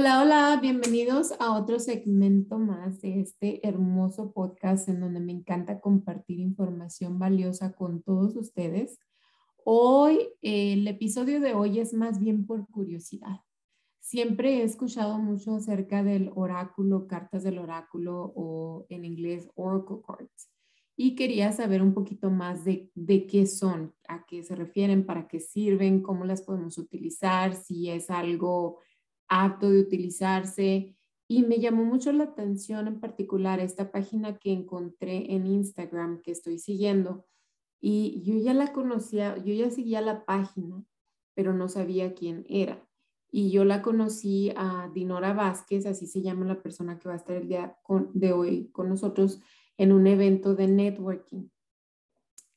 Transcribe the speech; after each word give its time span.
Hola, 0.00 0.22
hola, 0.22 0.58
bienvenidos 0.62 1.32
a 1.40 1.58
otro 1.58 1.80
segmento 1.80 2.56
más 2.56 3.00
de 3.00 3.18
este 3.18 3.66
hermoso 3.66 4.32
podcast 4.32 4.88
en 4.88 5.00
donde 5.00 5.18
me 5.18 5.32
encanta 5.32 5.80
compartir 5.80 6.38
información 6.38 7.18
valiosa 7.18 7.72
con 7.72 8.00
todos 8.04 8.36
ustedes. 8.36 9.00
Hoy, 9.64 10.20
el 10.40 10.86
episodio 10.86 11.40
de 11.40 11.54
hoy 11.54 11.80
es 11.80 11.94
más 11.94 12.20
bien 12.20 12.46
por 12.46 12.68
curiosidad. 12.68 13.40
Siempre 13.98 14.58
he 14.58 14.62
escuchado 14.62 15.18
mucho 15.18 15.56
acerca 15.56 16.04
del 16.04 16.30
oráculo, 16.36 17.08
cartas 17.08 17.42
del 17.42 17.58
oráculo 17.58 18.32
o 18.36 18.86
en 18.90 19.04
inglés 19.04 19.48
Oracle 19.56 19.96
Cards. 20.06 20.48
Y 20.94 21.16
quería 21.16 21.50
saber 21.50 21.82
un 21.82 21.92
poquito 21.92 22.30
más 22.30 22.64
de, 22.64 22.92
de 22.94 23.26
qué 23.26 23.46
son, 23.46 23.92
a 24.06 24.24
qué 24.26 24.44
se 24.44 24.54
refieren, 24.54 25.04
para 25.04 25.26
qué 25.26 25.40
sirven, 25.40 26.02
cómo 26.02 26.24
las 26.24 26.42
podemos 26.42 26.78
utilizar, 26.78 27.56
si 27.56 27.90
es 27.90 28.10
algo 28.10 28.78
apto 29.28 29.70
de 29.70 29.80
utilizarse. 29.80 30.96
Y 31.28 31.42
me 31.42 31.58
llamó 31.58 31.84
mucho 31.84 32.12
la 32.12 32.24
atención 32.24 32.88
en 32.88 33.00
particular 33.00 33.60
esta 33.60 33.90
página 33.90 34.38
que 34.38 34.52
encontré 34.52 35.34
en 35.34 35.46
Instagram 35.46 36.22
que 36.22 36.32
estoy 36.32 36.58
siguiendo. 36.58 37.26
Y 37.80 38.22
yo 38.24 38.34
ya 38.38 38.54
la 38.54 38.72
conocía, 38.72 39.36
yo 39.36 39.54
ya 39.54 39.70
seguía 39.70 40.00
la 40.00 40.24
página, 40.24 40.82
pero 41.34 41.52
no 41.52 41.68
sabía 41.68 42.14
quién 42.14 42.44
era. 42.48 42.84
Y 43.30 43.50
yo 43.50 43.64
la 43.64 43.82
conocí 43.82 44.52
a 44.56 44.90
Dinora 44.94 45.34
Vázquez, 45.34 45.84
así 45.86 46.06
se 46.06 46.22
llama 46.22 46.46
la 46.46 46.62
persona 46.62 46.98
que 46.98 47.08
va 47.08 47.14
a 47.14 47.18
estar 47.18 47.36
el 47.36 47.48
día 47.48 47.76
de 48.14 48.32
hoy 48.32 48.70
con 48.72 48.88
nosotros 48.88 49.40
en 49.76 49.92
un 49.92 50.06
evento 50.06 50.54
de 50.54 50.66
networking. 50.66 51.48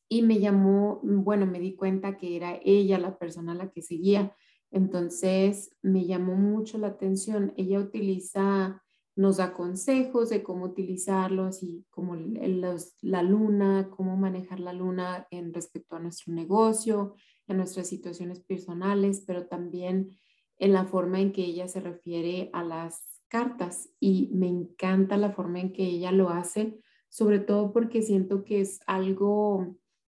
Y 0.07 0.23
me 0.23 0.39
llamó, 0.39 0.99
bueno, 1.03 1.45
me 1.45 1.59
di 1.59 1.75
cuenta 1.75 2.17
que 2.17 2.35
era 2.35 2.59
ella 2.63 2.97
la 2.97 3.17
persona 3.17 3.51
a 3.51 3.55
la 3.55 3.71
que 3.71 3.81
seguía. 3.81 4.35
Entonces 4.71 5.75
me 5.81 6.05
llamó 6.05 6.35
mucho 6.35 6.77
la 6.77 6.87
atención. 6.87 7.53
Ella 7.57 7.79
utiliza, 7.79 8.81
nos 9.15 9.37
da 9.37 9.53
consejos 9.53 10.29
de 10.29 10.41
cómo 10.41 10.65
utilizarlos 10.65 11.61
y 11.61 11.85
como 11.89 12.15
la 12.15 13.23
luna, 13.23 13.89
cómo 13.89 14.15
manejar 14.15 14.61
la 14.61 14.73
luna 14.73 15.27
en 15.29 15.53
respecto 15.53 15.97
a 15.97 15.99
nuestro 15.99 16.33
negocio, 16.33 17.15
en 17.47 17.57
nuestras 17.57 17.87
situaciones 17.87 18.39
personales, 18.39 19.23
pero 19.27 19.47
también 19.47 20.17
en 20.57 20.73
la 20.73 20.85
forma 20.85 21.19
en 21.19 21.33
que 21.33 21.43
ella 21.43 21.67
se 21.67 21.81
refiere 21.81 22.49
a 22.53 22.63
las 22.63 23.21
cartas. 23.27 23.89
Y 23.99 24.29
me 24.33 24.47
encanta 24.47 25.17
la 25.17 25.31
forma 25.31 25.59
en 25.59 25.73
que 25.73 25.83
ella 25.83 26.13
lo 26.13 26.29
hace, 26.29 26.79
sobre 27.09 27.39
todo 27.39 27.73
porque 27.73 28.01
siento 28.01 28.45
que 28.45 28.61
es 28.61 28.79
algo 28.87 29.75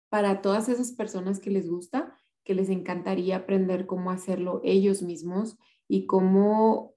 para 0.09 0.43
todas 0.43 0.69
esas 0.69 0.93
personas 0.93 1.41
que 1.41 1.51
les 1.51 1.69
gusta 1.69 2.17
que 2.45 2.55
les 2.55 2.69
encantaría 2.69 3.37
aprender 3.37 3.87
cómo 3.87 4.11
hacerlo 4.11 4.61
ellos 4.63 5.03
mismos 5.03 5.59
y 5.89 6.07
cómo, 6.07 6.95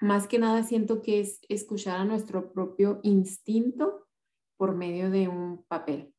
más 0.00 0.26
que 0.26 0.38
nada, 0.38 0.62
siento 0.64 1.00
que 1.00 1.20
es 1.20 1.40
escuchar 1.48 2.00
a 2.00 2.04
nuestro 2.04 2.52
propio 2.52 3.00
instinto 3.02 4.06
por 4.56 4.74
medio 4.74 5.10
de 5.10 5.28
un 5.28 5.64
papel. 5.64 6.14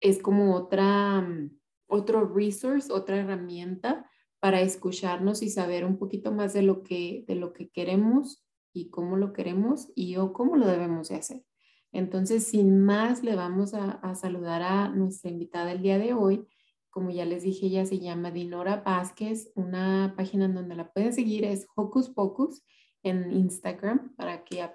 Es 0.00 0.20
como 0.20 0.54
otra, 0.54 1.20
mm, 1.20 1.58
otro 1.86 2.26
resource, 2.26 2.92
otra 2.92 3.18
herramienta 3.18 4.08
para 4.40 4.60
escucharnos 4.60 5.42
y 5.42 5.50
saber 5.50 5.84
un 5.84 5.98
poquito 5.98 6.32
más 6.32 6.52
de 6.52 6.62
lo 6.62 6.82
que, 6.82 7.24
de 7.28 7.36
lo 7.36 7.52
que 7.52 7.70
queremos 7.70 8.44
y 8.72 8.90
cómo 8.90 9.16
lo 9.16 9.32
queremos 9.32 9.92
y 9.94 10.16
o 10.16 10.32
cómo 10.32 10.56
lo 10.56 10.66
debemos 10.66 11.08
de 11.08 11.16
hacer. 11.16 11.44
Entonces, 11.92 12.44
sin 12.44 12.80
más, 12.80 13.22
le 13.22 13.36
vamos 13.36 13.74
a, 13.74 13.92
a 13.92 14.14
saludar 14.14 14.62
a 14.62 14.88
nuestra 14.88 15.30
invitada 15.30 15.72
el 15.72 15.82
día 15.82 15.98
de 15.98 16.14
hoy, 16.14 16.46
como 16.92 17.10
ya 17.10 17.24
les 17.24 17.42
dije, 17.42 17.66
ella 17.66 17.86
se 17.86 17.98
llama 17.98 18.30
Dinora 18.30 18.76
Vázquez. 18.76 19.50
Una 19.54 20.12
página 20.14 20.44
en 20.44 20.54
donde 20.54 20.76
la 20.76 20.92
pueden 20.92 21.14
seguir 21.14 21.44
es 21.44 21.66
Hocus 21.74 22.10
Pocus 22.10 22.62
en 23.02 23.32
Instagram 23.32 24.14
para 24.14 24.44
que 24.44 24.70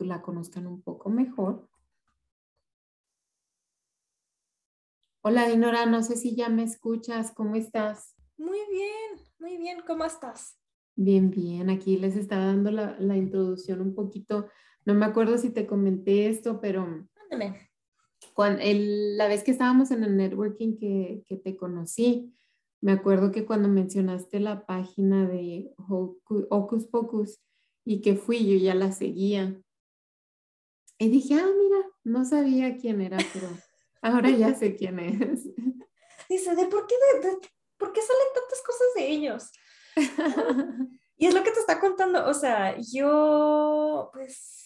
la 0.00 0.20
conozcan 0.20 0.66
un 0.66 0.82
poco 0.82 1.10
mejor. 1.10 1.70
Hola 5.22 5.48
Dinora, 5.48 5.86
no 5.86 6.02
sé 6.02 6.16
si 6.16 6.34
ya 6.34 6.48
me 6.48 6.64
escuchas, 6.64 7.32
¿cómo 7.32 7.54
estás? 7.54 8.16
Muy 8.36 8.58
bien, 8.70 9.24
muy 9.38 9.56
bien, 9.56 9.78
¿cómo 9.86 10.04
estás? 10.04 10.58
Bien, 10.96 11.30
bien, 11.30 11.70
aquí 11.70 11.96
les 11.96 12.16
estaba 12.16 12.46
dando 12.46 12.72
la, 12.72 12.98
la 12.98 13.16
introducción 13.16 13.80
un 13.80 13.94
poquito, 13.94 14.48
no 14.84 14.92
me 14.92 15.06
acuerdo 15.06 15.38
si 15.38 15.50
te 15.50 15.66
comenté 15.66 16.28
esto, 16.28 16.60
pero 16.60 17.08
la 18.36 19.28
vez 19.28 19.44
que 19.44 19.50
estábamos 19.50 19.90
en 19.90 20.04
el 20.04 20.16
networking 20.16 20.76
que, 20.76 21.22
que, 21.26 21.36
te 21.36 21.56
conocí, 21.56 22.34
me 22.80 22.92
acuerdo 22.92 23.32
que 23.32 23.46
cuando 23.46 23.68
mencionaste 23.68 24.40
la 24.40 24.66
página 24.66 25.26
de 25.26 25.72
Hocus 25.88 26.86
Pocus 26.86 27.40
y 27.84 28.00
que 28.00 28.16
fui, 28.16 28.46
yo 28.46 28.56
ya 28.56 28.74
la 28.74 28.92
seguía. 28.92 29.60
Y 30.98 31.08
dije, 31.08 31.34
ah, 31.34 31.46
mira, 31.46 31.86
no 32.04 32.24
sabía 32.24 32.76
quién 32.76 33.00
era, 33.00 33.18
pero 33.32 33.48
ahora 34.02 34.30
ya 34.30 34.54
sé 34.54 34.76
quién 34.76 34.98
es. 34.98 35.44
Dice, 36.28 36.54
¿de 36.54 36.66
por 36.66 36.86
qué, 36.86 36.94
de, 37.22 37.38
por 37.76 37.92
qué 37.92 38.00
salen 38.00 38.26
tantas 38.34 38.62
cosas 38.62 38.86
de 38.96 39.10
ellos? 39.10 39.50
y 41.16 41.26
es 41.26 41.34
lo 41.34 41.42
que 41.42 41.50
te 41.50 41.60
está 41.60 41.80
contando, 41.80 42.26
o 42.26 42.34
sea, 42.34 42.76
yo, 42.80 44.10
pues, 44.12 44.63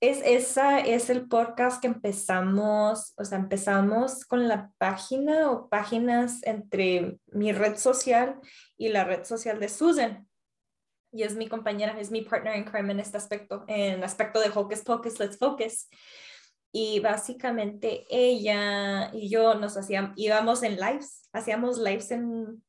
es, 0.00 0.20
esa 0.24 0.78
es 0.78 1.10
el 1.10 1.28
podcast 1.28 1.80
que 1.80 1.88
empezamos, 1.88 3.14
o 3.16 3.24
sea, 3.24 3.38
empezamos 3.38 4.24
con 4.24 4.46
la 4.46 4.70
página 4.78 5.50
o 5.50 5.68
páginas 5.68 6.42
entre 6.44 7.18
mi 7.26 7.52
red 7.52 7.76
social 7.76 8.40
y 8.76 8.88
la 8.88 9.04
red 9.04 9.24
social 9.24 9.58
de 9.58 9.68
Susan. 9.68 10.28
Y 11.10 11.22
es 11.22 11.34
mi 11.34 11.48
compañera, 11.48 11.98
es 11.98 12.10
mi 12.10 12.22
partner 12.22 12.56
in 12.56 12.64
crime 12.64 12.92
en 12.92 13.00
este 13.00 13.16
aspecto, 13.16 13.64
en 13.66 14.04
aspecto 14.04 14.40
de 14.40 14.50
Hocus 14.54 14.82
Pocus, 14.82 15.18
Let's 15.18 15.38
Focus. 15.38 15.88
Y 16.70 17.00
básicamente 17.00 18.04
ella 18.10 19.10
y 19.12 19.30
yo 19.30 19.54
nos 19.54 19.76
hacíamos, 19.76 20.12
íbamos 20.16 20.62
en 20.62 20.76
lives, 20.76 21.28
hacíamos 21.32 21.78
lives 21.78 22.10
en 22.10 22.62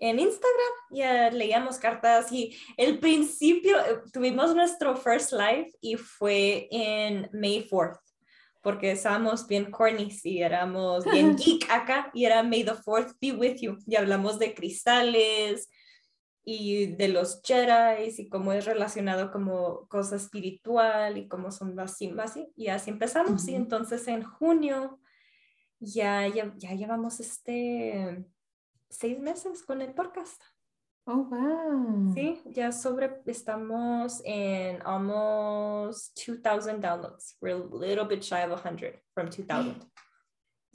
en 0.00 0.18
Instagram, 0.18 0.72
ya 0.90 1.30
leíamos 1.30 1.78
cartas 1.78 2.30
y 2.32 2.56
el 2.76 2.98
principio 2.98 3.78
eh, 3.78 4.00
tuvimos 4.12 4.54
nuestro 4.54 4.96
first 4.96 5.32
live 5.32 5.72
y 5.80 5.96
fue 5.96 6.68
en 6.70 7.28
May 7.32 7.66
4th, 7.68 8.00
porque 8.62 8.92
estábamos 8.92 9.46
bien 9.46 9.70
corny 9.70 10.08
y 10.24 10.42
éramos 10.42 11.04
bien 11.04 11.36
geek 11.36 11.70
acá 11.70 12.10
y 12.12 12.24
era 12.24 12.42
May 12.42 12.64
the 12.64 12.72
4th 12.72 13.16
be 13.20 13.32
with 13.32 13.56
you 13.60 13.78
y 13.86 13.96
hablamos 13.96 14.38
de 14.38 14.54
cristales 14.54 15.68
y 16.44 16.86
de 16.96 17.08
los 17.08 17.40
Jedi 17.42 18.12
y 18.18 18.28
cómo 18.28 18.52
es 18.52 18.66
relacionado 18.66 19.30
como 19.30 19.86
cosa 19.88 20.16
espiritual 20.16 21.16
y 21.16 21.28
cómo 21.28 21.50
son 21.50 21.78
así, 21.80 22.12
así 22.18 22.48
y 22.56 22.68
así 22.68 22.90
empezamos 22.90 23.48
y 23.48 23.54
entonces 23.54 24.06
en 24.08 24.22
junio 24.22 24.98
ya, 25.78 26.26
ya, 26.28 26.52
ya 26.56 26.72
llevamos 26.74 27.20
este 27.20 28.26
seis 28.94 29.18
meses 29.18 29.62
con 29.62 29.82
el 29.82 29.92
podcast. 29.92 30.40
Oh, 31.06 31.24
wow. 31.24 32.14
Sí, 32.14 32.40
ya 32.46 32.72
sobre, 32.72 33.20
estamos 33.26 34.22
en 34.24 34.80
almost 34.86 36.16
2,000 36.16 36.80
downloads. 36.80 37.36
We're 37.42 37.56
a 37.56 37.76
little 37.76 38.06
bit 38.06 38.22
shy 38.22 38.42
of 38.42 38.50
100 38.50 39.00
from 39.14 39.28
2,000. 39.28 39.76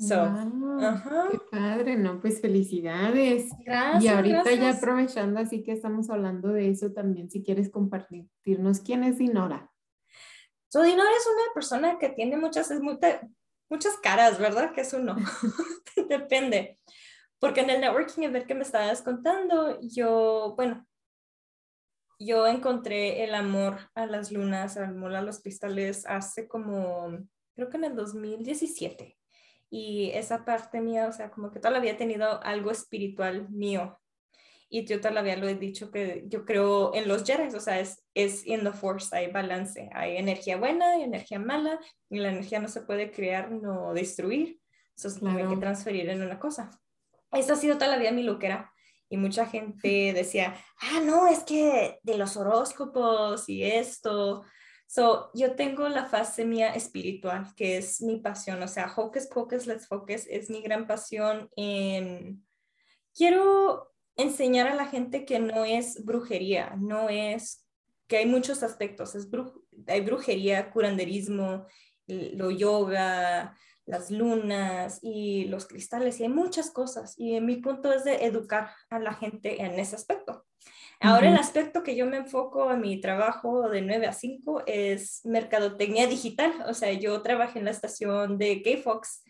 So, 0.01 0.15
wow, 0.15 1.27
qué 1.29 1.39
padre, 1.51 1.97
¿no? 1.97 2.21
Pues 2.21 2.39
felicidades. 2.39 3.51
Gracias. 3.65 4.01
Y 4.01 4.07
ahorita 4.07 4.53
ya 4.53 4.69
aprovechando, 4.69 5.41
así 5.41 5.61
que 5.61 5.73
estamos 5.73 6.09
hablando 6.09 6.53
de 6.53 6.69
eso 6.69 6.93
también, 6.93 7.29
si 7.29 7.43
quieres 7.43 7.69
compartirnos, 7.69 8.79
¿quién 8.79 9.03
es 9.03 9.17
Dinora? 9.17 9.69
So, 10.69 10.83
Dinora 10.83 11.09
es 11.09 11.27
una 11.27 11.53
persona 11.53 11.99
que 11.99 12.07
tiene 12.07 12.37
muchas, 12.37 12.71
muchas 13.69 13.97
caras, 13.97 14.39
¿verdad? 14.39 14.71
Que 14.71 14.81
es 14.81 14.93
uno. 14.93 15.17
Depende. 16.07 16.79
Porque 17.39 17.61
en 17.61 17.69
el 17.69 17.81
networking 17.81 18.31
ver 18.31 18.45
que 18.45 18.55
me 18.55 18.63
estabas 18.63 19.01
contando, 19.01 19.79
yo, 19.81 20.53
bueno, 20.57 20.85
yo 22.19 22.45
encontré 22.47 23.23
el 23.23 23.33
amor 23.33 23.79
a 23.95 24.05
las 24.05 24.31
lunas, 24.31 24.75
el 24.75 24.83
amor 24.83 25.15
a 25.15 25.21
los 25.21 25.39
cristales 25.39 26.05
hace 26.05 26.47
como, 26.49 27.17
creo 27.55 27.69
que 27.69 27.77
en 27.77 27.85
el 27.85 27.95
2017. 27.95 29.17
Y 29.69 30.11
esa 30.13 30.43
parte 30.43 30.81
mía, 30.81 31.07
o 31.07 31.13
sea, 31.13 31.31
como 31.31 31.51
que 31.51 31.59
todavía 31.59 31.91
he 31.91 31.95
tenido 31.95 32.43
algo 32.43 32.71
espiritual 32.71 33.49
mío. 33.49 33.97
Y 34.67 34.85
yo 34.85 34.99
todavía 34.99 35.37
lo 35.37 35.47
he 35.47 35.55
dicho 35.55 35.91
que 35.91 36.25
yo 36.27 36.45
creo 36.45 36.93
en 36.93 37.07
los 37.07 37.23
Jedi, 37.23 37.55
o 37.55 37.59
sea, 37.59 37.79
es, 37.79 38.03
es 38.13 38.45
in 38.45 38.63
the 38.63 38.71
force, 38.71 39.15
hay 39.15 39.31
balance, 39.31 39.89
hay 39.93 40.17
energía 40.17 40.57
buena 40.57 40.97
y 40.97 41.03
energía 41.03 41.39
mala, 41.39 41.79
y 42.09 42.19
la 42.19 42.29
energía 42.29 42.59
no 42.59 42.67
se 42.67 42.81
puede 42.81 43.11
crear, 43.11 43.51
no 43.51 43.93
destruir, 43.93 44.59
eso 44.95 45.09
se 45.09 45.21
tiene 45.21 45.47
que 45.47 45.57
transferir 45.57 46.09
en 46.09 46.21
una 46.21 46.37
cosa. 46.37 46.69
Esta 47.31 47.53
ha 47.53 47.55
sido 47.55 47.75
toda 47.75 47.91
la 47.91 47.97
vida 47.97 48.11
mi 48.11 48.23
loquera. 48.23 48.71
Y 49.09 49.17
mucha 49.17 49.45
gente 49.47 50.13
decía, 50.13 50.55
ah, 50.81 50.99
no, 51.03 51.27
es 51.27 51.43
que 51.43 51.99
de 52.03 52.17
los 52.17 52.37
horóscopos 52.37 53.49
y 53.49 53.63
esto. 53.63 54.43
So, 54.85 55.31
yo 55.33 55.55
tengo 55.55 55.87
la 55.89 56.05
fase 56.05 56.45
mía 56.45 56.73
espiritual, 56.73 57.53
que 57.55 57.77
es 57.77 58.01
mi 58.01 58.19
pasión. 58.19 58.61
O 58.61 58.67
sea, 58.67 58.91
Hocus 58.95 59.27
Pocus, 59.27 59.67
Let's 59.67 59.87
Focus 59.87 60.25
es 60.27 60.49
mi 60.49 60.61
gran 60.61 60.87
pasión 60.87 61.49
en... 61.55 62.45
Quiero 63.15 63.91
enseñar 64.15 64.67
a 64.67 64.75
la 64.75 64.85
gente 64.85 65.25
que 65.25 65.39
no 65.39 65.65
es 65.65 66.03
brujería, 66.03 66.75
no 66.77 67.09
es 67.09 67.65
que 68.07 68.17
hay 68.17 68.25
muchos 68.25 68.63
aspectos, 68.63 69.15
es 69.15 69.29
hay 69.87 70.01
brujería, 70.01 70.71
curanderismo, 70.71 71.65
lo 72.07 72.51
yoga, 72.51 73.55
las 73.89 74.11
lunas 74.11 74.99
y 75.01 75.45
los 75.45 75.65
cristales 75.65 76.19
y 76.19 76.23
hay 76.23 76.29
muchas 76.29 76.69
cosas 76.69 77.15
y 77.17 77.41
mi 77.41 77.55
punto 77.55 77.91
es 77.91 78.03
de 78.03 78.23
educar 78.23 78.69
a 78.91 78.99
la 78.99 79.13
gente 79.15 79.63
en 79.63 79.79
ese 79.79 79.95
aspecto. 79.95 80.45
Ahora 81.01 81.29
el 81.29 81.37
aspecto 81.37 81.81
que 81.81 81.95
yo 81.95 82.05
me 82.05 82.17
enfoco 82.17 82.71
en 82.71 82.81
mi 82.81 82.99
trabajo 83.01 83.69
de 83.69 83.81
9 83.81 84.05
a 84.05 84.13
5 84.13 84.63
es 84.67 85.21
mercadotecnia 85.23 86.07
digital. 86.07 86.53
O 86.67 86.73
sea, 86.73 86.91
yo 86.91 87.21
trabajé 87.21 87.59
en 87.59 87.65
la 87.65 87.71
estación 87.71 88.37
de 88.37 88.61
K-Fox 88.61 89.23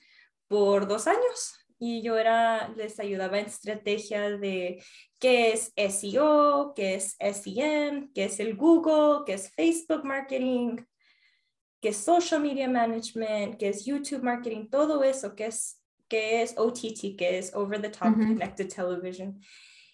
por 0.48 0.88
dos 0.88 1.06
años 1.08 1.60
y 1.78 2.02
yo 2.02 2.18
era, 2.18 2.70
les 2.70 3.00
ayudaba 3.00 3.40
en 3.40 3.46
estrategia 3.46 4.38
de 4.38 4.84
qué 5.20 5.54
es 5.54 5.72
SEO, 5.76 6.74
qué 6.76 6.96
es 6.96 7.16
SEM, 7.20 8.12
qué 8.14 8.26
es 8.26 8.40
el 8.40 8.58
Google, 8.58 9.24
qué 9.26 9.34
es 9.34 9.54
Facebook 9.54 10.04
Marketing, 10.04 10.78
qué 11.82 11.90
es 11.90 11.98
Social 11.98 12.42
Media 12.42 12.68
Management, 12.68 13.58
qué 13.58 13.70
es 13.70 13.86
YouTube 13.86 14.24
Marketing, 14.24 14.68
todo 14.70 15.04
eso, 15.04 15.36
qué 15.36 15.48
es, 15.48 15.82
qué 16.08 16.42
es 16.42 16.58
OTT, 16.58 17.16
qué 17.18 17.38
es 17.38 17.54
Over 17.56 17.82
the 17.82 17.90
Top 17.90 18.14
Connected 18.14 18.68
Television. 18.68 19.40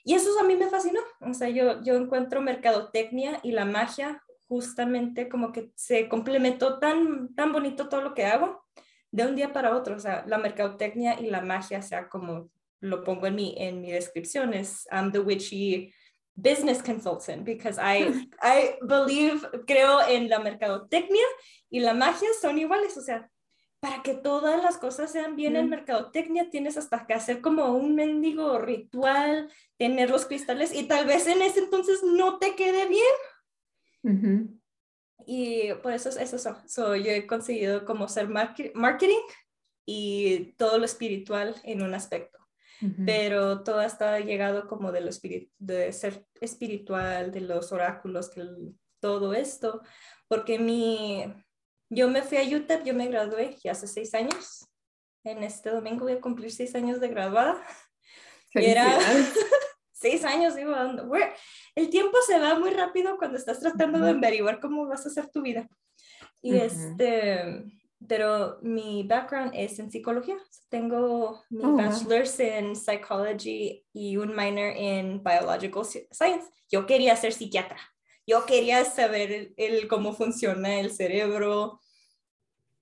Y 0.03 0.13
eso 0.13 0.29
a 0.39 0.43
mí 0.43 0.55
me 0.55 0.69
fascinó. 0.69 0.99
O 1.21 1.33
sea, 1.33 1.49
yo, 1.49 1.81
yo 1.81 1.95
encuentro 1.95 2.41
mercadotecnia 2.41 3.39
y 3.43 3.51
la 3.51 3.65
magia 3.65 4.21
justamente 4.47 5.27
como 5.27 5.51
que 5.51 5.71
se 5.75 6.07
complementó 6.07 6.77
tan, 6.79 7.33
tan 7.33 7.51
bonito 7.51 7.89
todo 7.89 8.01
lo 8.01 8.13
que 8.13 8.25
hago 8.25 8.63
de 9.11 9.25
un 9.25 9.35
día 9.35 9.51
para 9.51 9.75
otro. 9.75 9.95
O 9.95 9.99
sea, 9.99 10.23
la 10.27 10.37
mercadotecnia 10.37 11.19
y 11.19 11.29
la 11.29 11.41
magia, 11.41 11.79
o 11.79 11.81
sea, 11.81 12.07
como 12.07 12.49
lo 12.79 13.03
pongo 13.03 13.25
en 13.27 13.35
mi, 13.35 13.55
en 13.57 13.81
mi 13.81 13.91
descripción, 13.91 14.53
es 14.53 14.87
I'm 14.91 15.11
the 15.11 15.19
witchy 15.19 15.91
business 16.35 16.81
consultant 16.81 17.45
because 17.45 17.77
I, 17.79 18.27
I 18.41 18.77
believe, 18.81 19.47
creo 19.65 19.99
en 20.07 20.29
la 20.29 20.39
mercadotecnia 20.39 21.25
y 21.69 21.79
la 21.79 21.93
magia 21.93 22.29
son 22.41 22.57
iguales. 22.57 22.97
O 22.97 23.01
sea, 23.01 23.29
para 23.79 24.01
que 24.01 24.15
todas 24.15 24.63
las 24.63 24.77
cosas 24.77 25.11
sean 25.11 25.35
bien 25.35 25.55
en 25.55 25.69
mercadotecnia, 25.69 26.49
tienes 26.49 26.77
hasta 26.77 27.05
que 27.05 27.13
hacer 27.13 27.41
como 27.41 27.75
un 27.75 27.95
mendigo 27.95 28.57
ritual, 28.57 29.51
tener 29.77 30.09
los 30.09 30.25
cristales 30.25 30.73
y 30.73 30.87
tal 30.87 31.05
vez 31.05 31.27
en 31.27 31.41
ese 31.41 31.59
entonces 31.59 32.01
no 32.03 32.39
te 32.39 32.55
quede 32.55 32.87
bien. 32.87 34.61
Y 35.27 35.73
por 35.81 35.93
eso 35.93 36.09
es 36.09 36.33
eso. 36.33 36.57
So, 36.67 36.95
yo 36.95 37.11
he 37.11 37.27
conseguido 37.27 37.85
como 37.85 38.07
ser 38.07 38.27
marketing 38.27 39.21
y 39.85 40.53
todo 40.57 40.77
lo 40.77 40.85
espiritual 40.85 41.55
en 41.63 41.81
un 41.81 41.93
aspecto. 41.93 42.39
Pero 43.05 43.63
todo 43.63 43.81
está 43.81 44.19
llegado 44.19 44.67
como 44.67 44.91
de, 44.91 45.01
lo 45.01 45.11
de 45.59 45.93
ser 45.93 46.25
espiritual, 46.41 47.31
de 47.31 47.41
los 47.41 47.71
oráculos, 47.71 48.29
que 48.29 48.43
todo 48.99 49.33
esto, 49.33 49.81
porque 50.27 50.59
mi, 50.59 51.25
yo 51.89 52.09
me 52.09 52.21
fui 52.21 52.37
a 52.37 52.57
UTEP, 52.57 52.83
yo 52.83 52.93
me 52.93 53.07
gradué 53.07 53.57
ya 53.63 53.71
hace 53.71 53.87
seis 53.87 54.13
años. 54.13 54.67
En 55.23 55.43
este 55.43 55.69
domingo 55.69 56.05
voy 56.05 56.13
a 56.13 56.21
cumplir 56.21 56.51
seis 56.51 56.75
años 56.75 56.99
de 56.99 57.09
graduada. 57.09 57.61
Era 58.53 58.97
seis 59.93 60.23
años, 60.23 60.55
digo, 60.55 60.73
el 61.75 61.89
tiempo 61.89 62.17
se 62.25 62.39
va 62.39 62.57
muy 62.57 62.71
rápido 62.71 63.17
cuando 63.17 63.37
estás 63.37 63.59
tratando 63.59 63.99
de 63.99 64.11
averiguar 64.11 64.59
cómo 64.59 64.87
vas 64.87 65.05
a 65.05 65.09
hacer 65.09 65.29
tu 65.29 65.41
vida. 65.41 65.67
Y 66.41 66.55
este, 66.55 67.63
pero 68.07 68.59
mi 68.61 69.03
background 69.03 69.51
es 69.55 69.79
en 69.79 69.91
psicología. 69.91 70.37
Tengo 70.69 71.43
mi 71.49 71.63
oh, 71.63 71.75
bachelor's 71.75 72.39
en 72.39 72.75
psychology 72.75 73.85
y 73.93 74.17
un 74.17 74.35
minor 74.35 74.73
en 74.75 75.23
biological 75.23 75.85
science. 75.85 76.49
Yo 76.69 76.85
quería 76.85 77.15
ser 77.15 77.33
psiquiatra 77.33 77.79
yo 78.27 78.45
quería 78.45 78.83
saber 78.85 79.53
el, 79.57 79.87
cómo 79.87 80.13
funciona 80.13 80.79
el 80.79 80.91
cerebro 80.91 81.79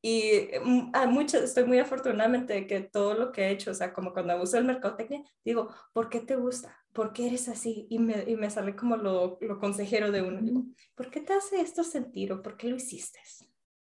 y 0.02 0.50
mm, 0.64 0.92
a 0.94 1.06
muchas, 1.08 1.44
estoy 1.44 1.66
muy 1.66 1.80
afortunadamente 1.80 2.54
de 2.54 2.68
que 2.68 2.82
todo 2.82 3.14
lo 3.14 3.32
que 3.32 3.44
he 3.44 3.52
hecho, 3.52 3.72
o 3.72 3.74
sea, 3.74 3.94
como 3.94 4.14
cuando 4.14 4.42
uso 4.42 4.58
el 4.58 4.66
mercadotecnia, 4.66 5.24
digo, 5.44 5.74
¿por 5.94 6.10
qué 6.10 6.20
te 6.20 6.36
gusta? 6.36 6.78
¿Por 6.92 7.14
qué 7.14 7.28
eres 7.28 7.48
así? 7.48 7.88
Y 7.90 8.00
me, 8.00 8.24
y 8.28 8.36
me 8.36 8.50
sale 8.50 8.76
como 8.76 8.98
lo, 8.98 9.38
lo, 9.42 9.60
consejero 9.60 10.12
de 10.12 10.22
uno. 10.22 10.42
Digo, 10.42 10.66
¿por 10.96 11.10
qué 11.10 11.22
te 11.22 11.34
hace 11.34 11.62
esto 11.62 11.84
sentir 11.84 12.34
o 12.34 12.42
por 12.42 12.58
qué 12.58 12.68
lo 12.68 12.76
hiciste? 12.76 13.20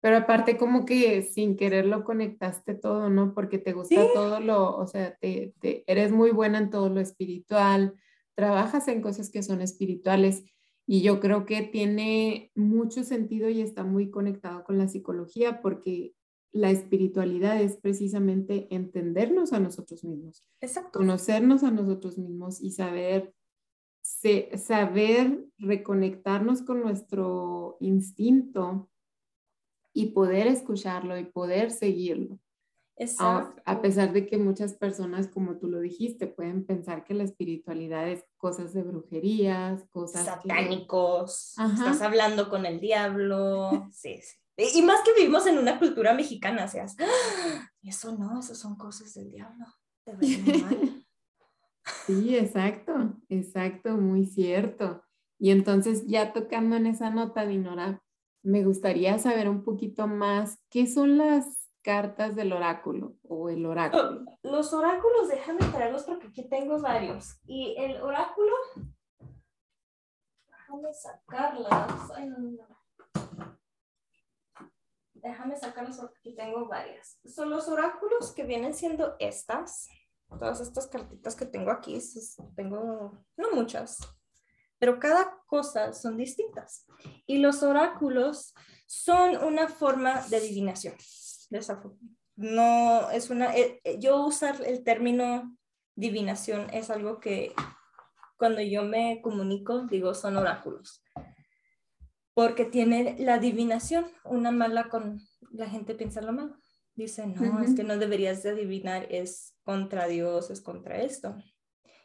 Pero 0.01 0.17
aparte 0.17 0.57
como 0.57 0.85
que 0.85 1.21
sin 1.21 1.55
querer 1.55 1.85
lo 1.85 2.03
conectaste 2.03 2.73
todo, 2.73 3.09
¿no? 3.09 3.33
Porque 3.33 3.59
te 3.59 3.73
gusta 3.73 4.01
todo 4.13 4.39
lo, 4.39 4.75
o 4.75 4.87
sea, 4.87 5.15
te, 5.17 5.53
te, 5.61 5.83
eres 5.89 6.11
muy 6.11 6.31
buena 6.31 6.57
en 6.57 6.71
todo 6.71 6.89
lo 6.89 6.99
espiritual, 6.99 7.93
trabajas 8.35 8.87
en 8.87 9.01
cosas 9.01 9.29
que 9.29 9.43
son 9.43 9.61
espirituales 9.61 10.43
y 10.87 11.01
yo 11.03 11.19
creo 11.19 11.45
que 11.45 11.61
tiene 11.61 12.51
mucho 12.55 13.03
sentido 13.03 13.49
y 13.49 13.61
está 13.61 13.83
muy 13.83 14.09
conectado 14.09 14.63
con 14.63 14.77
la 14.77 14.87
psicología 14.87 15.61
porque 15.61 16.13
la 16.51 16.69
espiritualidad 16.69 17.61
es 17.61 17.77
precisamente 17.77 18.67
entendernos 18.75 19.53
a 19.53 19.59
nosotros 19.59 20.03
mismos, 20.03 20.43
Exacto. 20.59 20.99
conocernos 20.99 21.63
a 21.63 21.71
nosotros 21.71 22.17
mismos 22.17 22.61
y 22.61 22.71
saber, 22.71 23.33
saber 24.03 25.45
reconectarnos 25.57 26.61
con 26.61 26.81
nuestro 26.81 27.77
instinto 27.79 28.90
y 29.93 30.07
poder 30.07 30.47
escucharlo 30.47 31.17
y 31.17 31.25
poder 31.25 31.71
seguirlo. 31.71 32.39
A, 33.19 33.81
pesar 33.81 34.13
de 34.13 34.27
que 34.27 34.37
muchas 34.37 34.73
personas, 34.73 35.27
como 35.27 35.57
tú 35.57 35.67
lo 35.67 35.79
dijiste, 35.79 36.27
pueden 36.27 36.65
pensar 36.65 37.03
que 37.03 37.15
la 37.15 37.23
espiritualidad 37.23 38.07
es 38.07 38.23
cosas 38.37 38.73
de 38.73 38.83
brujerías, 38.83 39.83
cosas 39.89 40.25
satánicos, 40.25 41.55
estás 41.57 42.01
hablando 42.01 42.49
con 42.49 42.65
el 42.65 42.79
diablo, 42.79 43.89
sí, 43.91 44.19
sí. 44.21 44.37
Y 44.75 44.81
más 44.83 45.01
que 45.03 45.13
vivimos 45.15 45.47
en 45.47 45.57
una 45.57 45.79
cultura 45.79 46.13
mexicana, 46.13 46.65
o 46.65 46.67
sea, 46.67 46.85
eso 47.81 48.17
no, 48.17 48.39
eso 48.39 48.53
son 48.53 48.75
cosas 48.75 49.13
del 49.15 49.31
diablo. 49.31 49.65
sí, 52.05 52.37
exacto, 52.37 53.15
exacto, 53.29 53.97
muy 53.97 54.25
cierto. 54.25 55.03
Y 55.39 55.49
entonces 55.49 56.05
ya 56.05 56.33
tocando 56.33 56.75
en 56.75 56.85
esa 56.85 57.09
nota, 57.09 57.47
Dinora, 57.47 58.03
me 58.43 58.63
gustaría 58.63 59.19
saber 59.19 59.49
un 59.49 59.63
poquito 59.63 60.07
más 60.07 60.59
qué 60.69 60.87
son 60.87 61.17
las 61.17 61.69
cartas 61.81 62.35
del 62.35 62.53
oráculo 62.53 63.15
o 63.23 63.49
el 63.49 63.65
oráculo? 63.65 64.25
Los 64.43 64.73
oráculos, 64.73 65.27
déjame 65.27 65.59
traerlos 65.71 66.03
porque 66.03 66.27
aquí 66.27 66.47
tengo 66.47 66.79
varios. 66.79 67.39
Y 67.45 67.75
el 67.77 68.01
oráculo, 68.01 68.53
déjame 70.47 70.93
sacarlas. 70.93 72.11
Déjame 75.13 75.55
sacarlas 75.55 75.99
porque 75.99 76.17
aquí 76.19 76.35
tengo 76.35 76.67
varias. 76.67 77.19
Son 77.25 77.49
los 77.49 77.67
oráculos 77.67 78.31
que 78.31 78.43
vienen 78.43 78.73
siendo 78.73 79.15
estas. 79.19 79.89
Todas 80.39 80.61
estas 80.61 80.87
cartitas 80.87 81.35
que 81.35 81.45
tengo 81.45 81.71
aquí, 81.71 81.99
tengo 82.55 83.21
no 83.35 83.51
muchas, 83.51 83.99
pero 84.81 84.99
cada 84.99 85.37
cosa 85.45 85.93
son 85.93 86.17
distintas. 86.17 86.87
Y 87.27 87.37
los 87.37 87.61
oráculos 87.61 88.55
son 88.87 89.37
una 89.37 89.67
forma 89.67 90.21
de 90.27 90.37
adivinación 90.37 90.95
no 92.35 93.11
es 93.11 93.29
una, 93.29 93.55
eh, 93.55 93.79
eh, 93.83 93.99
yo 93.99 94.25
usar 94.25 94.61
el 94.65 94.83
término 94.83 95.55
divinación 95.95 96.67
es 96.73 96.89
algo 96.89 97.19
que 97.19 97.53
cuando 98.37 98.61
yo 98.61 98.83
me 98.83 99.21
comunico 99.21 99.85
digo 99.85 100.13
son 100.13 100.37
oráculos, 100.37 101.03
porque 102.33 102.65
tiene 102.65 103.15
la 103.19 103.35
adivinación, 103.35 104.05
una 104.23 104.51
mala 104.51 104.89
con, 104.89 105.19
la 105.51 105.69
gente 105.69 105.93
piensa 105.93 106.21
lo 106.21 106.33
malo, 106.33 106.57
dice, 106.95 107.27
no, 107.27 107.61
es 107.61 107.75
que 107.75 107.83
no 107.83 107.97
deberías 107.97 108.41
de 108.41 108.51
adivinar, 108.51 109.05
es 109.09 109.55
contra 109.63 110.07
Dios, 110.07 110.49
es 110.49 110.61
contra 110.61 111.01
esto. 111.01 111.35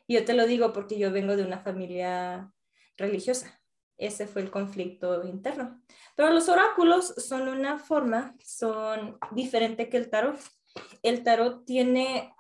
Y 0.07 0.15
yo 0.15 0.25
te 0.25 0.35
lo 0.35 0.47
digo 0.47 0.73
porque 0.73 0.99
yo 0.99 1.11
vengo 1.11 1.37
de 1.37 1.45
una 1.45 1.61
familia 1.61 2.53
religiosa, 2.97 3.61
ese 3.99 4.27
fue 4.27 4.43
el 4.43 4.51
conflicto 4.51 5.25
interno. 5.25 5.81
Pero 6.15 6.31
los 6.31 6.49
oráculos 6.49 7.15
son 7.17 7.49
una 7.49 7.79
forma, 7.79 8.35
son 8.45 9.19
diferente 9.33 9.89
que 9.89 9.97
el 9.97 10.11
tarot. 10.11 10.39
El 11.03 11.23
tarot 11.23 11.65
tiene 11.65 12.35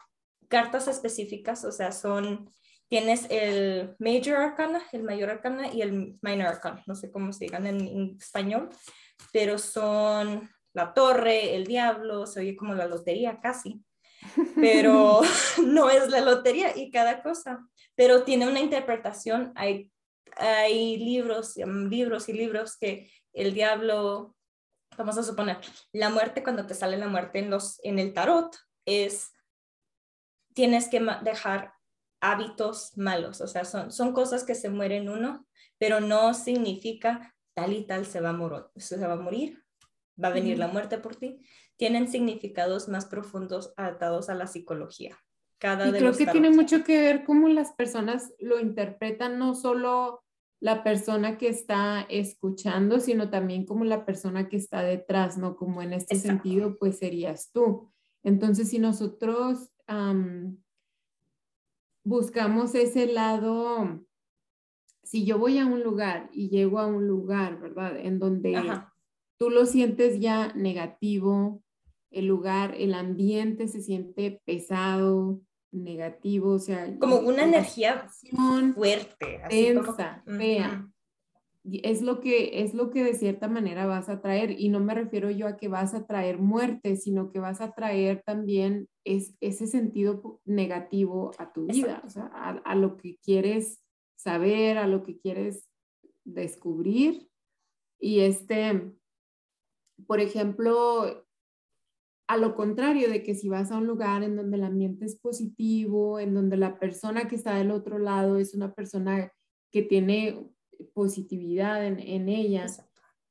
cartas 0.49 0.89
específicas, 0.89 1.65
o 1.65 1.73
sea, 1.73 1.93
son, 1.93 2.51
tienes 2.89 3.27
el 3.31 3.97
Major 3.99 4.37
Arcana, 4.37 4.83
el 4.93 5.03
Mayor 5.03 5.31
Arcana 5.31 5.73
y 5.73 5.83
el 5.83 6.19
Minor 6.23 6.47
Arcana, 6.47 6.83
no 6.87 6.95
sé 6.95 7.11
cómo 7.11 7.33
se 7.33 7.47
digan 7.47 7.67
en, 7.67 8.17
español, 8.21 8.69
pero 9.33 9.59
son 9.59 10.49
la 10.73 10.93
torre, 10.93 11.57
el 11.57 11.67
diablo, 11.67 12.27
se 12.27 12.41
oye 12.41 12.57
como 12.57 12.75
la 12.75 12.87
lotería 12.87 13.41
casi, 13.41 13.83
pero 14.55 15.21
no 15.65 15.91
es 15.91 16.09
la 16.11 16.21
lotería 16.21 16.77
y 16.77 16.91
cada 16.91 17.23
cosa, 17.23 17.67
pero 17.95 18.23
tiene 18.23 18.47
una 18.49 18.61
interpretación, 18.61 19.53
hay, 19.57 19.91
hay 20.37 20.97
libros, 20.99 21.57
libros 21.57 22.29
y 22.29 22.33
libros 22.33 22.77
que 22.77 23.11
el 23.33 23.55
diablo, 23.55 24.37
vamos 24.97 25.19
a 25.19 25.23
suponer, 25.23 25.59
la 25.93 26.11
muerte, 26.11 26.43
cuando 26.43 26.67
te 26.67 26.75
sale 26.75 26.97
la 26.97 27.09
muerte 27.09 27.39
en, 27.39 27.51
los, 27.51 27.81
en 27.83 27.99
el 27.99 28.13
tarot, 28.13 28.57
es, 28.85 29.33
tienes 30.55 30.89
que 30.89 31.05
dejar 31.23 31.73
hábitos 32.21 32.97
malos, 32.97 33.41
o 33.41 33.47
sea, 33.47 33.65
son, 33.65 33.93
son 33.93 34.13
cosas 34.13 34.45
que 34.45 34.55
se 34.55 34.71
mueren 34.71 35.09
uno, 35.09 35.47
pero 35.79 36.01
no 36.01 36.33
significa 36.35 37.35
tal 37.55 37.73
y 37.73 37.87
tal 37.87 38.07
se 38.07 38.21
va 38.21 38.31
a, 38.31 38.71
se 38.77 38.97
va 38.99 39.15
a 39.15 39.17
morir, 39.17 39.65
va 40.23 40.29
a 40.29 40.33
venir 40.33 40.59
la 40.59 40.69
muerte 40.69 40.99
por 40.99 41.17
ti. 41.17 41.41
Tienen 41.77 42.09
significados 42.09 42.89
más 42.89 43.07
profundos 43.07 43.73
atados 43.77 44.29
a 44.29 44.35
la 44.35 44.47
psicología. 44.47 45.19
Cada 45.59 45.89
y 45.89 45.93
creo 45.93 46.13
que 46.13 46.27
tiene 46.27 46.51
mucho 46.51 46.85
que 46.85 47.01
ver 47.01 47.25
cómo 47.25 47.49
las 47.49 47.73
personas 47.73 48.33
lo 48.39 48.61
interpretan, 48.61 49.39
no 49.39 49.55
solo 49.55 50.23
la 50.61 50.83
persona 50.83 51.39
que 51.39 51.49
está 51.49 52.07
escuchando, 52.09 53.01
sino 53.01 53.31
también 53.31 53.67
como 53.67 53.85
la 53.85 54.07
persona 54.07 54.49
que 54.49 54.57
está 54.57 54.83
detrás, 54.83 55.37
¿no? 55.37 55.57
Como 55.57 55.83
en 55.83 55.93
este 55.93 56.17
sentido, 56.17 56.77
pues 56.79 56.99
serías 56.99 57.51
tú. 57.53 57.91
Entonces, 58.23 58.71
si 58.71 58.79
nosotros 58.79 59.71
buscamos 62.05 62.75
ese 62.75 63.07
lado, 63.07 64.05
si 65.03 65.25
yo 65.25 65.39
voy 65.39 65.59
a 65.59 65.67
un 65.67 65.83
lugar 65.83 66.31
y 66.33 66.49
llego 66.49 66.79
a 66.79 66.87
un 66.87 67.07
lugar, 67.07 67.61
¿verdad? 67.61 67.97
En 67.99 68.19
donde 68.19 68.57
tú 69.39 69.51
lo 69.51 69.67
sientes 69.67 70.21
ya 70.21 70.53
negativo, 70.55 71.63
el 72.11 72.27
lugar, 72.27 72.75
el 72.79 72.95
ambiente 72.95 73.69
se 73.69 73.83
siente 73.83 74.41
pesado, 74.45 75.41
negativo, 75.77 76.53
o 76.53 76.59
sea... 76.59 76.99
Como 76.99 77.19
una 77.19 77.45
energía 77.45 78.09
fuerte. 78.75 79.41
Densa, 79.49 80.23
fea. 80.27 80.89
Es 81.65 82.01
lo, 82.03 82.21
que, 82.21 82.63
es 82.63 82.75
lo 82.75 82.91
que 82.91 83.03
de 83.03 83.15
cierta 83.15 83.49
manera 83.49 83.87
vas 83.87 84.09
a 84.09 84.21
traer 84.21 84.53
y 84.53 84.69
no 84.69 84.79
me 84.79 84.95
refiero 84.95 85.31
yo 85.31 85.49
a 85.49 85.57
que 85.57 85.67
vas 85.67 85.95
a 85.95 86.07
traer 86.07 86.39
muerte, 86.39 86.95
sino 86.97 87.33
que 87.33 87.41
vas 87.41 87.61
a 87.61 87.73
traer 87.73 88.23
también 88.25 88.89
es, 89.05 89.35
ese 89.41 89.67
sentido 89.67 90.41
negativo 90.45 91.33
a 91.39 91.53
tu 91.53 91.67
vida, 91.67 92.03
o 92.05 92.09
sea, 92.09 92.31
a, 92.33 92.51
a 92.51 92.75
lo 92.77 92.97
que 92.97 93.19
quieres 93.19 93.83
saber, 94.15 94.79
a 94.79 94.87
lo 94.87 95.03
que 95.03 95.19
quieres 95.19 95.69
descubrir. 96.25 97.29
Y 97.99 98.21
este, 98.21 98.93
por 100.07 100.21
ejemplo, 100.21 101.26
a 102.29 102.37
lo 102.37 102.55
contrario 102.55 103.09
de 103.09 103.23
que 103.23 103.35
si 103.35 103.49
vas 103.49 103.71
a 103.71 103.79
un 103.79 103.87
lugar 103.87 104.23
en 104.23 104.37
donde 104.37 104.57
el 104.57 104.65
ambiente 104.65 105.05
es 105.05 105.17
positivo, 105.17 106.19
en 106.19 106.35
donde 106.35 106.57
la 106.57 106.79
persona 106.79 107.29
que 107.29 107.37
está 107.37 107.55
del 107.55 107.71
otro 107.71 107.99
lado 107.99 108.37
es 108.39 108.55
una 108.55 108.75
persona 108.75 109.33
que 109.71 109.83
tiene 109.83 110.51
positividad 110.93 111.87
en, 111.87 112.29
ella 112.29 112.67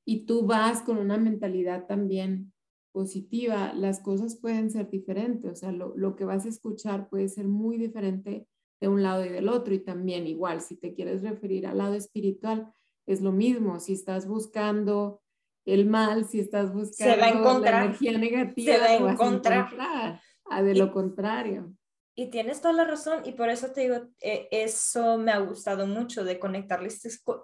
y 0.05 0.25
tú 0.25 0.45
vas 0.45 0.81
con 0.81 0.97
una 0.97 1.17
mentalidad 1.17 1.85
también 1.87 2.53
positiva, 2.91 3.73
las 3.73 3.99
cosas 3.99 4.37
pueden 4.37 4.71
ser 4.71 4.89
diferentes, 4.89 5.51
o 5.51 5.55
sea, 5.55 5.71
lo, 5.71 5.95
lo, 5.97 6.15
que 6.15 6.23
vas 6.23 6.45
a 6.45 6.49
escuchar 6.49 7.09
puede 7.09 7.27
ser 7.27 7.47
muy 7.47 7.77
diferente 7.77 8.47
de 8.79 8.87
un 8.87 9.03
lado 9.03 9.25
y 9.25 9.29
del 9.29 9.49
otro 9.49 9.73
y 9.73 9.79
también 9.79 10.27
igual, 10.27 10.61
si 10.61 10.77
te 10.77 10.93
quieres 10.93 11.21
referir 11.21 11.67
al 11.67 11.79
lado 11.79 11.95
espiritual, 11.95 12.71
es 13.05 13.21
lo 13.21 13.33
mismo, 13.33 13.79
si 13.79 13.93
estás 13.93 14.27
buscando 14.27 15.21
el 15.65 15.85
mal, 15.85 16.25
si 16.25 16.39
estás 16.39 16.73
buscando 16.73 17.59
la 17.59 17.83
energía 17.83 18.17
negativa, 18.17 18.73
se 18.73 18.79
va 18.79 18.85
a 18.85 19.11
encontrar. 19.11 20.21
a, 20.49 20.61
de 20.61 20.75
lo 20.75 20.91
contrario. 20.91 21.73
Y 22.17 22.27
tienes 22.27 22.61
toda 22.61 22.73
la 22.73 22.85
razón 22.85 23.23
y 23.25 23.33
por 23.33 23.49
eso 23.49 23.71
te 23.71 23.81
digo, 23.81 23.95
eh, 24.21 24.47
eso 24.51 25.17
me 25.17 25.31
ha 25.31 25.39
gustado 25.39 25.85
mucho 25.85 26.23
de 26.23 26.39
conectar 26.39 26.81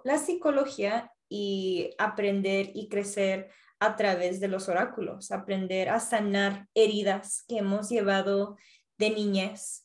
la 0.04 0.18
psicología 0.18 1.12
y 1.28 1.90
aprender 1.98 2.70
y 2.74 2.88
crecer 2.88 3.50
a 3.80 3.96
través 3.96 4.38
de 4.38 4.48
los 4.48 4.68
oráculos, 4.68 5.30
aprender 5.30 5.88
a 5.90 5.98
sanar 5.98 6.68
heridas 6.72 7.44
que 7.48 7.58
hemos 7.58 7.90
llevado 7.90 8.56
de 8.96 9.10
niñez, 9.10 9.84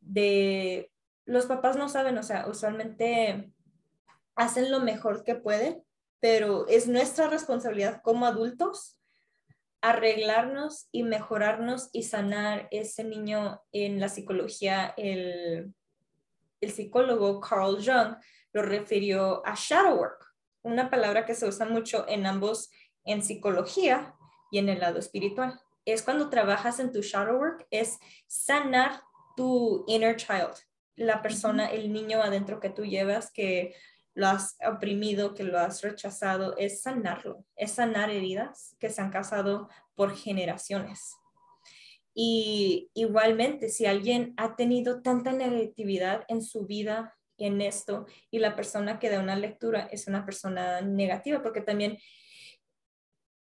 de 0.00 0.90
los 1.24 1.46
papás 1.46 1.76
no 1.76 1.88
saben, 1.88 2.18
o 2.18 2.22
sea, 2.22 2.46
usualmente 2.48 3.52
hacen 4.34 4.70
lo 4.70 4.80
mejor 4.80 5.22
que 5.22 5.36
pueden, 5.36 5.82
pero 6.20 6.66
es 6.68 6.86
nuestra 6.86 7.28
responsabilidad 7.28 8.02
como 8.02 8.26
adultos 8.26 9.00
arreglarnos 9.82 10.88
y 10.92 11.02
mejorarnos 11.02 11.88
y 11.92 12.02
sanar 12.02 12.68
ese 12.70 13.04
niño 13.04 13.62
en 13.72 13.98
la 13.98 14.08
psicología. 14.08 14.92
El, 14.96 15.72
el 16.60 16.70
psicólogo 16.70 17.40
Carl 17.40 17.76
Jung 17.76 18.16
lo 18.52 18.62
refirió 18.62 19.46
a 19.46 19.54
shadow 19.56 19.96
work, 19.96 20.34
una 20.62 20.90
palabra 20.90 21.24
que 21.24 21.34
se 21.34 21.46
usa 21.46 21.66
mucho 21.66 22.04
en 22.08 22.26
ambos, 22.26 22.70
en 23.04 23.22
psicología 23.22 24.14
y 24.50 24.58
en 24.58 24.68
el 24.68 24.80
lado 24.80 24.98
espiritual. 24.98 25.58
Es 25.86 26.02
cuando 26.02 26.28
trabajas 26.28 26.78
en 26.78 26.92
tu 26.92 27.00
shadow 27.00 27.38
work, 27.38 27.66
es 27.70 27.98
sanar 28.26 29.02
tu 29.36 29.84
inner 29.86 30.16
child, 30.16 30.52
la 30.96 31.22
persona, 31.22 31.66
el 31.66 31.92
niño 31.92 32.22
adentro 32.22 32.60
que 32.60 32.68
tú 32.68 32.84
llevas 32.84 33.32
que 33.32 33.74
lo 34.14 34.26
has 34.26 34.56
oprimido, 34.66 35.34
que 35.34 35.44
lo 35.44 35.58
has 35.58 35.82
rechazado, 35.82 36.56
es 36.56 36.82
sanarlo, 36.82 37.44
es 37.56 37.72
sanar 37.72 38.10
heridas 38.10 38.76
que 38.78 38.90
se 38.90 39.00
han 39.00 39.10
casado 39.10 39.68
por 39.94 40.16
generaciones. 40.16 41.16
Y 42.14 42.90
igualmente, 42.94 43.68
si 43.68 43.86
alguien 43.86 44.34
ha 44.36 44.56
tenido 44.56 45.00
tanta 45.00 45.32
negatividad 45.32 46.24
en 46.28 46.42
su 46.42 46.66
vida 46.66 47.16
en 47.38 47.60
esto 47.60 48.06
y 48.30 48.38
la 48.38 48.56
persona 48.56 48.98
que 48.98 49.10
da 49.10 49.20
una 49.20 49.36
lectura 49.36 49.88
es 49.90 50.06
una 50.06 50.24
persona 50.24 50.80
negativa, 50.80 51.42
porque 51.42 51.60
también 51.60 51.98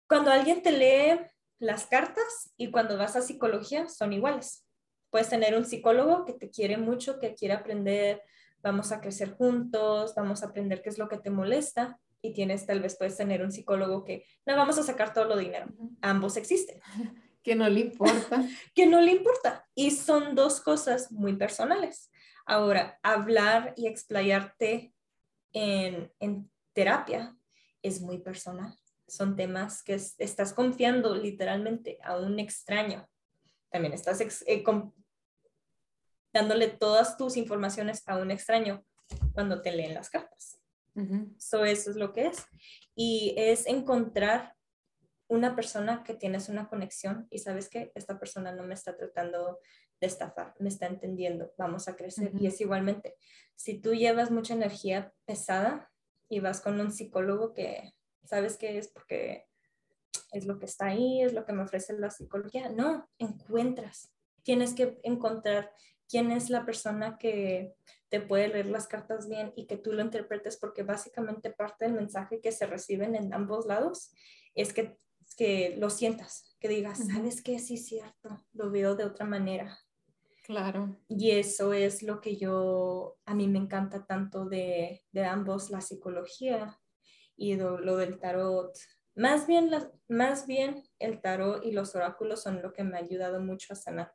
cuando 0.07 0.31
alguien 0.31 0.62
te 0.62 0.71
lee 0.71 1.19
las 1.59 1.88
cartas 1.88 2.53
y 2.57 2.69
cuando 2.71 2.97
vas 2.97 3.15
a 3.15 3.21
psicología 3.21 3.89
son 3.89 4.13
iguales. 4.13 4.65
Puedes 5.09 5.29
tener 5.29 5.55
un 5.55 5.65
psicólogo 5.65 6.25
que 6.25 6.33
te 6.33 6.50
quiere 6.50 6.77
mucho, 6.77 7.19
que 7.19 7.33
quiere 7.33 7.55
aprender 7.55 8.21
vamos 8.67 8.91
a 8.91 9.00
crecer 9.00 9.31
juntos, 9.31 10.13
vamos 10.15 10.43
a 10.43 10.47
aprender 10.47 10.81
qué 10.81 10.89
es 10.89 10.97
lo 10.97 11.07
que 11.07 11.17
te 11.17 11.29
molesta 11.29 12.00
y 12.21 12.33
tienes 12.33 12.65
tal 12.65 12.81
vez 12.81 12.97
puedes 12.97 13.15
tener 13.15 13.41
un 13.41 13.51
psicólogo 13.51 14.03
que 14.03 14.25
no 14.45 14.55
vamos 14.57 14.77
a 14.77 14.83
sacar 14.83 15.13
todo 15.13 15.25
lo 15.25 15.38
dinero. 15.38 15.67
Ambos 16.01 16.38
existen. 16.38 16.79
Que 17.43 17.55
no 17.55 17.69
le 17.69 17.79
importa. 17.79 18.43
que 18.75 18.88
no 18.88 19.00
le 19.00 19.13
importa. 19.13 19.65
Y 19.74 19.91
son 19.91 20.36
dos 20.36 20.59
cosas 20.59 21.13
muy 21.13 21.33
personales. 21.38 22.12
Ahora, 22.45 23.00
hablar 23.03 23.74
y 23.77 23.88
explayarte 23.88 24.93
en, 25.53 26.12
en 26.19 26.51
terapia 26.74 27.38
es 27.81 28.01
muy 28.01 28.17
personal. 28.17 28.77
Son 29.07 29.38
temas 29.38 29.81
que 29.81 29.93
estás 29.93 30.51
confiando 30.51 31.15
literalmente 31.15 32.00
a 32.03 32.17
un 32.17 32.38
extraño. 32.38 33.07
También 33.69 33.93
estás 33.93 34.19
eh, 34.45 34.62
dándole 36.38 36.67
todas 36.67 37.17
tus 37.17 37.36
informaciones 37.36 38.03
a 38.06 38.17
un 38.17 38.29
extraño 38.29 38.86
cuando 39.34 39.63
te 39.63 39.72
leen 39.72 39.96
las 39.96 40.10
cartas. 40.12 40.60
eso 41.65 41.91
es 41.91 41.96
lo 41.96 42.13
que 42.13 42.27
es. 42.27 42.46
Y 42.96 43.34
es 43.38 43.65
encontrar 43.65 44.56
una 45.27 45.56
persona 45.56 46.03
que 46.03 46.13
tienes 46.13 46.48
una 46.48 46.70
conexión 46.70 47.27
y 47.32 47.39
sabes 47.39 47.70
que 47.70 47.91
esta 47.96 48.20
persona 48.20 48.51
no 48.51 48.63
me 48.63 48.75
está 48.75 48.96
tratando 48.96 49.60
de 50.00 50.08
estafar, 50.08 50.53
me 50.60 50.70
está 50.70 50.86
entendiendo, 50.86 51.51
vamos 51.58 51.88
a 51.88 51.96
crecer. 51.96 52.32
Y 52.39 52.46
es 52.46 52.62
igualmente, 52.62 53.15
si 53.56 53.79
tú 53.79 53.96
llevas 53.96 54.29
mucha 54.29 54.53
energía 54.53 55.12
pesada 55.25 55.91
y 56.29 56.39
vas 56.39 56.62
con 56.62 56.79
un 56.79 56.91
psicólogo 56.91 57.53
que 57.53 57.94
sabes 58.24 58.58
que 58.58 58.77
es 58.77 58.89
porque 58.89 59.48
es 60.32 60.46
lo 60.46 60.60
que 60.60 60.65
está 60.65 60.88
ahí, 60.88 61.24
es 61.24 61.34
lo 61.34 61.46
que 61.46 61.53
me 61.53 61.63
ofrece 61.63 61.98
la 61.98 62.12
psicología, 62.12 62.70
no, 62.70 63.10
encuentras, 63.17 64.13
tienes 64.44 64.74
que 64.74 65.00
encontrar 65.03 65.72
quién 66.09 66.31
es 66.31 66.49
la 66.49 66.65
persona 66.65 67.17
que 67.17 67.75
te 68.09 68.21
puede 68.21 68.47
leer 68.47 68.67
las 68.67 68.87
cartas 68.87 69.27
bien 69.27 69.53
y 69.55 69.67
que 69.67 69.77
tú 69.77 69.91
lo 69.91 70.01
interpretes, 70.01 70.57
porque 70.57 70.83
básicamente 70.83 71.51
parte 71.51 71.85
del 71.85 71.93
mensaje 71.93 72.39
que 72.41 72.51
se 72.51 72.65
reciben 72.65 73.15
en 73.15 73.33
ambos 73.33 73.65
lados 73.65 74.11
es 74.55 74.73
que, 74.73 74.97
que 75.35 75.75
lo 75.77 75.89
sientas, 75.89 76.55
que 76.59 76.69
digas, 76.69 76.99
¿sabes 77.13 77.41
qué? 77.41 77.59
Sí, 77.59 77.75
es 77.75 77.85
cierto, 77.85 78.45
lo 78.53 78.71
veo 78.71 78.95
de 78.95 79.05
otra 79.05 79.25
manera. 79.25 79.77
Claro. 80.43 80.97
Y 81.09 81.31
eso 81.31 81.73
es 81.73 82.03
lo 82.03 82.21
que 82.21 82.37
yo, 82.37 83.17
a 83.25 83.35
mí 83.35 83.47
me 83.49 83.59
encanta 83.59 84.05
tanto 84.05 84.45
de, 84.45 85.03
de 85.11 85.25
ambos, 85.25 85.69
la 85.69 85.81
psicología 85.81 86.79
y 87.35 87.55
lo, 87.55 87.97
del 87.97 88.19
tarot. 88.19 88.73
Más 89.15 89.45
bien, 89.45 89.69
más 90.07 90.47
bien 90.47 90.83
el 90.99 91.21
tarot 91.21 91.65
y 91.65 91.71
los 91.71 91.95
oráculos 91.95 92.43
son 92.43 92.61
lo 92.61 92.71
que 92.71 92.83
me 92.83 92.97
ha 92.97 93.01
ayudado 93.01 93.41
mucho 93.41 93.73
a 93.73 93.75
sanar 93.75 94.13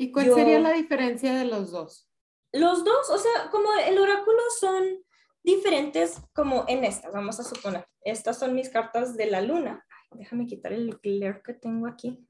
¿Y 0.00 0.12
cuál 0.12 0.32
sería 0.32 0.60
la 0.60 0.72
diferencia 0.72 1.34
de 1.34 1.44
los 1.44 1.72
dos? 1.72 2.08
Los 2.52 2.84
dos, 2.84 3.10
o 3.10 3.18
sea, 3.18 3.50
como 3.50 3.68
el 3.74 3.98
oráculo 3.98 4.40
son 4.58 5.04
diferentes 5.42 6.22
como 6.32 6.64
en 6.68 6.84
estas, 6.84 7.12
vamos 7.12 7.40
a 7.40 7.44
suponer. 7.44 7.84
Estas 8.02 8.38
son 8.38 8.54
mis 8.54 8.70
cartas 8.70 9.16
de 9.16 9.26
la 9.26 9.40
luna. 9.40 9.84
déjame 10.12 10.46
quitar 10.46 10.72
el 10.72 10.98
glare 11.02 11.42
que 11.42 11.52
tengo 11.52 11.88
aquí. 11.88 12.24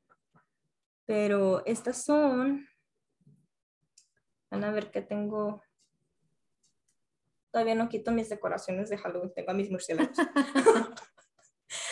Pero 1.04 1.64
estas 1.66 2.02
son... 2.02 2.66
Van 4.50 4.64
a 4.64 4.72
ver 4.72 4.90
que 4.90 5.02
tengo... 5.02 5.62
Todavía 7.50 7.74
no 7.74 7.90
quito 7.90 8.12
mis 8.12 8.30
decoraciones 8.30 8.88
de 8.88 8.96
Halloween, 8.96 9.32
tengo 9.34 9.50
a 9.50 9.54
mis 9.54 9.70
murciélagos. 9.70 10.18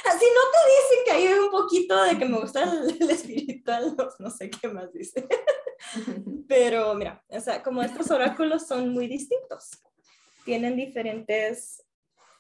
Así 0.07 0.25
no 0.35 0.43
te 0.53 0.61
dicen 0.73 1.05
que 1.05 1.11
hay 1.11 1.27
un 1.35 1.51
poquito 1.51 2.03
de 2.03 2.19
que 2.19 2.25
me 2.25 2.41
gusta 2.41 2.63
el, 2.63 3.11
espiritual, 3.11 3.95
no, 4.19 4.31
sé 4.31 4.49
qué 4.51 4.69
más 4.69 4.91
dice. 4.93 5.27
Pero 6.49 6.95
mira, 6.95 7.25
o 7.29 7.41
sea, 7.41 7.63
como 7.63 7.83
estos 7.83 8.11
oráculos 8.11 8.67
son 8.67 8.91
muy 8.93 9.07
distintos, 9.07 9.71
tienen 10.45 10.77
diferentes 10.77 11.85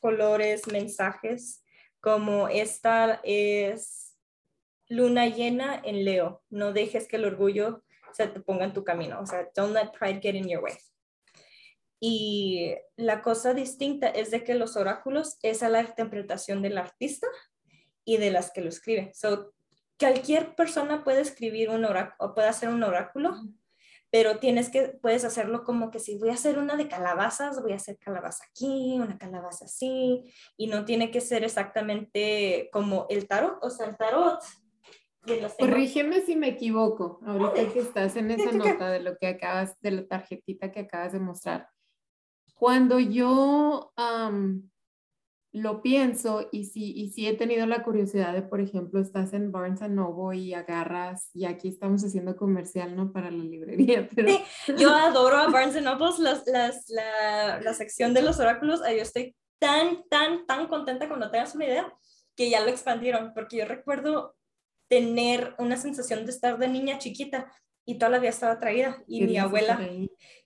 colores, 0.00 0.66
mensajes, 0.68 1.62
como 2.00 2.48
esta 2.48 3.20
es 3.24 4.16
luna 4.88 5.26
llena 5.26 5.80
en 5.84 6.04
Leo, 6.04 6.42
no 6.50 6.72
dejes 6.72 7.08
que 7.08 7.16
el 7.16 7.24
orgullo 7.24 7.82
se 8.12 8.28
te 8.28 8.40
ponga 8.40 8.64
en 8.64 8.72
tu 8.72 8.84
camino, 8.84 9.20
o 9.20 9.26
sea, 9.26 9.48
don't 9.54 9.74
let 9.74 9.90
pride 9.98 10.20
get 10.20 10.34
in 10.34 10.48
your 10.48 10.62
way. 10.62 10.74
Y 11.98 12.74
la 12.96 13.22
cosa 13.22 13.54
distinta 13.54 14.08
es 14.08 14.30
de 14.30 14.44
que 14.44 14.54
los 14.54 14.76
oráculos 14.76 15.38
es 15.42 15.62
a 15.62 15.68
la 15.68 15.82
interpretación 15.82 16.62
del 16.62 16.78
artista 16.78 17.26
y 18.04 18.18
de 18.18 18.30
las 18.30 18.52
que 18.52 18.60
lo 18.60 18.68
escribe. 18.68 19.12
So, 19.14 19.54
cualquier 19.98 20.54
persona 20.54 21.04
puede 21.04 21.20
escribir 21.20 21.70
un 21.70 21.84
oráculo 21.84 22.34
puede 22.34 22.48
hacer 22.48 22.68
un 22.68 22.82
oráculo, 22.82 23.34
pero 24.10 24.38
tienes 24.38 24.70
que, 24.70 24.98
puedes 25.02 25.24
hacerlo 25.24 25.64
como 25.64 25.90
que 25.90 25.98
si 25.98 26.16
voy 26.16 26.30
a 26.30 26.34
hacer 26.34 26.58
una 26.58 26.76
de 26.76 26.88
calabazas, 26.88 27.60
voy 27.60 27.72
a 27.72 27.76
hacer 27.76 27.98
calabaza 27.98 28.44
aquí, 28.48 28.96
una 28.98 29.18
calabaza 29.18 29.64
así, 29.64 30.32
y 30.56 30.68
no 30.68 30.84
tiene 30.84 31.10
que 31.10 31.20
ser 31.20 31.44
exactamente 31.44 32.68
como 32.72 33.06
el 33.10 33.26
tarot, 33.26 33.58
o 33.62 33.70
sea, 33.70 33.86
el 33.86 33.96
tarot. 33.96 34.40
Corrígeme 35.58 36.20
si 36.20 36.36
me 36.36 36.48
equivoco, 36.48 37.18
ahorita 37.26 37.72
que 37.72 37.80
estás 37.80 38.14
en 38.14 38.30
esa 38.30 38.52
nota 38.52 38.90
de 38.90 39.00
lo 39.00 39.16
que 39.16 39.26
acabas, 39.26 39.78
de 39.80 39.90
la 39.90 40.06
tarjetita 40.06 40.70
que 40.70 40.80
acabas 40.80 41.12
de 41.12 41.18
mostrar. 41.18 41.68
Cuando 42.54 43.00
yo 43.00 43.92
lo 45.56 45.80
pienso 45.80 46.48
y 46.52 46.64
si, 46.64 46.92
y 46.92 47.08
si 47.12 47.26
he 47.26 47.34
tenido 47.34 47.64
la 47.66 47.82
curiosidad 47.82 48.34
de, 48.34 48.42
por 48.42 48.60
ejemplo, 48.60 49.00
estás 49.00 49.32
en 49.32 49.50
Barnes 49.50 49.80
Noble 49.88 50.36
y 50.36 50.52
agarras, 50.52 51.30
y 51.32 51.46
aquí 51.46 51.68
estamos 51.68 52.04
haciendo 52.04 52.36
comercial, 52.36 52.94
¿no? 52.94 53.10
Para 53.10 53.30
la 53.30 53.42
librería. 53.42 54.06
Pero... 54.14 54.32
yo 54.76 54.94
adoro 54.94 55.38
a 55.38 55.48
Barnes 55.48 55.82
Noble, 55.82 56.10
las, 56.18 56.46
las, 56.46 56.84
la, 56.90 57.60
la, 57.62 57.72
sección 57.72 58.12
de 58.12 58.20
los 58.20 58.38
oráculos, 58.38 58.80
yo 58.80 59.02
estoy 59.02 59.34
tan, 59.58 60.06
tan, 60.10 60.44
tan 60.44 60.66
contenta 60.66 61.08
cuando 61.08 61.30
tengas 61.30 61.54
una 61.54 61.64
idea 61.64 61.90
que 62.34 62.50
ya 62.50 62.60
lo 62.60 62.68
expandieron, 62.68 63.32
porque 63.32 63.56
yo 63.56 63.64
recuerdo 63.64 64.36
tener 64.88 65.54
una 65.58 65.78
sensación 65.78 66.26
de 66.26 66.32
estar 66.32 66.58
de 66.58 66.68
niña 66.68 66.98
chiquita 66.98 67.50
y 67.86 67.98
toda 67.98 68.10
la 68.10 68.18
vida 68.18 68.30
estaba 68.30 68.58
traída 68.58 69.02
y 69.06 69.22
mi 69.22 69.38
abuela 69.38 69.80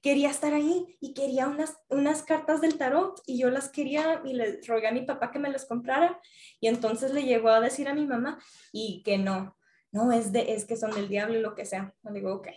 quería 0.03 0.31
estar 0.31 0.53
ahí 0.53 0.97
y 1.01 1.15
quería 1.15 1.49
unas, 1.49 1.79
unas 1.89 2.23
cartas 2.23 2.61
del 2.61 2.77
tarot 2.77 3.21
y 3.27 3.39
yo 3.39 3.51
las 3.51 3.71
quería 3.71 4.21
y 4.25 4.35
le 4.35 4.61
rogué 4.69 4.87
a 4.87 4.93
mi 4.93 5.03
papá 5.03 5.31
que 5.31 5.39
me 5.39 5.51
las 5.51 5.65
comprara 5.65 6.21
y 6.61 6.69
entonces 6.69 7.13
le 7.13 7.25
llegó 7.25 7.49
a 7.49 7.61
decir 7.61 7.89
a 7.89 7.95
mi 7.95 8.07
mamá 8.07 8.39
y 8.73 9.03
que 9.03 9.17
no, 9.17 9.57
no, 9.91 10.13
es, 10.13 10.33
de, 10.33 10.53
es 10.53 10.67
que 10.67 10.77
son 10.77 10.91
del 10.93 11.09
diablo 11.09 11.39
y 11.39 11.43
lo 11.43 11.55
que 11.55 11.65
sea. 11.65 11.95
Le 12.05 12.13
digo, 12.13 12.35
ok. 12.35 12.49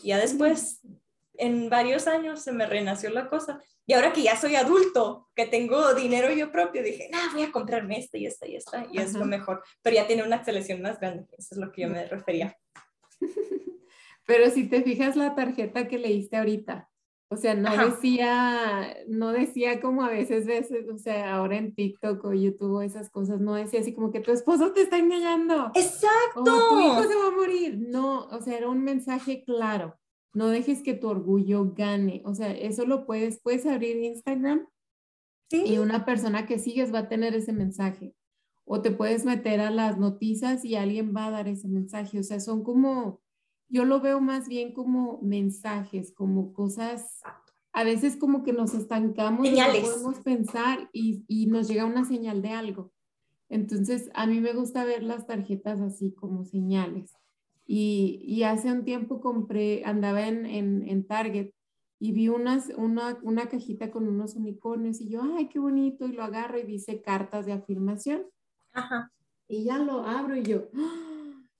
Y 0.00 0.08
ya 0.08 0.18
después, 0.18 0.80
en 1.34 1.68
varios 1.70 2.06
años, 2.06 2.42
se 2.42 2.52
me 2.52 2.66
renació 2.66 3.10
la 3.10 3.28
cosa. 3.28 3.60
Y 3.86 3.94
ahora 3.94 4.12
que 4.12 4.22
ya 4.22 4.36
soy 4.36 4.54
adulto, 4.54 5.28
que 5.34 5.46
tengo 5.46 5.94
dinero 5.94 6.30
yo 6.32 6.52
propio, 6.52 6.82
dije, 6.82 7.08
nah, 7.10 7.32
voy 7.32 7.42
a 7.42 7.50
comprarme 7.50 7.98
esta 7.98 8.18
y 8.18 8.26
esta 8.26 8.46
y 8.46 8.56
esta, 8.56 8.86
y 8.92 8.98
es 8.98 9.14
lo 9.14 9.24
mejor. 9.24 9.62
Pero 9.82 9.96
ya 9.96 10.06
tiene 10.06 10.22
una 10.22 10.44
selección 10.44 10.82
más 10.82 11.00
grande, 11.00 11.26
eso 11.36 11.54
es 11.54 11.58
lo 11.58 11.72
que 11.72 11.82
yo 11.82 11.88
me 11.88 12.06
refería. 12.06 12.56
Pero 14.28 14.50
si 14.50 14.68
te 14.68 14.82
fijas 14.82 15.16
la 15.16 15.34
tarjeta 15.34 15.88
que 15.88 15.96
leíste 15.96 16.36
ahorita, 16.36 16.90
o 17.30 17.36
sea, 17.38 17.54
no 17.54 17.70
decía, 17.82 18.94
no 19.08 19.32
decía 19.32 19.80
como 19.80 20.04
a 20.04 20.10
veces 20.10 20.46
veces, 20.46 20.86
o 20.90 20.98
sea, 20.98 21.34
ahora 21.34 21.56
en 21.56 21.74
TikTok 21.74 22.22
o 22.26 22.34
YouTube 22.34 22.82
esas 22.82 23.08
cosas, 23.08 23.40
no 23.40 23.54
decía 23.54 23.80
así 23.80 23.94
como 23.94 24.10
que 24.10 24.20
tu 24.20 24.30
esposo 24.30 24.74
te 24.74 24.82
está 24.82 24.98
engañando. 24.98 25.72
Exacto. 25.74 26.42
O 26.42 26.44
tu 26.44 26.80
hijo 26.80 27.02
se 27.04 27.16
va 27.16 27.28
a 27.28 27.36
morir. 27.36 27.78
No, 27.88 28.26
o 28.26 28.42
sea, 28.42 28.58
era 28.58 28.68
un 28.68 28.84
mensaje 28.84 29.44
claro. 29.44 29.98
No 30.34 30.48
dejes 30.48 30.82
que 30.82 30.92
tu 30.92 31.08
orgullo 31.08 31.72
gane. 31.74 32.20
O 32.26 32.34
sea, 32.34 32.50
eso 32.50 32.84
lo 32.84 33.06
puedes, 33.06 33.40
puedes 33.40 33.64
abrir 33.64 33.96
Instagram 33.96 34.68
¿Sí? 35.50 35.64
y 35.64 35.78
una 35.78 36.04
persona 36.04 36.44
que 36.44 36.58
sigues 36.58 36.92
va 36.92 36.98
a 36.98 37.08
tener 37.08 37.34
ese 37.34 37.54
mensaje. 37.54 38.14
O 38.66 38.82
te 38.82 38.90
puedes 38.90 39.24
meter 39.24 39.60
a 39.60 39.70
las 39.70 39.96
noticias 39.96 40.66
y 40.66 40.76
alguien 40.76 41.14
va 41.16 41.26
a 41.26 41.30
dar 41.30 41.48
ese 41.48 41.66
mensaje. 41.66 42.18
O 42.18 42.22
sea, 42.22 42.40
son 42.40 42.62
como, 42.62 43.22
yo 43.68 43.84
lo 43.84 44.00
veo 44.00 44.20
más 44.20 44.48
bien 44.48 44.72
como 44.72 45.20
mensajes, 45.22 46.12
como 46.12 46.52
cosas, 46.52 47.20
a 47.72 47.84
veces 47.84 48.16
como 48.16 48.42
que 48.42 48.52
nos 48.52 48.74
estancamos 48.74 49.46
y 49.46 49.52
no 49.52 49.66
podemos 49.66 50.20
pensar 50.20 50.88
y, 50.92 51.24
y, 51.28 51.46
nos 51.46 51.68
llega 51.68 51.84
una 51.84 52.04
señal 52.04 52.42
de 52.42 52.50
algo. 52.50 52.92
Entonces, 53.48 54.10
a 54.14 54.26
mí 54.26 54.40
me 54.40 54.52
gusta 54.52 54.84
ver 54.84 55.02
las 55.02 55.26
tarjetas 55.26 55.80
así 55.80 56.12
como 56.12 56.44
señales. 56.44 57.14
Y, 57.66 58.22
y 58.24 58.42
hace 58.44 58.72
un 58.72 58.84
tiempo 58.84 59.20
compré, 59.20 59.84
andaba 59.84 60.26
en, 60.26 60.46
en, 60.46 60.88
en 60.88 61.06
Target 61.06 61.52
y 62.00 62.12
vi 62.12 62.28
unas, 62.28 62.70
una, 62.76 63.18
una 63.22 63.48
cajita 63.48 63.90
con 63.90 64.08
unos 64.08 64.34
unicornios 64.34 65.00
y 65.00 65.08
yo, 65.08 65.22
ay, 65.36 65.48
qué 65.48 65.58
bonito, 65.58 66.06
y 66.06 66.12
lo 66.12 66.22
agarro 66.22 66.58
y 66.58 66.62
dice 66.62 67.02
cartas 67.02 67.44
de 67.44 67.52
afirmación. 67.52 68.22
Ajá. 68.72 69.12
Y 69.48 69.64
ya 69.64 69.78
lo 69.78 70.04
abro 70.04 70.36
y 70.36 70.42
yo, 70.42 70.68
¡ah! 70.74 71.07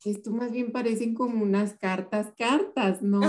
Esto 0.05 0.31
más 0.31 0.53
bien 0.53 0.71
parecen 0.71 1.15
como 1.15 1.43
unas 1.43 1.75
cartas, 1.75 2.33
cartas, 2.37 3.03
¿no? 3.03 3.21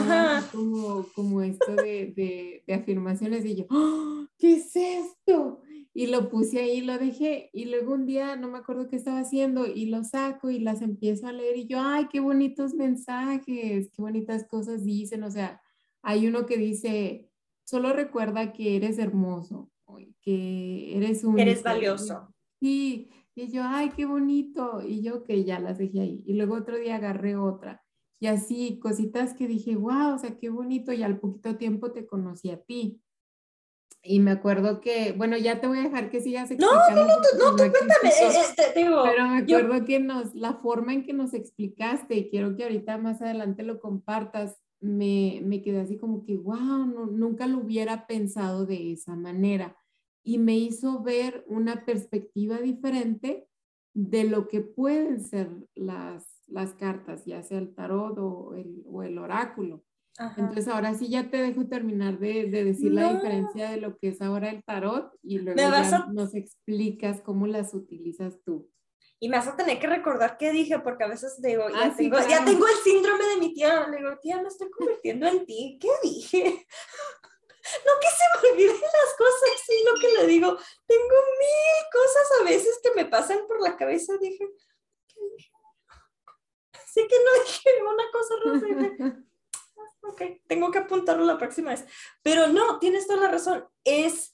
Como, 0.52 1.06
como 1.16 1.42
esto 1.42 1.76
de, 1.76 2.62
de, 2.66 2.74
afirmaciones 2.74 3.46
y 3.46 3.56
yo, 3.56 3.66
¡Oh! 3.70 4.26
¿qué 4.38 4.54
es 4.56 4.76
esto? 4.76 5.62
Y 5.94 6.08
lo 6.08 6.30
puse 6.30 6.60
ahí, 6.60 6.82
lo 6.82 6.98
dejé 6.98 7.50
y 7.52 7.66
luego 7.66 7.94
un 7.94 8.06
día 8.06 8.36
no 8.36 8.48
me 8.48 8.60
acuerdo 8.60 8.88
qué 8.88 8.96
estaba 8.96 9.20
haciendo 9.20 9.66
y 9.66 9.88
lo 9.88 10.04
saco 10.04 10.50
y 10.50 10.60
las 10.60 10.82
empiezo 10.82 11.28
a 11.28 11.34
leer 11.34 11.58
y 11.58 11.68
yo, 11.68 11.80
ay, 11.82 12.08
qué 12.12 12.20
bonitos 12.20 12.74
mensajes, 12.76 13.90
qué 13.92 14.02
bonitas 14.02 14.48
cosas 14.48 14.86
dicen, 14.86 15.24
o 15.24 15.32
sea, 15.32 15.62
hay 16.02 16.28
uno 16.28 16.46
que 16.46 16.58
dice, 16.58 17.30
solo 17.64 17.92
recuerda 17.94 18.54
que 18.54 18.76
eres 18.76 19.00
hermoso, 19.00 19.72
que 20.22 20.96
eres 20.96 21.24
un... 21.24 21.40
Eres 21.40 21.64
valioso. 21.64 22.34
Sí, 22.60 23.10
y 23.36 23.52
yo, 23.52 23.64
ay, 23.66 23.90
qué 23.96 24.06
bonito. 24.06 24.82
Y 24.86 25.02
yo 25.02 25.24
que 25.24 25.44
ya 25.44 25.60
las 25.60 25.78
dejé 25.78 26.02
ahí. 26.02 26.24
Y 26.26 26.34
luego 26.34 26.56
otro 26.56 26.78
día 26.78 26.96
agarré 26.96 27.36
otra. 27.36 27.84
Y 28.20 28.28
así, 28.28 28.80
cositas 28.80 29.34
que 29.34 29.48
dije, 29.48 29.76
wow, 29.76 30.16
o 30.16 30.18
sea, 30.18 30.38
qué 30.38 30.50
bonito. 30.50 30.92
Y 30.92 31.04
al 31.04 31.20
poquito 31.20 31.56
tiempo 31.56 31.92
te 31.92 32.06
conocí 32.06 32.50
a 32.50 32.62
ti. 32.62 33.02
Y 34.02 34.20
me 34.20 34.32
acuerdo 34.32 34.80
que, 34.82 35.14
bueno, 35.14 35.38
ya 35.38 35.60
te 35.60 35.68
voy 35.68 35.80
a 35.80 35.84
dejar 35.84 36.10
que 36.10 36.22
sigas 36.22 36.52
explicando. 36.52 37.02
No, 37.02 37.08
no, 37.08 37.08
no, 37.08 37.52
no, 37.52 37.52
tú 37.52 37.58
cuéntame. 37.58 38.10
Este, 38.10 38.80
digo, 38.80 39.04
pero 39.04 39.28
me 39.28 39.38
acuerdo 39.40 39.86
que 39.86 40.00
nos, 40.00 40.34
la 40.36 40.54
forma 40.56 40.94
en 40.94 41.04
que 41.04 41.14
nos 41.14 41.34
explicaste, 41.34 42.16
y 42.16 42.30
quiero 42.30 42.56
que 42.56 42.64
ahorita 42.64 42.98
más 42.98 43.22
adelante 43.22 43.64
lo 43.64 43.80
compartas, 43.80 44.58
me, 44.80 45.42
me 45.44 45.62
quedé 45.62 45.82
así 45.82 45.98
como 45.98 46.24
que, 46.24 46.38
wow, 46.38 46.86
no, 46.86 47.08
nunca 47.08 47.46
lo 47.46 47.60
hubiera 47.60 48.08
pensado 48.08 48.66
de 48.66 48.94
esa 48.94 49.18
manera 49.18 49.76
y 50.24 50.38
me 50.38 50.58
hizo 50.58 51.02
ver 51.02 51.44
una 51.48 51.86
perspectiva 51.86 52.58
diferente 52.58 53.48
de 53.94 54.24
lo 54.24 54.48
que 54.48 54.62
pueden 54.62 55.22
ser 55.22 55.50
las, 55.76 56.42
las 56.48 56.74
cartas, 56.74 57.26
ya 57.26 57.44
sea 57.44 57.60
el 57.60 57.74
tarot 57.74 58.18
o 58.18 58.56
el, 58.56 58.84
o 58.86 59.04
el 59.04 59.18
oráculo. 59.18 59.84
Entonces 60.36 60.68
ahora 60.68 60.94
sí 60.96 61.08
ya 61.08 61.30
te 61.30 61.38
dejo 61.38 61.68
terminar 61.68 62.20
de, 62.20 62.50
de 62.50 62.66
decir 62.66 62.92
la 62.92 63.14
diferencia 63.14 63.72
de 63.72 63.78
lo 63.78 63.98
que 63.98 64.10
es 64.10 64.22
ahora 64.22 64.50
el 64.50 64.64
tarot 64.66 65.14
y 65.24 65.38
luego 65.40 65.58
ya 65.58 66.08
nos 66.12 66.36
explicas 66.36 67.22
cómo 67.22 67.48
las 67.48 67.74
utilizas 67.74 68.42
tú. 68.44 68.70
Y 69.22 69.28
me 69.28 69.38
vas 69.38 69.48
a 69.48 69.56
tener 69.56 69.80
que 69.80 69.88
recordar 69.88 70.38
qué 70.38 70.52
dije, 70.52 70.80
porque 70.80 71.04
a 71.04 71.08
veces 71.08 71.42
digo, 71.42 71.70
ya, 71.70 71.86
ah, 71.86 71.94
tengo, 71.96 72.18
ya 72.28 72.46
tengo 72.46 72.66
el 72.66 72.76
síndrome 72.84 73.26
de 73.26 73.38
mi 73.38 73.54
tía. 73.54 73.86
Le 73.88 73.98
digo, 73.98 74.18
tía, 74.22 74.42
me 74.42 74.48
estoy 74.48 74.70
convirtiendo 74.72 75.28
en 75.28 75.46
ti. 75.46 75.78
¿Qué 75.82 75.90
dije? 76.02 76.66
no 77.86 77.92
que 78.00 78.08
se 78.08 78.26
me 78.34 78.52
olviden 78.52 78.82
las 78.82 79.14
cosas, 79.18 79.50
sino 79.66 79.94
que 80.00 80.22
le 80.22 80.28
digo, 80.28 80.58
tengo 80.88 81.16
mil 81.40 81.86
cosas 81.92 82.42
a 82.42 82.44
veces 82.44 82.80
que 82.82 82.92
me 82.96 83.06
pasan 83.06 83.48
por 83.48 83.62
la 83.62 83.78
cabeza. 83.78 84.14
Dije, 84.20 84.46
¿qué 85.08 85.20
dije? 85.38 85.50
Que 86.96 87.16
no 87.24 87.44
dije 87.46 87.70
una 87.82 88.12
cosa 88.12 88.36
rosa. 88.44 89.24
ok, 90.02 90.22
tengo 90.48 90.72
que 90.72 90.80
apuntarlo 90.80 91.24
la 91.24 91.38
próxima 91.38 91.72
vez. 91.72 91.86
Pero 92.24 92.48
no, 92.48 92.80
tienes 92.80 93.08
toda 93.08 93.22
la 93.22 93.32
razón. 93.32 93.68
Es 93.84 94.34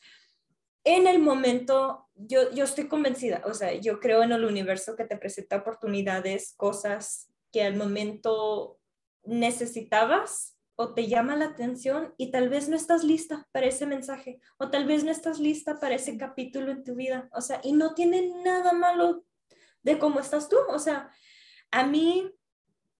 en 0.84 1.08
el 1.08 1.20
momento, 1.20 2.08
yo, 2.14 2.52
yo 2.52 2.64
estoy 2.64 2.88
convencida, 2.88 3.42
o 3.46 3.54
sea, 3.54 3.74
yo 3.74 4.00
creo 4.00 4.24
en 4.24 4.32
el 4.32 4.46
universo 4.46 4.96
que 4.96 5.06
te 5.06 5.18
presenta 5.18 5.58
oportunidades, 5.58 6.54
cosas 6.56 7.32
que 7.52 7.64
al 7.64 7.76
momento 7.76 8.80
necesitabas 9.24 10.55
o 10.76 10.94
te 10.94 11.08
llama 11.08 11.36
la 11.36 11.46
atención 11.46 12.14
y 12.18 12.32
tal 12.32 12.50
vez 12.50 12.68
no 12.68 12.76
estás 12.76 13.04
lista 13.04 13.48
para 13.52 13.68
ese 13.68 13.86
mensaje 13.86 14.40
o 14.58 14.70
tal 14.70 14.86
vez 14.86 15.04
no 15.04 15.12
estás 15.12 15.40
lista 15.40 15.80
para 15.80 15.96
ese 15.96 16.18
capítulo 16.18 16.72
en 16.72 16.84
tu 16.84 16.96
vida. 16.96 17.30
O 17.32 17.42
sea, 17.42 17.62
y 17.64 17.74
no 17.74 17.94
tiene 17.94 18.34
nada 18.44 18.74
malo 18.74 19.24
de 19.84 19.98
cómo 19.98 20.20
estás 20.20 20.50
tú. 20.50 20.58
O 20.70 20.80
sea, 20.80 21.10
a 21.72 21.86
mí 21.86 22.32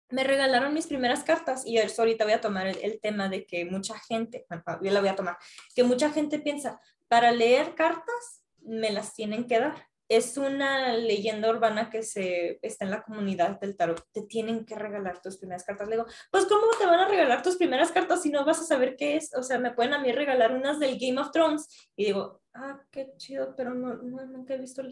me 0.10 0.24
regalaron 0.24 0.74
mis 0.74 0.88
primeras 0.88 1.24
cartas 1.24 1.66
y 1.66 1.78
ahorita 1.78 2.24
voy 2.24 2.34
a 2.34 2.42
tomar 2.42 2.68
el, 2.68 3.00
tema 3.02 3.28
de 3.28 3.46
que 3.46 3.66
mucha 3.66 3.98
gente, 4.00 4.46
yo 4.82 4.92
la 4.92 5.00
voy 5.00 5.10
a 5.10 5.16
tomar, 5.16 5.38
que 5.76 5.84
mucha 5.84 6.12
gente 6.12 6.40
piensa, 6.40 6.80
para 7.08 7.32
leer 7.32 7.76
cartas 7.76 8.44
me 8.60 8.92
las 8.92 9.14
tienen 9.14 9.48
que 9.48 9.60
dar. 9.60 9.88
Es 10.08 10.38
una 10.38 10.94
leyenda 10.94 11.50
urbana 11.50 11.90
que 11.90 12.04
se 12.04 12.60
está 12.62 12.86
en 12.86 12.92
la 12.92 13.04
comunidad 13.04 13.60
del 13.60 13.76
tarot. 13.76 14.06
Te 14.12 14.22
tienen 14.22 14.66
que 14.66 14.76
regalar 14.76 15.22
tus 15.22 15.38
primeras 15.38 15.64
cartas. 15.64 15.88
Le 15.88 15.96
digo, 15.96 16.08
pues 16.32 16.46
¿cómo 16.46 16.68
te 16.78 16.86
van 16.86 17.00
a 17.00 17.08
regalar 17.08 17.42
tus 17.42 17.58
primeras 17.58 17.92
cartas 17.92 18.22
si 18.22 18.30
no 18.30 18.46
vas 18.46 18.60
a 18.60 18.66
saber 18.66 18.96
qué 18.96 19.16
es? 19.16 19.34
O 19.36 19.44
sea, 19.44 19.58
me 19.58 19.72
pueden 19.72 19.94
a 19.94 20.00
mí 20.00 20.12
regalar 20.12 20.54
unas 20.54 20.80
del 20.80 21.00
Game 21.00 21.20
of 21.20 21.32
Thrones 21.32 21.68
y 21.96 22.06
digo, 22.06 22.42
ah, 22.54 22.82
qué 22.92 23.14
chido, 23.18 23.56
pero 23.56 23.74
no, 23.74 23.96
nunca 23.96 24.54
he 24.54 24.58
visto, 24.58 24.84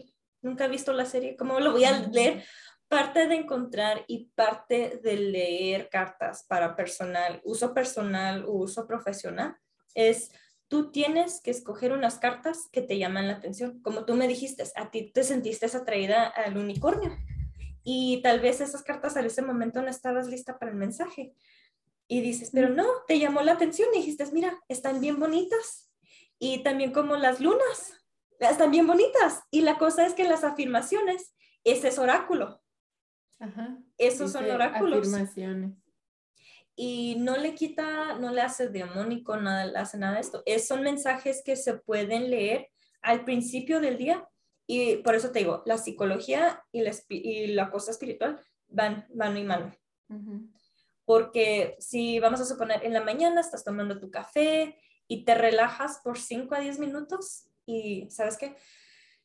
nunca 0.42 0.64
he 0.64 0.68
visto 0.68 0.92
la 0.92 1.06
serie. 1.06 1.36
¿Cómo 1.36 1.60
lo 1.60 1.72
voy 1.72 1.84
a 1.84 1.98
leer? 2.08 2.44
Parte 2.88 3.26
de 3.28 3.36
encontrar 3.36 4.04
y 4.08 4.30
parte 4.34 5.00
de 5.02 5.16
leer 5.16 5.88
cartas 5.88 6.44
para 6.46 6.76
personal, 6.76 7.40
uso 7.44 7.72
personal 7.72 8.44
o 8.44 8.52
uso 8.52 8.86
profesional 8.86 9.56
es 9.94 10.30
tú 10.74 10.90
tienes 10.90 11.40
que 11.40 11.52
escoger 11.52 11.92
unas 11.92 12.18
cartas 12.18 12.68
que 12.72 12.82
te 12.82 12.98
llaman 12.98 13.28
la 13.28 13.34
atención. 13.34 13.80
Como 13.80 14.04
tú 14.04 14.16
me 14.16 14.26
dijiste, 14.26 14.64
a 14.74 14.90
ti 14.90 15.12
te 15.12 15.22
sentiste 15.22 15.66
atraída 15.66 16.26
al 16.26 16.56
unicornio 16.56 17.16
y 17.84 18.20
tal 18.24 18.40
vez 18.40 18.60
esas 18.60 18.82
cartas 18.82 19.14
en 19.14 19.24
ese 19.24 19.40
momento 19.40 19.80
no 19.82 19.88
estabas 19.88 20.26
lista 20.26 20.58
para 20.58 20.72
el 20.72 20.76
mensaje. 20.76 21.32
Y 22.08 22.22
dices, 22.22 22.50
pero 22.52 22.70
no, 22.70 22.86
te 23.06 23.20
llamó 23.20 23.40
la 23.42 23.52
atención 23.52 23.88
y 23.94 23.98
dijiste, 23.98 24.26
mira, 24.32 24.58
están 24.66 25.00
bien 25.00 25.20
bonitas. 25.20 25.92
Y 26.40 26.64
también 26.64 26.90
como 26.92 27.14
las 27.14 27.38
lunas, 27.38 27.92
están 28.40 28.72
bien 28.72 28.88
bonitas. 28.88 29.42
Y 29.52 29.60
la 29.60 29.78
cosa 29.78 30.04
es 30.04 30.14
que 30.14 30.24
las 30.24 30.42
afirmaciones, 30.42 31.36
ese 31.62 31.86
es 31.86 32.00
oráculo. 32.00 32.60
Ajá. 33.38 33.78
Esos 33.96 34.32
son 34.32 34.50
oráculos. 34.50 35.06
Afirmaciones 35.06 35.83
y 36.76 37.16
no 37.18 37.36
le 37.36 37.54
quita, 37.54 38.18
no 38.18 38.30
le 38.32 38.40
hace 38.40 38.68
demónico, 38.68 39.36
nada, 39.36 39.66
le 39.66 39.78
hace 39.78 39.96
nada 39.98 40.14
de 40.14 40.20
esto. 40.20 40.42
Es, 40.46 40.66
son 40.66 40.82
mensajes 40.82 41.42
que 41.44 41.56
se 41.56 41.74
pueden 41.74 42.30
leer 42.30 42.68
al 43.02 43.24
principio 43.24 43.80
del 43.80 43.96
día 43.96 44.28
y 44.66 44.96
por 44.96 45.14
eso 45.14 45.30
te 45.30 45.40
digo, 45.40 45.62
la 45.66 45.78
psicología 45.78 46.64
y 46.72 46.82
la, 46.82 46.92
y 47.08 47.46
la 47.48 47.70
cosa 47.70 47.90
espiritual 47.90 48.40
van 48.68 49.06
mano 49.14 49.38
y 49.38 49.44
mano. 49.44 49.76
Porque 51.04 51.76
si 51.78 52.18
vamos 52.18 52.40
a 52.40 52.46
suponer, 52.46 52.84
en 52.84 52.92
la 52.92 53.02
mañana 53.02 53.40
estás 53.40 53.62
tomando 53.62 54.00
tu 54.00 54.10
café 54.10 54.78
y 55.06 55.24
te 55.24 55.34
relajas 55.34 56.00
por 56.02 56.18
5 56.18 56.54
a 56.54 56.60
10 56.60 56.78
minutos 56.78 57.50
y, 57.66 58.08
¿sabes 58.10 58.38
qué? 58.38 58.56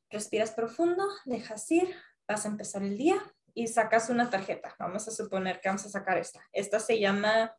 Respiras 0.10 0.52
profundo, 0.52 1.08
dejas 1.26 1.70
ir, 1.72 1.96
vas 2.28 2.46
a 2.46 2.50
empezar 2.50 2.84
el 2.84 2.98
día 2.98 3.22
y 3.54 3.68
sacas 3.68 4.10
una 4.10 4.30
tarjeta. 4.30 4.76
Vamos 4.80 5.08
a 5.08 5.12
suponer 5.12 5.60
que 5.62 5.70
vamos 5.70 5.86
a 5.86 5.90
sacar 5.90 6.18
esta. 6.18 6.42
Esta 6.52 6.80
se 6.80 7.00
llama 7.00 7.56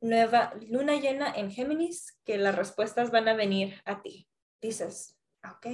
Nueva 0.00 0.52
Luna 0.68 0.94
Llena 0.94 1.32
en 1.34 1.50
Géminis, 1.50 2.18
que 2.24 2.38
las 2.38 2.54
respuestas 2.54 3.10
van 3.10 3.28
a 3.28 3.34
venir 3.34 3.80
a 3.84 4.02
ti. 4.02 4.28
Dices, 4.60 5.18
ok. 5.48 5.66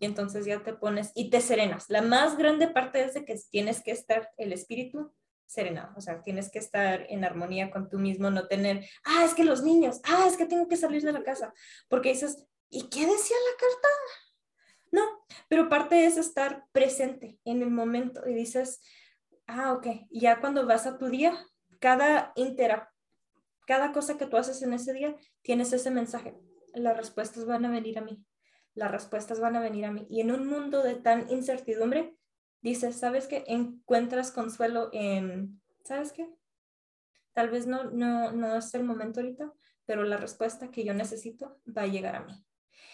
Y 0.00 0.04
entonces 0.04 0.46
ya 0.46 0.62
te 0.62 0.74
pones 0.74 1.12
y 1.14 1.30
te 1.30 1.40
serenas. 1.40 1.86
La 1.88 2.02
más 2.02 2.36
grande 2.36 2.68
parte 2.68 3.02
es 3.02 3.14
de 3.14 3.24
que 3.24 3.36
tienes 3.50 3.82
que 3.82 3.90
estar 3.90 4.30
el 4.36 4.52
espíritu 4.52 5.12
serenado, 5.48 5.94
o 5.96 6.00
sea, 6.00 6.22
tienes 6.22 6.50
que 6.50 6.58
estar 6.58 7.06
en 7.08 7.24
armonía 7.24 7.70
con 7.70 7.88
tú 7.88 7.98
mismo, 7.98 8.30
no 8.30 8.46
tener, 8.46 8.86
ah, 9.04 9.24
es 9.24 9.34
que 9.34 9.44
los 9.44 9.62
niños, 9.62 9.98
ah, 10.04 10.26
es 10.28 10.36
que 10.36 10.44
tengo 10.44 10.68
que 10.68 10.76
salir 10.76 11.02
de 11.02 11.12
la 11.12 11.22
casa, 11.22 11.54
porque 11.88 12.10
dices, 12.10 12.44
¿y 12.68 12.90
qué 12.90 13.00
decía 13.00 13.36
la 13.50 13.56
carta? 13.58 13.88
No, 14.92 15.02
pero 15.48 15.68
parte 15.68 16.06
es 16.06 16.16
estar 16.16 16.64
presente 16.72 17.38
en 17.44 17.62
el 17.62 17.70
momento 17.70 18.28
y 18.28 18.34
dices, 18.34 18.80
ah, 19.46 19.72
ok, 19.72 19.86
ya 20.10 20.40
cuando 20.40 20.66
vas 20.66 20.86
a 20.86 20.98
tu 20.98 21.08
día, 21.08 21.38
cada 21.78 22.32
intera 22.36 22.92
cada 23.68 23.92
cosa 23.92 24.16
que 24.16 24.24
tú 24.24 24.38
haces 24.38 24.62
en 24.62 24.72
ese 24.72 24.94
día, 24.94 25.14
tienes 25.42 25.74
ese 25.74 25.90
mensaje. 25.90 26.34
Las 26.72 26.96
respuestas 26.96 27.44
van 27.44 27.66
a 27.66 27.70
venir 27.70 27.98
a 27.98 28.00
mí. 28.00 28.24
Las 28.72 28.90
respuestas 28.90 29.40
van 29.40 29.56
a 29.56 29.60
venir 29.60 29.84
a 29.84 29.92
mí. 29.92 30.06
Y 30.08 30.22
en 30.22 30.32
un 30.32 30.46
mundo 30.46 30.82
de 30.82 30.94
tan 30.94 31.30
incertidumbre, 31.30 32.16
dices, 32.62 32.96
¿sabes 32.96 33.26
qué? 33.26 33.44
Encuentras 33.46 34.32
consuelo 34.32 34.88
en, 34.94 35.60
¿sabes 35.84 36.12
qué? 36.12 36.34
Tal 37.34 37.50
vez 37.50 37.66
no, 37.66 37.84
no, 37.90 38.32
no 38.32 38.56
es 38.56 38.72
el 38.72 38.84
momento 38.84 39.20
ahorita, 39.20 39.52
pero 39.84 40.02
la 40.02 40.16
respuesta 40.16 40.70
que 40.70 40.84
yo 40.84 40.94
necesito 40.94 41.60
va 41.66 41.82
a 41.82 41.88
llegar 41.88 42.16
a 42.16 42.24
mí. 42.24 42.42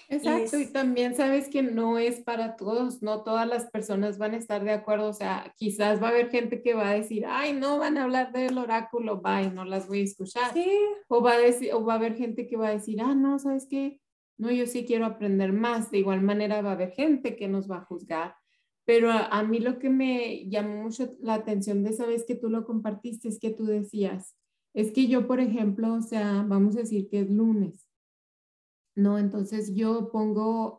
Exacto, 0.08 0.58
y, 0.58 0.66
también 0.66 1.14
sabes 1.14 1.48
que 1.48 1.62
no 1.62 1.98
es 1.98 2.20
para 2.20 2.56
todos, 2.56 3.02
no 3.02 3.22
todas 3.22 3.48
las 3.48 3.70
personas 3.70 4.18
van 4.18 4.34
a 4.34 4.36
estar 4.36 4.62
de 4.64 4.72
acuerdo, 4.72 5.08
o 5.08 5.12
sea, 5.12 5.52
quizás 5.56 6.02
va 6.02 6.08
a 6.08 6.10
haber 6.10 6.30
gente 6.30 6.62
que 6.62 6.74
va 6.74 6.90
a 6.90 6.94
decir, 6.94 7.24
ay, 7.26 7.52
no 7.52 7.78
van 7.78 7.96
a 7.96 8.04
hablar 8.04 8.32
del 8.32 8.58
oráculo, 8.58 9.20
bye, 9.20 9.50
no 9.50 9.64
las 9.64 9.88
voy 9.88 10.00
a 10.00 10.04
escuchar. 10.04 10.52
O, 11.08 11.22
va 11.22 11.32
a 11.32 11.38
decir, 11.38 11.72
o 11.72 11.84
va 11.84 11.94
a 11.94 11.96
haber 11.96 12.16
gente 12.16 12.46
que 12.46 12.56
va 12.56 12.68
a 12.68 12.72
decir, 12.72 13.00
ah, 13.00 13.14
no, 13.14 13.38
¿sabes 13.38 13.66
qué? 13.68 14.00
No, 14.36 14.50
yo 14.50 14.66
sí 14.66 14.84
quiero 14.84 15.06
aprender 15.06 15.52
más. 15.52 15.90
De 15.90 15.98
igual 15.98 16.20
manera 16.20 16.60
va 16.60 16.70
a 16.70 16.74
haber 16.74 16.90
gente 16.90 17.36
que 17.36 17.48
nos 17.48 17.70
va 17.70 17.78
a 17.78 17.84
juzgar. 17.84 18.34
Pero 18.84 19.10
a, 19.10 19.26
a 19.26 19.42
mí 19.44 19.60
lo 19.60 19.78
que 19.78 19.90
me 19.90 20.48
llamó 20.48 20.82
mucho 20.82 21.14
la 21.20 21.34
atención 21.34 21.84
de 21.84 21.90
esa 21.90 22.04
vez 22.04 22.24
que 22.26 22.34
tú 22.34 22.50
lo 22.50 22.64
compartiste 22.64 23.28
es 23.28 23.38
que 23.38 23.50
tú 23.50 23.64
decías, 23.64 24.36
es 24.74 24.92
que 24.92 25.06
yo, 25.06 25.26
por 25.26 25.40
ejemplo, 25.40 25.94
o 25.94 26.02
sea, 26.02 26.44
vamos 26.46 26.76
a 26.76 26.80
decir 26.80 27.08
que 27.08 27.20
es 27.20 27.30
lunes 27.30 27.83
¿no? 28.94 29.18
Entonces 29.18 29.74
yo 29.74 30.10
pongo, 30.10 30.78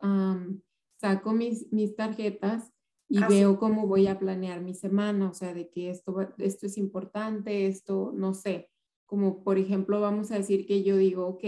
saco 1.00 1.32
mis, 1.32 1.72
mis 1.72 1.94
tarjetas 1.94 2.72
y 3.08 3.22
veo 3.24 3.58
cómo 3.58 3.86
voy 3.86 4.08
a 4.08 4.18
planear 4.18 4.60
mi 4.60 4.74
semana, 4.74 5.30
o 5.30 5.34
sea, 5.34 5.54
de 5.54 5.68
que 5.70 5.90
esto, 5.90 6.16
esto 6.38 6.66
es 6.66 6.76
importante, 6.76 7.66
esto, 7.66 8.12
no 8.14 8.34
sé, 8.34 8.68
como 9.06 9.44
por 9.44 9.58
ejemplo, 9.58 10.00
vamos 10.00 10.32
a 10.32 10.38
decir 10.38 10.66
que 10.66 10.82
yo 10.82 10.96
digo, 10.96 11.26
ok, 11.26 11.44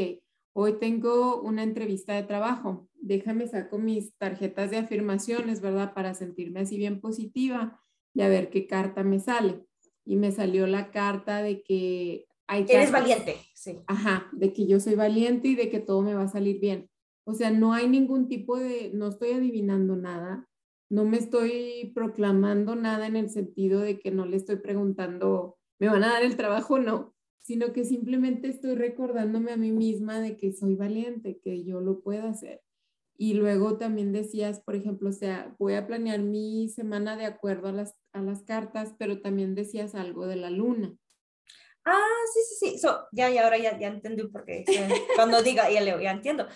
hoy 0.55 0.79
tengo 0.79 1.41
una 1.43 1.65
entrevista 1.65 2.15
de 2.15 2.23
trabajo, 2.23 2.89
déjame 2.95 3.49
saco 3.49 3.79
mis 3.79 4.17
tarjetas 4.17 4.71
de 4.71 4.79
afirmaciones, 4.79 5.61
¿verdad? 5.61 5.95
Para 5.95 6.15
sentirme 6.15 6.61
así 6.61 6.77
bien 6.77 7.01
positiva 7.01 7.81
y 8.15 8.23
a 8.23 8.29
ver 8.29 8.51
qué 8.51 8.67
carta 8.67 9.03
me 9.03 9.19
sale. 9.21 9.65
Y 10.05 10.17
me 10.17 10.33
salió 10.33 10.67
la 10.67 10.91
carta 10.91 11.43
de 11.43 11.63
que 11.63 12.28
Eres 12.49 12.91
valiente, 12.91 13.37
sí. 13.55 13.79
Ajá, 13.87 14.29
de 14.33 14.53
que 14.53 14.67
yo 14.67 14.81
soy 14.81 14.95
valiente 14.95 15.49
y 15.49 15.55
de 15.55 15.69
que 15.69 15.81
todo 15.81 16.03
me 16.03 16.15
va 16.15 16.23
a 16.23 16.29
salir 16.29 16.61
bien. 16.61 16.91
O 17.25 17.35
sea, 17.35 17.51
no 17.51 17.75
hay 17.75 17.89
ningún 17.89 18.27
tipo 18.27 18.59
de, 18.59 18.91
no 18.95 19.09
estoy 19.09 19.33
adivinando 19.33 19.97
nada, 19.97 20.49
no 20.91 21.05
me 21.05 21.19
estoy 21.19 21.93
proclamando 21.95 22.75
nada 22.75 23.07
en 23.07 23.17
el 23.17 23.29
sentido 23.29 23.81
de 23.81 23.99
que 23.99 24.11
no 24.11 24.25
le 24.25 24.37
estoy 24.37 24.57
preguntando, 24.57 25.59
¿me 25.79 25.89
van 25.89 26.05
a 26.05 26.13
dar 26.13 26.23
el 26.23 26.37
trabajo 26.37 26.75
o 26.75 26.79
no? 26.79 27.15
Sino 27.39 27.73
que 27.73 27.85
simplemente 27.85 28.49
estoy 28.49 28.75
recordándome 28.75 29.53
a 29.53 29.57
mí 29.59 29.73
misma 29.73 30.21
de 30.21 30.37
que 30.37 30.53
soy 30.53 30.75
valiente, 30.75 31.39
que 31.43 31.65
yo 31.65 31.81
lo 31.81 32.01
puedo 32.01 32.27
hacer. 32.27 32.63
Y 33.21 33.35
luego 33.35 33.77
también 33.79 34.13
decías, 34.13 34.61
por 34.61 34.77
ejemplo, 34.77 35.11
o 35.11 35.13
sea, 35.13 35.55
voy 35.59 35.75
a 35.75 35.87
planear 35.87 36.21
mi 36.21 36.69
semana 36.69 37.17
de 37.17 37.27
acuerdo 37.27 37.69
a 37.69 37.73
las, 37.73 37.95
a 38.13 38.23
las 38.23 38.45
cartas, 38.45 38.95
pero 38.99 39.21
también 39.21 39.55
decías 39.55 39.95
algo 39.95 40.27
de 40.27 40.37
la 40.37 40.51
luna. 40.51 40.97
Ah, 41.91 42.25
sí, 42.35 42.41
sí, 42.71 42.79
sí. 42.79 42.87
ya, 43.13 43.31
y 43.31 43.39
ahora 43.39 43.57
ya, 43.57 43.79
ya 43.79 43.89
entendí 43.89 44.25
por 44.25 44.45
qué. 44.45 44.65
Cuando 45.17 45.43
diga, 45.43 45.71
ya 45.71 45.81
leo, 45.81 45.99
ya 45.99 46.11
entiendo. 46.11 46.47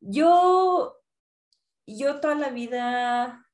Yo, 0.00 0.98
yo 1.86 2.20
toda 2.20 2.34
la 2.34 2.50
vida, 2.50 3.48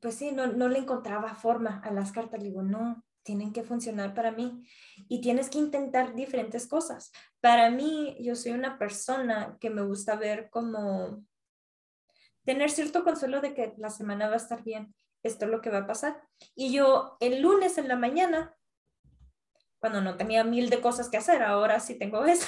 pues 0.00 0.16
sí, 0.16 0.32
no, 0.32 0.48
no 0.48 0.68
le 0.68 0.80
encontraba 0.80 1.36
forma 1.36 1.80
a 1.84 1.92
las 1.92 2.10
cartas. 2.10 2.42
Digo, 2.42 2.62
no, 2.62 3.04
tienen 3.22 3.52
que 3.52 3.62
funcionar 3.62 4.14
para 4.14 4.32
mí 4.32 4.66
y 5.08 5.20
tienes 5.20 5.48
que 5.48 5.58
intentar 5.58 6.14
diferentes 6.16 6.66
cosas. 6.66 7.12
Para 7.40 7.70
mí, 7.70 8.16
yo 8.20 8.34
soy 8.34 8.52
una 8.52 8.78
persona 8.78 9.58
que 9.60 9.70
me 9.70 9.82
gusta 9.82 10.16
ver 10.16 10.50
como 10.50 11.24
tener 12.44 12.70
cierto 12.70 13.04
consuelo 13.04 13.40
de 13.40 13.54
que 13.54 13.74
la 13.76 13.90
semana 13.90 14.26
va 14.26 14.34
a 14.34 14.38
estar 14.38 14.64
bien, 14.64 14.92
esto 15.22 15.44
es 15.44 15.50
lo 15.52 15.60
que 15.60 15.70
va 15.70 15.78
a 15.78 15.86
pasar. 15.86 16.20
Y 16.56 16.72
yo 16.72 17.16
el 17.20 17.42
lunes 17.42 17.78
en 17.78 17.86
la 17.86 17.96
mañana 17.96 18.57
cuando 19.78 20.00
no 20.00 20.16
tenía 20.16 20.44
mil 20.44 20.70
de 20.70 20.80
cosas 20.80 21.08
que 21.08 21.16
hacer, 21.16 21.42
ahora 21.42 21.80
sí 21.80 21.96
tengo 21.96 22.24
eso, 22.26 22.46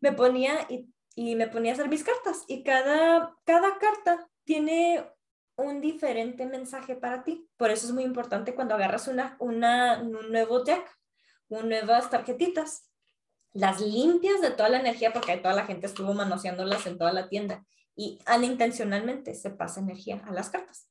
me 0.00 0.12
ponía 0.12 0.66
y, 0.68 0.88
y, 1.14 1.34
me 1.36 1.48
ponía 1.48 1.72
a 1.72 1.74
hacer 1.74 1.88
mis 1.88 2.04
cartas 2.04 2.44
y 2.48 2.62
cada, 2.62 3.36
cada 3.44 3.78
carta 3.78 4.28
tiene 4.44 5.04
un 5.56 5.80
diferente 5.80 6.46
mensaje 6.46 6.96
para 6.96 7.22
ti. 7.22 7.48
Por 7.56 7.70
eso 7.70 7.86
es 7.86 7.92
muy 7.92 8.02
importante 8.02 8.54
cuando 8.54 8.74
agarras 8.74 9.08
una, 9.08 9.36
una, 9.38 10.00
un 10.00 10.32
nuevo 10.32 10.60
deck, 10.60 10.84
un 11.48 11.68
nuevas 11.68 12.10
tarjetitas, 12.10 12.90
las 13.52 13.80
limpias 13.80 14.40
de 14.40 14.50
toda 14.50 14.68
la 14.68 14.80
energía 14.80 15.12
porque 15.12 15.36
toda 15.36 15.54
la 15.54 15.66
gente 15.66 15.86
estuvo 15.86 16.12
manoseándolas 16.12 16.86
en 16.86 16.98
toda 16.98 17.12
la 17.12 17.28
tienda 17.28 17.64
y 17.94 18.18
intencionalmente 18.42 19.34
se 19.34 19.50
pasa 19.50 19.80
energía 19.80 20.22
a 20.26 20.32
las 20.32 20.50
cartas. 20.50 20.88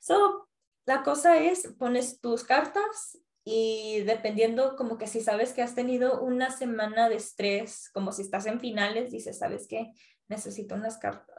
So, 0.00 0.48
la 0.86 1.02
cosa 1.02 1.36
es, 1.36 1.74
pones 1.78 2.20
tus 2.20 2.44
cartas 2.44 3.18
y 3.50 4.02
dependiendo 4.02 4.76
como 4.76 4.98
que 4.98 5.06
si 5.06 5.22
sabes 5.22 5.54
que 5.54 5.62
has 5.62 5.74
tenido 5.74 6.20
una 6.20 6.50
semana 6.50 7.08
de 7.08 7.16
estrés, 7.16 7.88
como 7.94 8.12
si 8.12 8.20
estás 8.20 8.44
en 8.44 8.60
finales, 8.60 9.10
dices, 9.10 9.38
¿sabes 9.38 9.66
qué? 9.66 9.90
Necesito 10.28 10.74
unas 10.74 10.98
cartas, 10.98 11.34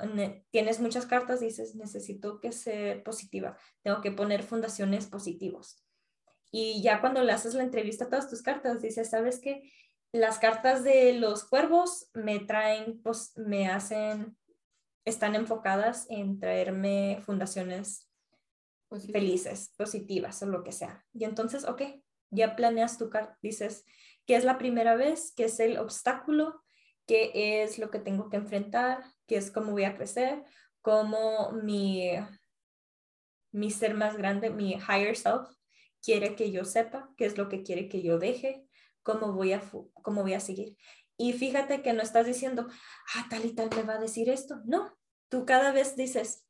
tienes 0.50 0.80
muchas 0.80 1.06
cartas, 1.06 1.39
dices, 1.39 1.76
necesito 1.76 2.39
que 2.39 2.52
sea 2.52 3.04
positiva, 3.04 3.58
tengo 3.84 4.02
que 4.02 4.12
poner 4.12 4.41
fundaciones 4.41 5.06
positivos. 5.06 5.86
Y 6.52 6.82
ya 6.82 7.00
cuando 7.00 7.24
le 7.24 7.32
haces 7.32 7.54
la 7.54 7.62
entrevista 7.62 8.06
a 8.06 8.10
todas 8.10 8.28
tus 8.28 8.41
cartas, 8.41 8.82
dices, 8.82 9.12
¿sabes 9.12 9.39
qué? 9.39 9.72
Las 10.12 10.39
cartas 10.39 10.84
de 10.84 11.13
los 11.13 11.43
cuervos 11.43 12.10
me 12.15 12.39
traen, 12.39 13.00
pues 13.04 13.34
me 13.36 13.67
hacen 13.67 14.36
están 15.06 15.36
enfocadas 15.36 16.08
en 16.10 16.39
traerme 16.39 17.19
fundaciones 17.24 18.09
felices, 19.12 19.73
positivas 19.78 20.41
o 20.41 20.47
lo 20.47 20.63
que 20.63 20.71
sea. 20.71 21.06
Y 21.13 21.23
entonces, 21.23 21.65
ok, 21.65 21.82
ya 22.32 22.56
planeas 22.56 22.97
tu 22.97 23.10
carta, 23.10 23.38
dices, 23.41 23.86
¿qué 24.25 24.36
es 24.36 24.43
la 24.43 24.58
primera 24.58 24.95
vez? 24.95 25.34
¿Qué 25.36 25.45
es 25.45 25.60
el 25.60 25.78
obstáculo? 25.78 26.63
¿Qué 27.06 27.63
es 27.63 27.80
lo 27.80 27.89
que 27.89 27.99
tengo 27.99 28.30
que 28.30 28.38
enfrentar? 28.38 29.04
¿Qué 29.28 29.38
es 29.38 29.52
cómo 29.52 29.71
voy 29.71 29.84
a 29.84 29.95
crecer? 29.95 30.43
¿Cómo 30.82 31.52
mi, 31.63 32.12
mi 33.52 33.71
ser 33.71 33.95
más 33.95 34.15
grande, 34.15 34.49
mi 34.49 34.73
higher 34.73 35.15
self, 35.15 35.47
quiere 36.02 36.36
que 36.36 36.52
yo 36.52 36.65
sepa? 36.65 37.10
¿Qué 37.17 37.25
es 37.25 37.38
lo 37.38 37.49
que 37.49 37.63
quiere 37.63 37.89
que 37.89 38.02
yo 38.02 38.19
deje? 38.19 38.65
¿Cómo 39.04 39.34
voy 39.34 39.54
a, 39.54 39.62
cómo 40.04 40.21
voy 40.21 40.34
a 40.34 40.39
seguir? 40.39 40.78
Y 41.17 41.34
fíjate 41.34 41.82
que 41.82 41.93
no 41.93 42.02
estás 42.02 42.25
diciendo, 42.25 42.67
ah, 43.15 43.28
tal 43.30 43.45
y 43.45 43.54
tal 43.54 43.69
me 43.75 43.84
va 43.84 43.95
a 43.95 43.99
decir 43.99 44.30
esto. 44.30 44.62
No, 44.65 44.97
tú 45.30 45.45
cada 45.45 45.71
vez 45.71 45.95
dices, 45.95 46.45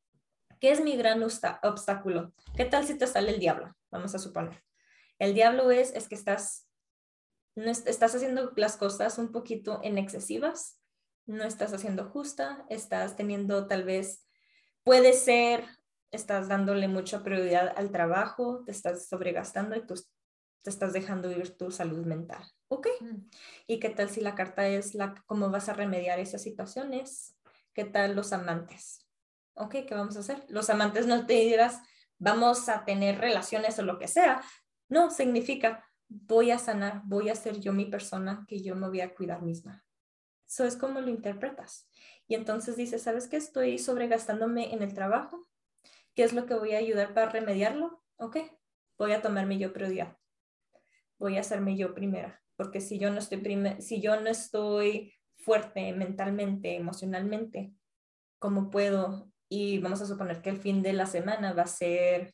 ¿qué 0.60 0.70
es 0.70 0.80
mi 0.80 0.96
gran 0.96 1.22
obstáculo? 1.22 2.32
¿Qué 2.56 2.64
tal 2.64 2.86
si 2.86 2.96
te 2.96 3.06
sale 3.06 3.32
el 3.32 3.40
diablo? 3.40 3.74
Vamos 3.90 4.14
a 4.14 4.18
suponer. 4.18 4.62
El 5.18 5.34
diablo 5.34 5.70
es, 5.70 5.92
es 5.94 6.08
que 6.08 6.14
estás, 6.14 6.68
no 7.56 7.70
estás 7.70 8.14
haciendo 8.14 8.52
las 8.56 8.76
cosas 8.76 9.18
un 9.18 9.32
poquito 9.32 9.80
en 9.82 9.98
excesivas, 9.98 10.78
no 11.26 11.44
estás 11.44 11.72
haciendo 11.72 12.08
justa, 12.08 12.64
estás 12.68 13.16
teniendo 13.16 13.66
tal 13.66 13.84
vez, 13.84 14.26
puede 14.82 15.12
ser, 15.12 15.64
estás 16.10 16.48
dándole 16.48 16.88
mucha 16.88 17.22
prioridad 17.22 17.72
al 17.76 17.90
trabajo, 17.90 18.62
te 18.64 18.72
estás 18.72 19.08
sobregastando 19.08 19.76
y 19.76 19.86
tú 19.86 19.94
te 20.62 20.70
estás 20.70 20.92
dejando 20.92 21.30
ir 21.30 21.56
tu 21.56 21.70
salud 21.70 22.04
mental. 22.04 22.44
¿Ok? 22.68 22.86
Mm. 23.00 23.28
¿Y 23.66 23.80
qué 23.80 23.88
tal 23.90 24.10
si 24.10 24.20
la 24.20 24.34
carta 24.34 24.68
es 24.68 24.94
la, 24.94 25.14
cómo 25.26 25.50
vas 25.50 25.68
a 25.68 25.72
remediar 25.72 26.18
esas 26.18 26.42
situaciones? 26.42 27.36
¿Qué 27.72 27.84
tal 27.84 28.14
los 28.14 28.32
amantes? 28.32 29.09
¿Ok? 29.54 29.76
¿Qué 29.86 29.94
vamos 29.94 30.16
a 30.16 30.20
hacer? 30.20 30.44
Los 30.48 30.70
amantes 30.70 31.06
no 31.06 31.26
te 31.26 31.34
dirás, 31.34 31.80
vamos 32.18 32.68
a 32.68 32.84
tener 32.84 33.18
relaciones 33.18 33.78
o 33.78 33.82
lo 33.82 33.98
que 33.98 34.08
sea, 34.08 34.42
no, 34.88 35.10
significa 35.10 35.84
voy 36.08 36.50
a 36.50 36.58
sanar, 36.58 37.02
voy 37.04 37.28
a 37.28 37.34
ser 37.34 37.60
yo 37.60 37.72
mi 37.72 37.86
persona, 37.86 38.44
que 38.48 38.60
yo 38.62 38.74
me 38.74 38.88
voy 38.88 39.00
a 39.00 39.14
cuidar 39.14 39.42
misma. 39.42 39.84
Eso 40.46 40.64
es 40.64 40.76
como 40.76 41.00
lo 41.00 41.08
interpretas. 41.08 41.88
Y 42.26 42.34
entonces 42.34 42.76
dices, 42.76 43.02
¿sabes 43.02 43.28
qué? 43.28 43.36
Estoy 43.36 43.78
sobregastándome 43.78 44.74
en 44.74 44.82
el 44.82 44.92
trabajo. 44.92 45.48
¿Qué 46.14 46.24
es 46.24 46.32
lo 46.32 46.46
que 46.46 46.54
voy 46.54 46.74
a 46.74 46.78
ayudar 46.78 47.14
para 47.14 47.30
remediarlo? 47.30 48.02
Ok, 48.16 48.38
voy 48.98 49.12
a 49.12 49.22
tomarme 49.22 49.58
yo 49.58 49.72
prioridad. 49.72 50.16
Voy 51.18 51.36
a 51.36 51.40
hacerme 51.40 51.76
yo 51.76 51.94
primera. 51.94 52.42
Porque 52.56 52.80
si 52.80 52.98
yo 52.98 53.10
no 53.10 53.18
estoy, 53.18 53.40
si 53.78 54.00
yo 54.00 54.20
no 54.20 54.28
estoy 54.28 55.14
fuerte 55.38 55.92
mentalmente, 55.92 56.74
emocionalmente, 56.74 57.72
¿cómo 58.40 58.70
puedo? 58.70 59.30
Y 59.52 59.78
vamos 59.78 60.00
a 60.00 60.06
suponer 60.06 60.40
que 60.40 60.50
el 60.50 60.58
fin 60.58 60.80
de 60.80 60.92
la 60.92 61.06
semana 61.06 61.52
va 61.52 61.62
a 61.62 61.66
ser 61.66 62.32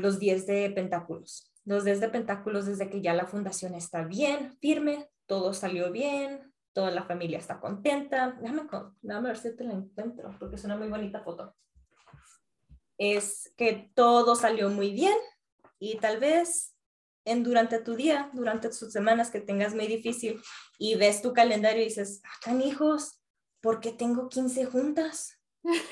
los 0.00 0.18
10 0.18 0.46
de 0.46 0.70
pentáculos. 0.70 1.52
Los 1.64 1.84
10 1.84 2.00
de 2.00 2.08
pentáculos 2.08 2.66
desde 2.66 2.88
que 2.88 3.02
ya 3.02 3.14
la 3.14 3.26
fundación 3.26 3.74
está 3.74 4.04
bien, 4.04 4.56
firme, 4.60 5.10
todo 5.26 5.52
salió 5.52 5.92
bien, 5.92 6.52
toda 6.72 6.90
la 6.90 7.04
familia 7.04 7.38
está 7.38 7.60
contenta. 7.60 8.38
Déjame, 8.40 8.62
déjame 9.02 9.28
ver 9.28 9.36
si 9.36 9.54
te 9.54 9.64
la 9.64 9.74
encuentro, 9.74 10.34
porque 10.38 10.56
es 10.56 10.64
una 10.64 10.76
muy 10.76 10.88
bonita 10.88 11.20
foto. 11.20 11.54
Es 12.96 13.52
que 13.56 13.92
todo 13.94 14.36
salió 14.36 14.70
muy 14.70 14.92
bien 14.92 15.16
y 15.78 15.98
tal 15.98 16.20
vez 16.20 16.74
en 17.24 17.42
durante 17.42 17.78
tu 17.80 17.96
día, 17.96 18.30
durante 18.32 18.68
tus 18.68 18.92
semanas 18.92 19.30
que 19.30 19.40
tengas 19.40 19.74
muy 19.74 19.86
difícil 19.86 20.40
y 20.78 20.94
ves 20.94 21.22
tu 21.22 21.32
calendario 21.32 21.82
y 21.82 21.86
dices, 21.86 22.22
ah, 22.46 22.54
hijos, 22.54 23.20
¿por 23.60 23.80
qué 23.80 23.92
tengo 23.92 24.28
15 24.28 24.64
juntas? 24.64 25.39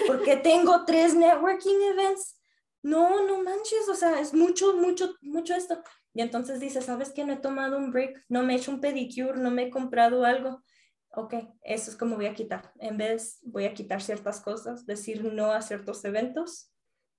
¿Por 0.07 0.23
qué 0.23 0.37
tengo 0.37 0.85
tres 0.85 1.15
networking 1.15 1.81
events? 1.93 2.39
no, 2.83 3.27
no 3.27 3.43
manches, 3.43 3.89
o 3.91 3.95
sea, 3.95 4.21
es 4.21 4.35
mucho, 4.35 4.77
mucho, 4.77 5.15
mucho 5.21 5.55
esto. 5.55 5.83
Y 6.15 6.23
entonces 6.23 6.61
dice, 6.61 6.81
¿sabes 6.81 7.13
qué? 7.13 7.25
No 7.25 7.35
he 7.35 7.39
tomado 7.39 7.77
un 7.77 7.91
break, 7.91 8.25
no 8.29 8.43
me 8.43 8.55
he 8.55 8.57
hecho 8.57 8.71
un 8.71 8.81
pedicure, 8.81 9.39
no 9.39 9.51
me 9.51 9.65
he 9.65 9.71
comprado 9.71 10.25
algo. 10.25 10.63
Ok, 11.11 11.35
eso 11.63 11.91
es 11.91 11.97
como 11.97 12.17
voy 12.17 12.27
a 12.27 12.35
quitar. 12.35 12.73
En 12.79 12.97
vez, 12.97 13.39
voy 13.43 13.65
a 13.65 13.75
quitar 13.75 14.01
ciertas 14.01 14.41
cosas, 14.41 14.87
decir 14.87 15.25
no 15.25 15.53
a 15.53 15.63
ciertos 15.63 16.05
eventos 16.05 16.73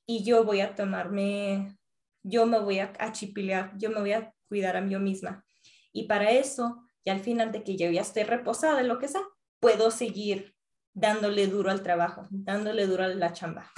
y 0.05 0.23
yo 0.23 0.43
voy 0.43 0.61
a 0.61 0.75
tomarme, 0.75 1.77
yo 2.23 2.45
me 2.45 2.59
voy 2.59 2.79
a 2.79 2.93
achipilear, 2.99 3.77
yo 3.77 3.89
me 3.89 3.99
voy 3.99 4.13
a 4.13 4.33
cuidar 4.47 4.77
a 4.77 4.81
mí 4.81 4.95
misma. 4.97 5.45
Y 5.91 6.07
para 6.07 6.31
eso, 6.31 6.83
ya 7.05 7.13
al 7.13 7.19
final 7.19 7.51
de 7.51 7.63
que 7.63 7.77
yo 7.77 7.89
ya 7.89 8.01
esté 8.01 8.23
reposada 8.23 8.83
lo 8.83 8.99
que 8.99 9.07
sea, 9.07 9.21
puedo 9.59 9.91
seguir 9.91 10.55
dándole 10.99 11.47
duro 11.47 11.71
al 11.71 11.81
trabajo, 11.81 12.27
dándole 12.29 12.85
duro 12.85 13.03
a 13.03 13.07
la 13.07 13.33
chamba. 13.33 13.71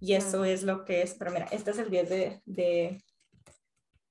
Y 0.00 0.14
eso 0.14 0.44
es 0.44 0.62
lo 0.62 0.84
que 0.84 1.02
es, 1.02 1.14
pero 1.14 1.30
mira, 1.30 1.46
este 1.52 1.70
es 1.70 1.78
el 1.78 1.90
10 1.90 2.08
de, 2.08 2.42
de, 2.44 3.04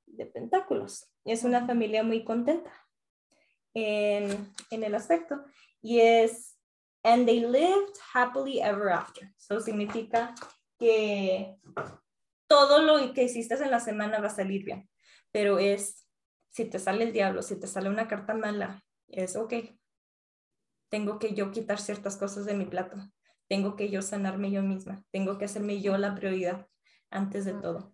de 0.05 0.25
pentáculos. 0.27 1.09
Es 1.25 1.43
una 1.43 1.65
familia 1.65 2.03
muy 2.03 2.23
contenta 2.23 2.71
en, 3.73 4.53
en 4.69 4.83
el 4.83 4.95
aspecto. 4.95 5.43
Y 5.81 5.99
es, 5.99 6.57
and 7.03 7.25
they 7.25 7.41
lived 7.41 7.93
happily 8.13 8.61
ever 8.61 8.89
after. 8.89 9.33
Eso 9.37 9.59
significa 9.59 10.33
que 10.79 11.57
todo 12.47 12.81
lo 12.81 13.13
que 13.13 13.23
hiciste 13.23 13.55
en 13.55 13.71
la 13.71 13.79
semana 13.79 14.19
va 14.19 14.27
a 14.27 14.35
salir 14.35 14.63
bien. 14.63 14.89
Pero 15.31 15.59
es, 15.59 16.07
si 16.49 16.65
te 16.65 16.79
sale 16.79 17.05
el 17.05 17.13
diablo, 17.13 17.41
si 17.41 17.59
te 17.59 17.67
sale 17.67 17.89
una 17.89 18.07
carta 18.07 18.33
mala, 18.33 18.83
es 19.07 19.35
ok. 19.35 19.53
Tengo 20.91 21.17
que 21.17 21.33
yo 21.33 21.51
quitar 21.51 21.79
ciertas 21.79 22.15
cosas 22.15 22.45
de 22.45 22.53
mi 22.53 22.65
plato 22.65 22.97
tengo 23.51 23.75
que 23.75 23.89
yo 23.89 24.01
sanarme 24.01 24.49
yo 24.49 24.63
misma, 24.63 25.03
tengo 25.11 25.37
que 25.37 25.43
hacerme 25.43 25.81
yo 25.81 25.97
la 25.97 26.15
prioridad 26.15 26.67
antes 27.09 27.43
de 27.43 27.51
todo. 27.51 27.93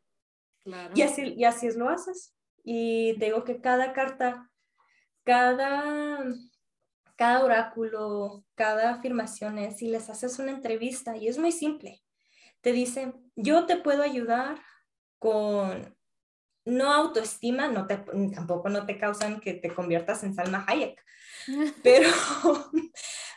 Y, 0.94 1.02
así, 1.02 1.34
y 1.36 1.46
así 1.46 1.66
es 1.66 1.76
lo 1.76 1.90
haces. 1.90 2.38
Y 2.64 3.18
digo 3.18 3.44
que 3.44 3.60
cada 3.60 3.92
carta, 3.92 4.52
cada, 5.24 6.24
cada 7.16 7.44
oráculo, 7.44 8.46
cada 8.54 8.92
afirmación 8.92 9.58
es, 9.58 9.78
si 9.78 9.88
les 9.88 10.12
haces 10.12 10.38
una 10.38 10.52
entrevista, 10.52 11.18
y 11.18 11.28
es 11.28 11.40
muy 11.40 11.52
simple, 11.52 12.04
te 12.62 12.72
dicen, 12.72 13.16
yo 13.36 13.66
te 13.66 13.78
puedo 13.78 14.04
ayudar 14.04 14.60
con 15.18 15.97
no 16.68 16.92
autoestima, 16.92 17.68
no 17.70 17.88
te, 17.88 17.98
tampoco 18.36 18.70
no 18.70 18.86
te 18.86 18.98
causan 18.98 19.40
que 19.40 19.54
te 19.54 19.74
conviertas 19.74 20.24
en 20.24 20.36
Salma 20.36 20.66
Hayek, 20.68 21.04
pero, 21.84 22.10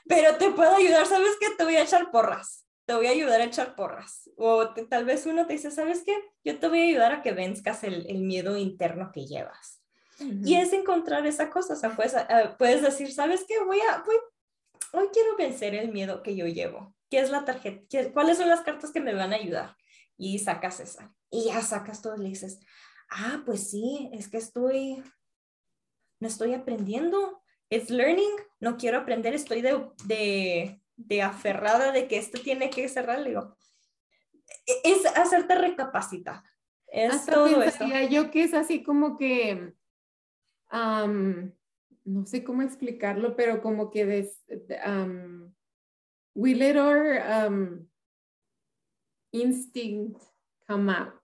pero 0.06 0.36
te 0.36 0.50
puedo 0.50 0.74
ayudar, 0.74 1.06
¿sabes 1.06 1.36
qué? 1.40 1.46
Te 1.56 1.64
voy 1.64 1.76
a 1.76 1.82
echar 1.82 2.10
porras, 2.10 2.66
te 2.86 2.94
voy 2.94 3.06
a 3.06 3.10
ayudar 3.10 3.40
a 3.40 3.44
echar 3.44 3.76
porras. 3.76 4.28
O 4.36 4.70
tal 4.88 5.04
vez 5.04 5.26
uno 5.26 5.46
te 5.46 5.52
dice, 5.52 5.70
¿sabes 5.70 6.02
qué? 6.04 6.16
Yo 6.44 6.58
te 6.58 6.68
voy 6.68 6.80
a 6.80 6.84
ayudar 6.84 7.12
a 7.12 7.22
que 7.22 7.32
venzcas 7.32 7.84
el, 7.84 8.06
el 8.10 8.22
miedo 8.22 8.56
interno 8.56 9.12
que 9.12 9.26
llevas. 9.26 9.80
Y 10.44 10.56
es 10.56 10.74
encontrar 10.74 11.26
esa 11.26 11.48
cosa, 11.48 11.72
o 11.72 11.76
sea, 11.76 11.96
puedes, 11.96 12.14
ah, 12.14 12.54
puedes 12.58 12.82
decir, 12.82 13.10
¿sabes 13.10 13.44
qué? 13.48 13.54
Voy 13.64 13.78
a, 13.80 14.02
voy, 14.04 14.16
hoy 14.92 15.08
quiero 15.12 15.34
vencer 15.36 15.74
el 15.74 15.92
miedo 15.92 16.22
que 16.22 16.36
yo 16.36 16.46
llevo. 16.46 16.94
¿Qué 17.08 17.20
es 17.20 17.30
la 17.30 17.46
tarjeta? 17.46 18.12
¿Cuáles 18.12 18.36
son 18.36 18.48
las 18.48 18.60
cartas 18.60 18.90
que 18.90 19.00
me 19.00 19.14
van 19.14 19.32
a 19.32 19.36
ayudar? 19.36 19.76
Y 20.18 20.38
sacas 20.38 20.80
esa. 20.80 21.14
Y 21.30 21.44
ya 21.44 21.62
sacas 21.62 22.02
todo 22.02 22.16
y 22.16 22.20
le 22.20 22.28
dices, 22.28 22.60
ah, 23.10 23.42
pues 23.44 23.70
sí, 23.70 24.08
es 24.12 24.28
que 24.28 24.38
estoy, 24.38 25.02
no 26.20 26.28
estoy 26.28 26.54
aprendiendo, 26.54 27.42
es 27.68 27.90
learning, 27.90 28.30
no 28.60 28.76
quiero 28.76 28.98
aprender, 28.98 29.34
estoy 29.34 29.60
de, 29.60 30.80
de, 30.96 31.22
aferrada 31.22 31.92
de 31.92 32.08
que 32.08 32.18
esto 32.18 32.40
tiene 32.40 32.70
que 32.70 32.88
cerrar, 32.88 33.24
digo, 33.24 33.56
e, 34.66 34.80
es 34.84 35.06
hacerte 35.16 35.54
recapacitar. 35.54 36.42
Es 36.86 37.26
todo 37.26 37.62
eso. 37.62 37.84
Yo 38.10 38.30
que 38.32 38.42
es 38.42 38.54
así 38.54 38.82
como 38.82 39.16
que, 39.16 39.74
no 40.72 42.26
sé 42.26 42.42
cómo 42.42 42.62
explicarlo, 42.62 43.36
pero 43.36 43.62
como 43.62 43.90
que 43.90 44.06
des, 44.06 44.44
um, 44.84 45.54
we 46.34 46.54
let 46.54 46.76
our 46.76 47.86
instinct 49.32 50.20
come 50.66 50.92
out. 50.92 51.19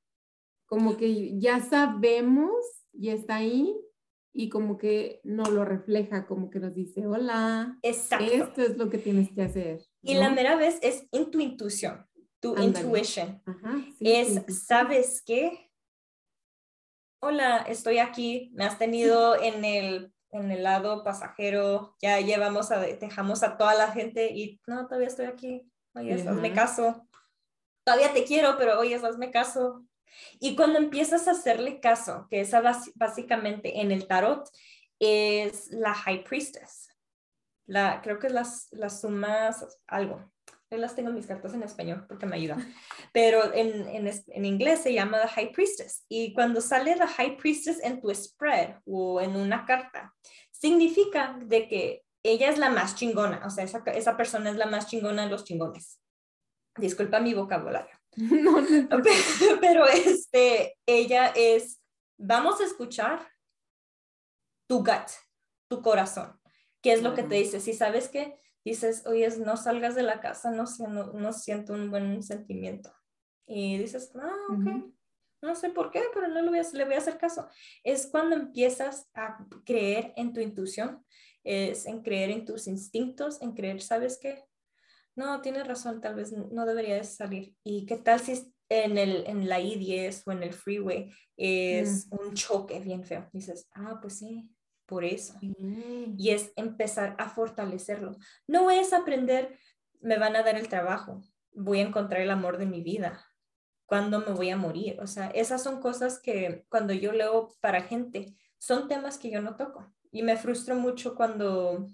Como 0.67 0.97
que 0.97 1.39
ya 1.39 1.61
sabemos 1.61 2.53
y 2.93 3.11
está 3.11 3.37
ahí, 3.37 3.75
y 4.39 4.51
como 4.51 4.77
que 4.77 5.21
no 5.25 5.45
lo 5.45 5.65
refleja, 5.65 6.27
como 6.27 6.51
que 6.51 6.61
nos 6.61 6.75
dice, 6.75 7.07
hola, 7.07 7.79
Exacto. 7.81 8.27
esto 8.27 8.63
es 8.63 8.77
lo 8.77 8.91
que 8.91 8.99
tienes 8.99 9.31
que 9.33 9.43
hacer. 9.43 9.81
Y 10.03 10.15
la 10.15 10.29
mera 10.29 10.57
vez 10.57 10.79
es 10.83 11.09
en 11.11 11.31
tu 11.31 11.41
intuición, 11.41 12.07
tu 12.39 12.55
intuition. 12.59 13.43
es, 13.99 14.45
¿sabes 14.67 15.23
qué? 15.25 15.71
Hola, 17.23 17.65
estoy 17.67 17.97
aquí, 17.97 18.51
me 18.55 18.65
has 18.65 18.79
tenido 18.79 19.35
en 19.43 19.65
el, 19.65 20.13
en 20.33 20.51
el 20.51 20.63
lado 20.65 21.03
pasajero, 21.03 21.97
ya 22.03 22.21
llevamos 22.21 22.71
a, 22.71 22.81
dejamos 22.81 23.43
a 23.43 23.57
toda 23.57 23.75
la 23.75 23.91
gente 23.93 24.33
y 24.35 24.61
no, 24.67 24.87
todavía 24.87 25.09
estoy 25.09 25.27
aquí, 25.27 25.63
oye, 25.95 26.13
hazme 26.13 26.53
caso. 26.53 27.09
Todavía 27.87 28.13
te 28.13 28.25
quiero, 28.25 28.59
pero 28.59 28.79
oye, 28.79 28.97
hazme 28.97 29.31
caso. 29.31 29.87
Y 30.41 30.57
cuando 30.57 30.79
empiezas 30.79 31.29
a 31.29 31.33
hacerle 31.33 31.81
caso, 31.81 32.27
que 32.31 32.41
esa 32.41 32.63
básicamente 32.95 33.81
en 33.81 33.93
el 33.93 34.07
tarot 34.07 34.49
es 34.99 35.71
la 35.71 35.95
High 35.95 36.25
Priestess. 36.25 36.89
La, 37.67 38.01
creo 38.03 38.19
que 38.19 38.29
es 38.29 38.33
la, 38.33 38.47
la 38.73 38.91
suma 38.91 39.55
algo. 39.87 40.33
Yo 40.71 40.79
las 40.79 40.97
tengo 40.97 41.13
mis 41.13 41.27
cartas 41.27 41.55
en 41.55 41.63
español 41.63 42.07
porque 42.09 42.27
me 42.27 42.37
ayudan. 42.37 42.75
Pero 43.13 43.55
en, 43.55 43.89
en, 43.89 44.09
en, 44.09 44.45
inglés 44.45 44.81
se 44.81 44.93
llama 44.93 45.21
The 45.23 45.29
High 45.29 45.53
Priestess. 45.53 46.05
Y 46.09 46.33
cuando 46.35 46.61
sale 46.61 46.97
The 46.97 47.07
High 47.07 47.37
Priestess 47.37 47.83
en 47.83 48.01
tu 48.01 48.13
spread 48.15 48.77
o 48.85 49.21
en 49.21 49.37
una 49.37 49.65
carta, 49.65 50.15
significa 50.51 51.39
de 51.41 51.69
que 51.69 52.03
ella 52.23 52.49
es 52.49 52.59
la 52.59 52.71
más 52.71 52.97
chingona. 52.97 53.43
O 53.47 53.51
sea, 53.51 53.65
esa, 53.65 53.83
esa 53.95 54.17
persona 54.17 54.51
es 54.51 54.57
la 54.57 54.67
más 54.67 54.89
chingona 54.89 55.25
de 55.25 55.31
los 55.31 55.45
chingones. 55.45 56.01
Disculpa 56.77 57.21
mi 57.21 57.35
vocabulario. 57.35 57.97
No, 58.43 58.63
no, 58.63 59.03
pero 59.61 59.87
este, 59.87 60.79
ella 60.87 61.33
es, 61.37 61.83
vamos 62.19 62.61
a 62.61 62.65
escuchar 62.65 63.29
tu 64.67 64.79
gut, 64.79 65.11
tu 65.69 65.83
corazón. 65.83 66.41
¿Qué 66.83 66.93
es 66.93 67.03
lo 67.03 67.15
que 67.15 67.25
te 67.25 67.35
dice? 67.35 67.61
Si 67.61 67.73
sabes 67.73 68.09
que 68.09 68.39
dices, 68.65 69.07
oye, 69.07 69.29
no 69.39 69.57
salgas 69.57 69.95
de 69.95 70.03
la 70.03 70.21
casa, 70.21 70.51
no, 70.51 70.65
no, 70.89 71.13
no 71.13 71.33
siento 71.33 71.73
un 71.73 71.91
buen 71.91 72.23
sentimiento. 72.23 72.93
Y 73.47 73.79
dices, 73.79 74.13
ah, 74.17 74.35
ok, 74.51 74.93
no 75.43 75.55
sé 75.55 75.71
por 75.71 75.91
qué, 75.91 76.03
pero 76.13 76.29
no 76.29 76.43
le 76.43 76.49
voy, 76.49 76.59
a, 76.59 76.63
le 76.73 76.85
voy 76.85 76.95
a 76.95 76.99
hacer 76.99 77.19
caso. 77.19 77.49
Es 77.85 78.07
cuando 78.07 78.35
empiezas 78.35 79.09
a 79.15 79.39
creer 79.65 80.13
en 80.17 80.33
tu 80.33 80.41
intuición, 80.41 81.05
es 81.45 81.87
en 81.87 82.03
creer 82.03 82.31
en 82.31 82.45
tus 82.45 82.67
instintos, 82.67 83.41
en 83.41 83.53
creer, 83.53 83.81
¿sabes 83.81 84.19
qué? 84.21 84.46
No, 85.17 85.41
tienes 85.41 85.67
razón, 85.67 86.01
tal 86.01 86.15
vez 86.15 86.33
no 86.33 86.67
debería 86.67 87.03
salir. 87.03 87.55
¿Y 87.65 87.87
qué 87.87 87.97
tal 87.97 88.21
si 88.21 88.55
en, 88.69 88.99
el, 88.99 89.27
en 89.27 89.49
la 89.49 89.61
I-10 89.61 90.23
o 90.27 90.33
en 90.33 90.43
el 90.43 90.53
freeway 90.53 91.11
es 91.39 92.07
mm. 92.09 92.17
un 92.21 92.35
choque 92.35 92.81
bien 92.81 93.03
feo? 93.03 93.29
Dices, 93.33 93.67
ah, 93.73 93.99
pues 94.01 94.19
sí, 94.19 94.51
por 94.85 95.05
eso. 95.05 95.39
Mm. 95.41 96.15
Y 96.19 96.31
es 96.31 96.53
empezar 96.57 97.17
a 97.19 97.31
fortalecerlo. 97.31 98.13
No 98.47 98.71
es 98.71 98.93
aprender, 98.93 99.59
me 100.01 100.19
van 100.19 100.37
a 100.37 100.43
dar 100.43 100.57
el 100.57 100.69
trabajo, 100.69 101.23
voy 101.53 101.81
a 101.81 101.87
encontrar 101.87 102.21
el 102.21 102.31
amor 102.31 102.59
de 102.59 102.67
mi 102.67 102.83
vida, 102.83 103.25
cuándo 103.87 104.21
me 104.21 104.33
voy 104.33 104.51
a 104.51 104.59
morir. 104.59 105.01
O 105.01 105.07
sea, 105.07 105.29
esas 105.29 105.63
son 105.63 105.81
cosas 105.81 106.21
que 106.21 106.67
cuando 106.69 106.93
yo 106.93 107.13
leo 107.13 107.49
para 107.61 107.83
gente, 107.83 108.37
son 108.59 108.87
temas 108.87 109.17
que 109.17 109.31
yo 109.31 109.41
no 109.41 109.57
toco. 109.57 109.95
Y 110.13 110.23
me 110.23 110.37
frustro 110.37 110.75
mucho 110.75 111.15
cuando 111.15 111.87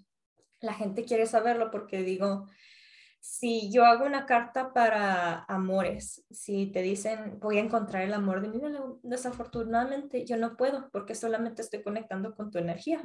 la 0.60 0.74
gente 0.74 1.04
quiere 1.04 1.26
saberlo 1.26 1.70
porque 1.70 2.02
digo, 2.02 2.46
si 3.24 3.70
yo 3.70 3.84
hago 3.84 4.04
una 4.04 4.26
carta 4.26 4.72
para 4.72 5.44
amores, 5.44 6.24
si 6.28 6.66
te 6.66 6.82
dicen 6.82 7.38
voy 7.38 7.58
a 7.58 7.60
encontrar 7.60 8.02
el 8.02 8.14
amor 8.14 8.42
de 8.42 8.48
mi 8.48 8.58
vida, 8.58 8.80
desafortunadamente 9.04 10.26
yo 10.26 10.36
no 10.36 10.56
puedo 10.56 10.90
porque 10.90 11.14
solamente 11.14 11.62
estoy 11.62 11.84
conectando 11.84 12.34
con 12.34 12.50
tu 12.50 12.58
energía. 12.58 13.00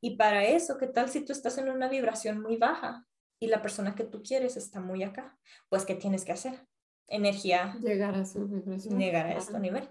Y 0.00 0.16
para 0.16 0.44
eso, 0.44 0.78
¿qué 0.78 0.86
tal 0.86 1.10
si 1.10 1.20
tú 1.20 1.34
estás 1.34 1.58
en 1.58 1.68
una 1.68 1.90
vibración 1.90 2.40
muy 2.40 2.56
baja 2.56 3.06
y 3.38 3.48
la 3.48 3.60
persona 3.60 3.94
que 3.94 4.04
tú 4.04 4.22
quieres 4.22 4.56
está 4.56 4.80
muy 4.80 5.02
acá? 5.02 5.38
Pues, 5.68 5.84
¿qué 5.84 5.94
tienes 5.94 6.24
que 6.24 6.32
hacer? 6.32 6.66
Energía. 7.06 7.76
Llegar 7.82 8.14
a 8.14 8.24
su 8.24 8.48
vibración. 8.48 8.98
Llegar 8.98 9.26
a 9.26 9.34
este 9.34 9.60
nivel. 9.60 9.90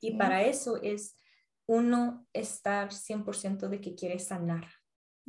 Y 0.00 0.16
para 0.16 0.44
eso 0.44 0.80
es 0.82 1.18
uno 1.66 2.26
estar 2.32 2.88
100% 2.88 3.68
de 3.68 3.82
que 3.82 3.94
quiere 3.94 4.18
sanar 4.18 4.66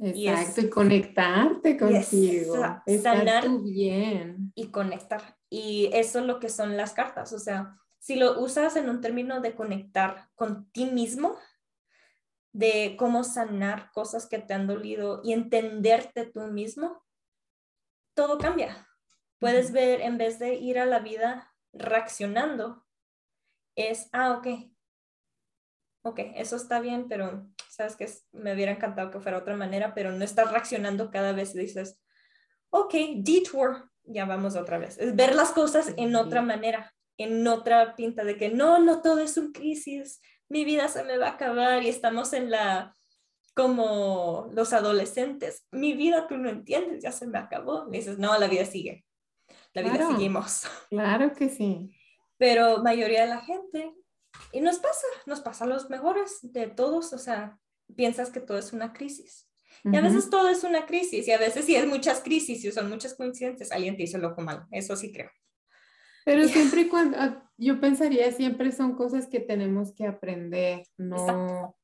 Exacto, 0.04 0.62
y, 0.62 0.70
conectarte 0.70 1.78
contigo. 1.78 2.56
sanar 3.02 3.48
bien. 3.62 4.52
Y 4.56 4.68
conectar. 4.68 5.38
Y 5.48 5.90
eso 5.94 6.20
es 6.20 6.26
lo 6.26 6.40
que 6.40 6.50
son 6.50 6.76
las 6.76 6.94
cartas. 6.94 7.32
O 7.34 7.40
sea, 7.40 7.78
si 8.00 8.16
lo 8.16 8.42
usas 8.42 8.76
en 8.76 8.90
un 8.90 9.00
término 9.00 9.42
de 9.42 9.54
conectar 9.54 10.30
con 10.34 10.72
ti 10.72 10.86
mismo, 10.86 11.38
de 12.52 12.96
cómo 12.98 13.24
sanar 13.24 13.92
cosas 13.92 14.26
que 14.28 14.40
te 14.40 14.56
han 14.56 14.66
dolido 14.66 15.22
y 15.24 15.34
entenderte 15.34 16.26
tú 16.26 16.42
mismo, 16.48 17.06
todo 18.16 18.40
cambia. 18.40 18.88
Puedes 19.38 19.72
ver, 19.72 20.02
en 20.02 20.18
vez 20.18 20.40
de 20.40 20.56
ir 20.56 20.80
a 20.80 20.86
la 20.86 21.00
vida 21.00 21.54
reaccionando, 21.74 22.86
es, 23.76 24.10
ah, 24.14 24.34
ok, 24.34 24.48
ok, 26.04 26.20
eso 26.36 26.56
está 26.56 26.80
bien, 26.80 27.08
pero 27.08 27.48
sabes 27.71 27.95
que 27.95 28.10
me 28.34 28.53
hubiera 28.53 28.73
encantado 28.73 29.12
que 29.12 29.21
fuera 29.21 29.38
otra 29.38 29.55
manera, 29.55 29.93
pero 29.93 30.12
no 30.12 30.25
estás 30.25 30.51
reaccionando 30.51 31.10
cada 31.10 31.31
vez 31.31 31.55
y 31.55 31.60
dices, 31.60 32.01
ok, 32.69 32.93
detour, 33.15 33.89
ya 34.03 34.25
vamos 34.25 34.57
otra 34.57 34.77
vez. 34.77 34.97
Es 34.97 35.15
ver 35.15 35.34
las 35.34 35.51
cosas 35.51 35.93
en 35.95 36.15
otra 36.17 36.41
manera, 36.41 36.93
en 37.17 37.47
otra 37.47 37.95
pinta 37.95 38.25
de 38.25 38.36
que 38.36 38.49
no, 38.49 38.79
no 38.79 39.01
todo 39.01 39.21
es 39.21 39.38
un 39.38 39.53
crisis, 39.53 40.19
mi 40.49 40.65
vida 40.65 40.89
se 40.89 41.03
me 41.03 41.17
va 41.17 41.27
a 41.27 41.31
acabar 41.31 41.81
y 41.81 41.88
estamos 41.88 42.34
en 42.34 42.51
la, 42.51 42.93
como 43.53 44.49
los 44.51 44.73
adolescentes, 44.73 45.65
mi 45.71 45.93
vida 45.93 46.27
tú 46.27 46.38
no 46.38 46.49
entiendes, 46.49 47.01
ya 47.01 47.13
se 47.13 47.25
me 47.25 47.38
acabó. 47.38 47.88
Y 47.88 47.99
dices, 47.99 48.17
no, 48.17 48.38
la 48.38 48.49
vida 48.49 48.65
sigue, 48.65 49.05
la 49.73 49.81
vida 49.81 50.07
seguimos. 50.07 50.63
Claro 50.89 51.31
que 51.34 51.47
sí. 51.47 51.95
Pero 52.38 52.84
mayoría 52.84 53.21
de 53.21 53.29
la 53.29 53.39
gente 53.39 53.93
y 54.51 54.60
nos 54.60 54.79
pasa, 54.79 55.07
nos 55.25 55.39
pasa 55.39 55.63
a 55.63 55.67
los 55.67 55.89
mejores 55.89 56.39
de 56.41 56.67
todos, 56.67 57.13
o 57.13 57.17
sea, 57.17 57.61
piensas 57.95 58.32
que 58.32 58.39
todo 58.39 58.58
es 58.58 58.73
una 58.73 58.93
crisis. 58.93 59.47
Y 59.84 59.95
a 59.95 60.01
veces 60.01 60.30
todo 60.30 60.49
es 60.49 60.63
una 60.63 60.86
crisis, 60.86 61.27
y 61.27 61.32
a 61.32 61.39
veces 61.39 61.65
sí 61.65 61.75
es 61.75 61.88
muchas 61.88 62.21
crisis 62.21 62.63
y 62.63 62.71
son 62.71 62.89
muchas 62.89 63.15
coincidencias, 63.15 63.71
alguien 63.71 63.97
te 63.97 64.04
hizo 64.04 64.19
loco 64.19 64.41
mal, 64.41 64.67
eso 64.69 64.95
sí 64.95 65.12
creo. 65.12 65.32
Pero 66.23 66.47
siempre 66.47 66.82
y 66.82 66.88
cuando, 66.88 67.17
ah, 67.19 67.49
yo 67.58 67.80
pensaría, 67.80 68.32
siempre 68.32 68.71
son 68.71 68.95
cosas 68.95 69.27
que 69.27 69.39
tenemos 69.39 69.93
que 69.95 70.06
aprender, 70.06 70.84
no, 70.97 71.75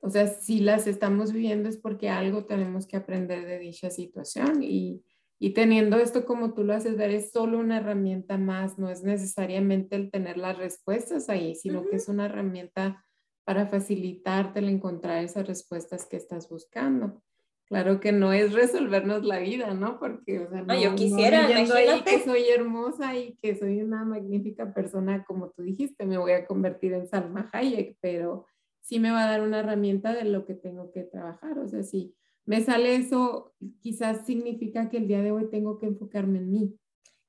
o 0.00 0.10
sea, 0.10 0.26
si 0.26 0.60
las 0.60 0.86
estamos 0.86 1.32
viviendo 1.32 1.68
es 1.68 1.78
porque 1.78 2.10
algo 2.10 2.44
tenemos 2.44 2.86
que 2.86 2.96
aprender 2.96 3.46
de 3.46 3.58
dicha 3.58 3.88
situación 3.88 4.62
y, 4.62 5.02
y 5.38 5.54
teniendo 5.54 5.96
esto 5.98 6.24
como 6.24 6.52
tú 6.52 6.64
lo 6.64 6.74
haces 6.74 6.96
ver, 6.96 7.10
es 7.10 7.32
solo 7.32 7.58
una 7.58 7.78
herramienta 7.78 8.36
más, 8.36 8.78
no 8.78 8.90
es 8.90 9.02
necesariamente 9.02 9.96
el 9.96 10.10
tener 10.10 10.36
las 10.36 10.58
respuestas 10.58 11.28
ahí, 11.28 11.54
sino 11.54 11.84
que 11.86 11.96
es 11.96 12.08
una 12.08 12.26
herramienta 12.26 13.04
para 13.48 13.66
facilitarte 13.66 14.58
el 14.58 14.68
encontrar 14.68 15.24
esas 15.24 15.46
respuestas 15.46 16.04
que 16.04 16.18
estás 16.18 16.50
buscando. 16.50 17.22
Claro 17.64 17.98
que 17.98 18.12
no 18.12 18.34
es 18.34 18.52
resolvernos 18.52 19.24
la 19.24 19.38
vida, 19.38 19.72
¿no? 19.72 19.98
Porque, 19.98 20.40
o 20.40 20.50
sea, 20.50 20.60
no, 20.60 20.78
yo 20.78 20.94
quisiera, 20.94 21.48
no 21.48 21.74
ahí 21.74 22.02
que 22.04 22.20
soy 22.20 22.46
hermosa 22.54 23.16
y 23.16 23.36
que 23.36 23.56
soy 23.56 23.80
una 23.80 24.04
magnífica 24.04 24.74
persona, 24.74 25.24
como 25.24 25.48
tú 25.48 25.62
dijiste, 25.62 26.04
me 26.04 26.18
voy 26.18 26.32
a 26.32 26.44
convertir 26.44 26.92
en 26.92 27.08
Salma 27.08 27.48
Hayek, 27.50 27.96
pero 28.02 28.44
sí 28.82 29.00
me 29.00 29.12
va 29.12 29.24
a 29.24 29.30
dar 29.30 29.40
una 29.40 29.60
herramienta 29.60 30.12
de 30.12 30.24
lo 30.24 30.44
que 30.44 30.52
tengo 30.52 30.92
que 30.92 31.04
trabajar. 31.04 31.58
O 31.58 31.66
sea, 31.66 31.82
sí, 31.82 32.14
me 32.44 32.60
sale 32.60 32.96
eso, 32.96 33.54
quizás 33.80 34.26
significa 34.26 34.90
que 34.90 34.98
el 34.98 35.08
día 35.08 35.22
de 35.22 35.32
hoy 35.32 35.48
tengo 35.48 35.78
que 35.78 35.86
enfocarme 35.86 36.40
en 36.40 36.50
mí. 36.50 36.78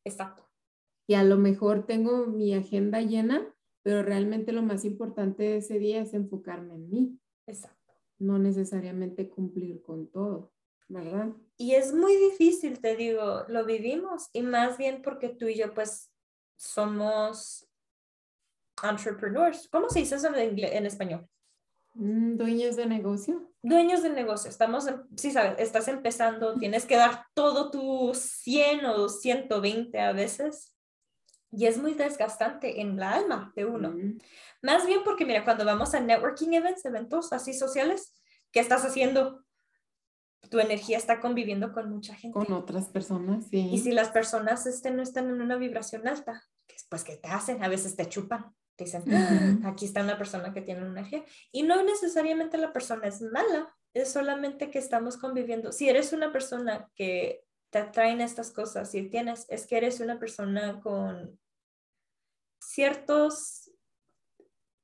Exacto. 0.04 0.44
Y 1.08 1.14
a 1.14 1.24
lo 1.24 1.38
mejor 1.38 1.86
tengo 1.86 2.26
mi 2.26 2.54
agenda 2.54 3.00
llena, 3.00 3.56
pero 3.84 4.04
realmente 4.04 4.52
lo 4.52 4.62
más 4.62 4.86
importante 4.86 5.44
de 5.44 5.58
ese 5.58 5.80
día 5.80 6.02
es 6.02 6.14
enfocarme 6.14 6.76
en 6.76 6.90
mí. 6.90 7.20
Exacto. 7.48 7.94
No 8.18 8.38
necesariamente 8.38 9.30
cumplir 9.30 9.82
con 9.82 10.12
todo, 10.12 10.52
¿verdad? 10.88 11.30
Y 11.58 11.76
es 11.76 11.94
muy 11.94 12.16
difícil, 12.16 12.80
te 12.80 12.96
digo, 12.96 13.46
lo 13.48 13.66
vivimos 13.66 14.30
y 14.34 14.42
más 14.42 14.78
bien 14.78 15.02
porque 15.02 15.30
tú 15.30 15.46
y 15.48 15.56
yo 15.56 15.74
pues 15.74 16.12
somos 16.58 17.68
entrepreneurs. 18.84 19.68
¿Cómo 19.72 19.90
se 19.90 20.00
dice 20.00 20.16
eso 20.16 20.34
en, 20.36 20.60
en 20.60 20.86
español? 20.86 21.28
Mm, 21.94 22.38
dueños 22.38 22.76
de 22.76 22.86
negocio. 22.86 23.52
Dueños 23.62 24.04
de 24.04 24.10
negocio. 24.10 24.50
Estamos, 24.50 24.86
sí, 25.16 25.32
sabes, 25.32 25.60
estás 25.60 25.88
empezando, 25.88 26.56
tienes 26.58 26.86
que 26.86 26.96
dar 26.96 27.26
todo 27.34 27.72
tu 27.72 28.14
100 28.14 28.86
o 28.86 29.10
120 29.10 30.00
a 30.00 30.14
veces. 30.14 30.76
Y 31.52 31.66
es 31.66 31.78
muy 31.78 31.94
desgastante 31.94 32.82
en 32.82 32.98
la 32.98 33.14
alma 33.14 33.52
de 33.56 33.66
uno. 33.66 33.92
Mm. 33.92 34.20
Más 34.62 34.86
bien 34.86 35.02
porque, 35.04 35.26
mira, 35.26 35.44
cuando 35.44 35.66
vamos 35.66 35.94
a 35.94 36.00
networking 36.00 36.54
events, 36.54 36.86
eventos 36.86 37.34
así 37.34 37.54
sociales, 37.54 38.14
¿qué 38.52 38.60
estás 38.60 38.86
haciendo? 38.86 39.44
Tu 40.50 40.60
energía 40.60 40.98
está 40.98 41.20
conviviendo 41.20 41.74
con 41.74 41.90
mucha 41.90 42.16
gente. 42.16 42.38
Con 42.38 42.54
otras 42.54 42.90
personas, 42.90 43.48
sí. 43.50 43.70
Y 43.72 43.80
si 43.80 43.92
las 43.92 44.10
personas 44.10 44.66
este, 44.66 44.92
no 44.92 45.02
están 45.02 45.30
en 45.30 45.42
una 45.42 45.58
vibración 45.58 46.08
alta, 46.08 46.44
pues, 46.90 47.04
¿qué 47.04 47.18
te 47.18 47.28
hacen? 47.28 47.64
A 47.64 47.68
veces 47.68 47.96
te 47.96 48.08
chupan 48.08 48.54
dicen, 48.84 49.04
ah, 49.14 49.70
aquí 49.70 49.86
está 49.86 50.02
una 50.02 50.18
persona 50.18 50.54
que 50.54 50.62
tiene 50.62 50.82
una 50.82 50.92
energía. 50.92 51.24
Y 51.52 51.64
no 51.64 51.84
necesariamente 51.84 52.58
la 52.58 52.74
persona 52.74 53.08
es 53.08 53.22
mala, 53.22 53.76
es 53.94 54.12
solamente 54.12 54.70
que 54.70 54.80
estamos 54.80 55.18
conviviendo. 55.18 55.72
Si 55.72 55.90
eres 55.90 56.14
una 56.14 56.32
persona 56.32 56.90
que 56.96 57.44
te 57.70 57.80
atraen 57.80 58.22
estas 58.22 58.52
cosas, 58.52 58.92
si 58.92 59.10
tienes, 59.10 59.46
es 59.50 59.68
que 59.68 59.78
eres 59.78 60.00
una 60.00 60.20
persona 60.20 60.80
con 60.82 61.40
ciertos, 62.60 63.72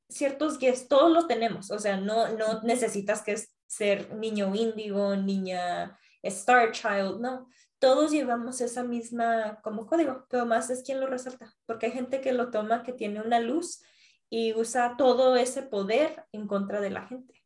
ciertos 0.10 0.60
guías, 0.60 0.88
todos 0.88 1.12
los 1.12 1.28
tenemos, 1.28 1.72
o 1.72 1.80
sea, 1.80 1.98
no, 1.98 2.30
no 2.30 2.62
necesitas 2.62 3.22
que 3.22 3.36
ser 3.68 4.14
niño 4.16 4.54
índigo, 4.54 5.16
niña 5.16 5.98
star 6.22 6.72
child, 6.72 7.20
no, 7.20 7.48
todos 7.80 8.12
llevamos 8.12 8.62
esa 8.62 8.84
misma 8.84 9.60
como 9.62 9.86
código, 9.86 10.26
pero 10.30 10.46
más 10.46 10.70
es 10.70 10.84
quien 10.84 11.00
lo 11.00 11.08
resalta, 11.08 11.54
porque 11.66 11.88
hay 11.88 11.92
gente 11.92 12.22
que 12.22 12.34
lo 12.34 12.50
toma 12.52 12.84
que 12.84 12.94
tiene 12.94 13.22
una 13.22 13.40
luz 13.40 13.84
y 14.30 14.54
usa 14.54 14.96
todo 14.98 15.36
ese 15.36 15.62
poder 15.62 16.26
en 16.32 16.48
contra 16.48 16.82
de 16.82 16.90
la 16.90 17.06
gente. 17.08 17.44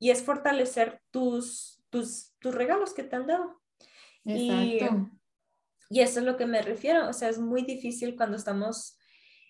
Y 0.00 0.10
es 0.10 0.22
fortalecer 0.22 1.00
tus, 1.10 1.82
tus, 1.90 2.34
tus 2.40 2.54
regalos 2.54 2.92
que 2.92 3.04
te 3.04 3.14
han 3.16 3.26
dado. 3.26 3.62
Y 4.24 4.80
Y 5.90 6.00
eso 6.00 6.20
es 6.20 6.26
lo 6.26 6.36
que 6.36 6.46
me 6.46 6.62
refiero, 6.62 7.08
o 7.08 7.12
sea, 7.12 7.28
es 7.28 7.38
muy 7.38 7.62
difícil 7.62 8.16
cuando 8.16 8.36
estamos 8.36 8.98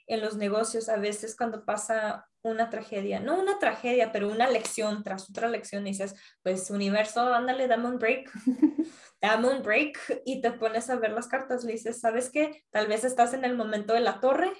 en 0.06 0.20
los 0.20 0.36
negocios, 0.36 0.88
a 0.88 0.96
veces 0.96 1.36
cuando 1.36 1.64
pasa 1.64 2.28
una 2.42 2.68
tragedia, 2.68 3.20
no 3.20 3.40
una 3.40 3.58
tragedia, 3.58 4.12
pero 4.12 4.30
una 4.30 4.50
lección 4.50 5.02
tras 5.02 5.30
otra 5.30 5.48
lección, 5.48 5.86
y 5.86 5.90
dices, 5.90 6.14
pues 6.42 6.70
universo, 6.70 7.32
ándale, 7.32 7.68
dame 7.68 7.88
un 7.88 7.98
break, 7.98 8.30
dame 9.22 9.48
un 9.48 9.62
break, 9.62 10.22
y 10.26 10.42
te 10.42 10.50
pones 10.52 10.90
a 10.90 10.96
ver 10.96 11.12
las 11.12 11.28
cartas, 11.28 11.64
le 11.64 11.72
dices, 11.72 12.00
¿sabes 12.00 12.28
qué? 12.30 12.64
Tal 12.70 12.86
vez 12.86 13.04
estás 13.04 13.32
en 13.32 13.44
el 13.44 13.56
momento 13.56 13.94
de 13.94 14.00
la 14.00 14.20
torre, 14.20 14.52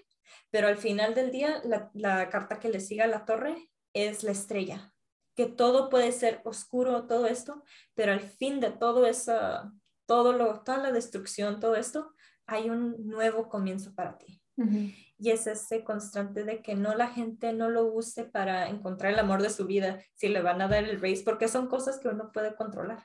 pero 0.51 0.69
al 0.69 0.79
final 0.79 1.15
del 1.15 1.31
día, 1.31 1.61
la, 1.65 1.91
la 1.93 2.31
carta 2.31 2.59
que 2.59 2.71
le 2.71 2.81
siga 2.81 3.05
a 3.05 3.09
la 3.09 3.27
torre 3.27 3.69
es 3.93 4.23
la 4.23 4.33
estrella, 4.33 4.95
que 5.37 5.47
todo 5.47 5.91
puede 5.91 6.13
ser 6.13 6.41
oscuro, 6.45 7.07
todo 7.07 7.27
esto, 7.27 7.63
pero 7.95 8.13
al 8.13 8.21
fin 8.21 8.61
de 8.61 8.71
todo 8.71 9.05
eso, 9.05 9.71
todo 10.07 10.33
lo, 10.33 10.61
toda 10.61 10.79
la 10.79 10.93
destrucción, 10.93 11.61
todo 11.61 11.77
esto, 11.77 12.13
hay 12.47 12.71
un 12.71 12.97
nuevo 13.07 13.49
comienzo 13.49 13.95
para 13.95 14.19
ti. 14.19 14.41
Y 15.19 15.31
es 15.31 15.49
ese 15.49 15.83
constante 15.83 16.45
de 16.45 16.63
que 16.63 16.77
no 16.77 16.95
la 16.95 17.09
gente 17.09 17.53
no 17.53 17.69
lo 17.69 17.87
use 17.87 18.25
para 18.25 18.69
encontrar 18.69 19.13
el 19.13 19.19
amor 19.19 19.43
de 19.43 19.51
su 19.51 19.67
vida, 19.67 20.01
si 20.15 20.29
le 20.29 20.43
van 20.43 20.63
a 20.63 20.69
dar 20.69 20.85
el 20.85 21.01
race, 21.01 21.23
porque 21.25 21.49
son 21.49 21.67
cosas 21.67 21.99
que 21.99 22.09
uno 22.09 22.31
puede 22.33 22.55
controlar. 22.55 23.05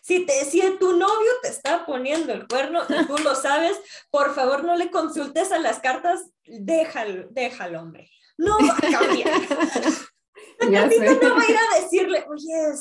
Si, 0.00 0.26
te, 0.26 0.32
si 0.44 0.60
tu 0.78 0.96
novio 0.96 1.30
te 1.42 1.48
está 1.48 1.86
poniendo 1.86 2.32
el 2.32 2.48
cuerno 2.48 2.82
y 2.88 3.06
tú 3.06 3.18
lo 3.18 3.34
sabes, 3.34 3.78
por 4.10 4.34
favor 4.34 4.64
no 4.64 4.74
le 4.76 4.90
consultes 4.90 5.52
a 5.52 5.58
las 5.58 5.78
cartas, 5.78 6.32
déjalo, 6.44 7.28
déjalo, 7.30 7.80
hombre. 7.80 8.10
No 8.36 8.56
va 8.58 8.76
a 8.76 8.98
cambiar. 8.98 9.32
La 10.60 10.86
no 10.86 11.36
va 11.36 11.42
a 11.42 11.50
ir 11.50 11.56
a 11.56 11.80
decirle, 11.80 12.24
oye, 12.28 12.74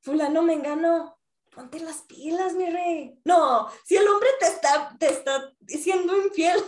fulano 0.00 0.42
me 0.42 0.52
engano, 0.52 1.16
ponte 1.54 1.80
las 1.80 2.02
pilas, 2.02 2.54
mi 2.54 2.68
rey. 2.68 3.18
No, 3.24 3.68
si 3.84 3.96
el 3.96 4.06
hombre 4.06 4.28
te 4.40 4.46
está, 4.46 4.96
te 4.98 5.08
está 5.08 5.52
siendo 5.66 6.16
infiel 6.16 6.58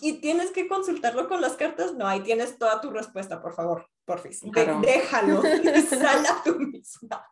y 0.00 0.14
tienes 0.14 0.50
que 0.50 0.66
consultarlo 0.68 1.28
con 1.28 1.40
las 1.40 1.54
cartas, 1.54 1.94
no, 1.94 2.06
ahí 2.06 2.20
tienes 2.20 2.58
toda 2.58 2.80
tu 2.80 2.90
respuesta, 2.90 3.42
por 3.42 3.54
favor, 3.54 3.86
por 4.04 4.20
fin. 4.20 4.32
Déjalo, 4.80 5.42
sala 5.88 6.42
tú 6.44 6.58
misma. 6.58 7.24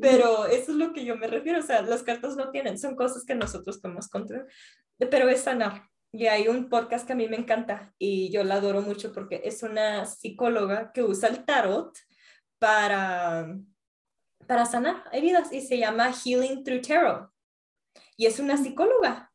Pero 0.00 0.46
eso 0.46 0.72
es 0.72 0.78
lo 0.78 0.92
que 0.92 1.04
yo 1.04 1.16
me 1.16 1.26
refiero, 1.26 1.60
o 1.60 1.62
sea, 1.62 1.82
las 1.82 2.02
cartas 2.02 2.36
no 2.36 2.50
tienen, 2.50 2.78
son 2.78 2.96
cosas 2.96 3.24
que 3.24 3.34
nosotros 3.34 3.78
podemos 3.78 4.08
controlar, 4.08 4.46
pero 5.10 5.28
es 5.28 5.42
sanar. 5.42 5.88
Y 6.10 6.26
hay 6.26 6.48
un 6.48 6.70
podcast 6.70 7.06
que 7.06 7.12
a 7.12 7.16
mí 7.16 7.28
me 7.28 7.36
encanta 7.36 7.92
y 7.98 8.30
yo 8.30 8.42
la 8.42 8.54
adoro 8.54 8.80
mucho 8.80 9.12
porque 9.12 9.42
es 9.44 9.62
una 9.62 10.06
psicóloga 10.06 10.90
que 10.92 11.02
usa 11.02 11.28
el 11.28 11.44
tarot 11.44 11.94
para, 12.58 13.54
para 14.48 14.66
sanar 14.66 15.04
heridas 15.12 15.52
y 15.52 15.60
se 15.60 15.78
llama 15.78 16.12
Healing 16.12 16.64
Through 16.64 16.82
Tarot. 16.82 17.30
Y 18.16 18.26
es 18.26 18.40
una 18.40 18.56
psicóloga. 18.56 19.32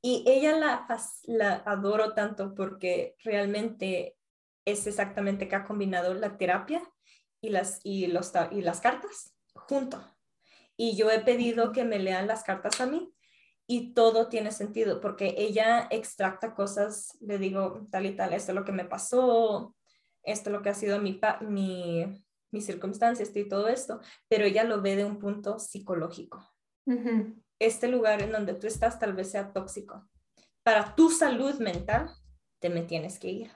Y 0.00 0.22
ella 0.26 0.56
la, 0.56 0.86
la 1.24 1.54
adoro 1.66 2.14
tanto 2.14 2.54
porque 2.54 3.16
realmente 3.24 4.16
es 4.64 4.86
exactamente 4.86 5.48
que 5.48 5.56
ha 5.56 5.64
combinado 5.64 6.14
la 6.14 6.36
terapia 6.36 6.82
y 7.40 7.48
las, 7.48 7.80
y 7.82 8.06
los, 8.06 8.32
y 8.52 8.60
las 8.60 8.80
cartas 8.80 9.34
junto. 9.54 10.00
Y 10.76 10.96
yo 10.96 11.10
he 11.10 11.20
pedido 11.20 11.72
que 11.72 11.84
me 11.84 11.98
lean 11.98 12.28
las 12.28 12.44
cartas 12.44 12.80
a 12.80 12.86
mí 12.86 13.12
y 13.66 13.92
todo 13.94 14.28
tiene 14.28 14.52
sentido 14.52 15.00
porque 15.00 15.34
ella 15.36 15.88
extracta 15.90 16.54
cosas, 16.54 17.16
le 17.20 17.38
digo 17.38 17.86
tal 17.90 18.06
y 18.06 18.14
tal, 18.14 18.32
esto 18.32 18.52
es 18.52 18.56
lo 18.56 18.64
que 18.64 18.72
me 18.72 18.84
pasó, 18.84 19.74
esto 20.22 20.50
es 20.50 20.52
lo 20.54 20.62
que 20.62 20.70
ha 20.70 20.74
sido 20.74 21.00
mi, 21.00 21.20
mi, 21.40 22.24
mi 22.50 22.60
circunstancia, 22.60 23.26
y 23.32 23.48
todo 23.48 23.68
esto, 23.68 24.00
pero 24.28 24.44
ella 24.44 24.64
lo 24.64 24.80
ve 24.80 24.96
de 24.96 25.04
un 25.04 25.18
punto 25.18 25.58
psicológico. 25.58 26.44
Este 27.58 27.88
lugar 27.88 28.22
en 28.22 28.32
donde 28.32 28.54
tú 28.54 28.66
estás 28.66 28.98
tal 28.98 29.12
vez 29.12 29.30
sea 29.30 29.52
tóxico. 29.52 30.08
Para 30.62 30.94
tu 30.94 31.10
salud 31.10 31.58
mental, 31.60 32.10
te 32.60 32.70
me 32.70 32.82
tienes 32.82 33.18
que 33.18 33.28
ir. 33.28 33.52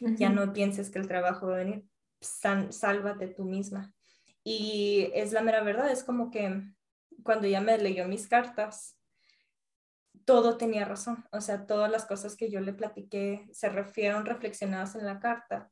Ya 0.00 0.28
no 0.28 0.52
pienses 0.52 0.90
que 0.90 0.98
el 0.98 1.08
trabajo 1.08 1.46
va 1.46 1.54
a 1.54 1.58
venir, 1.58 1.84
sálvate 2.20 3.28
tú 3.28 3.44
misma. 3.44 3.94
Y 4.44 5.10
es 5.14 5.32
la 5.32 5.42
mera 5.42 5.62
verdad, 5.62 5.90
es 5.90 6.04
como 6.04 6.30
que 6.30 6.62
cuando 7.22 7.46
ella 7.46 7.60
me 7.60 7.78
leyó 7.78 8.06
mis 8.06 8.28
cartas, 8.28 8.98
todo 10.24 10.56
tenía 10.56 10.84
razón. 10.84 11.24
O 11.32 11.40
sea, 11.40 11.66
todas 11.66 11.90
las 11.90 12.04
cosas 12.04 12.36
que 12.36 12.50
yo 12.50 12.60
le 12.60 12.72
platiqué 12.72 13.46
se 13.52 13.68
refieren 13.68 14.26
reflexionadas 14.26 14.96
en 14.96 15.06
la 15.06 15.20
carta 15.20 15.70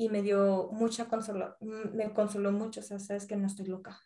y 0.00 0.08
me 0.08 0.22
dio 0.22 0.70
mucha 0.72 1.08
consuelo, 1.08 1.58
me 1.60 2.10
consoló 2.14 2.52
mucho. 2.52 2.80
O 2.80 2.82
sea, 2.82 2.98
sabes 2.98 3.26
que 3.26 3.36
no 3.36 3.46
estoy 3.46 3.66
loca. 3.66 4.00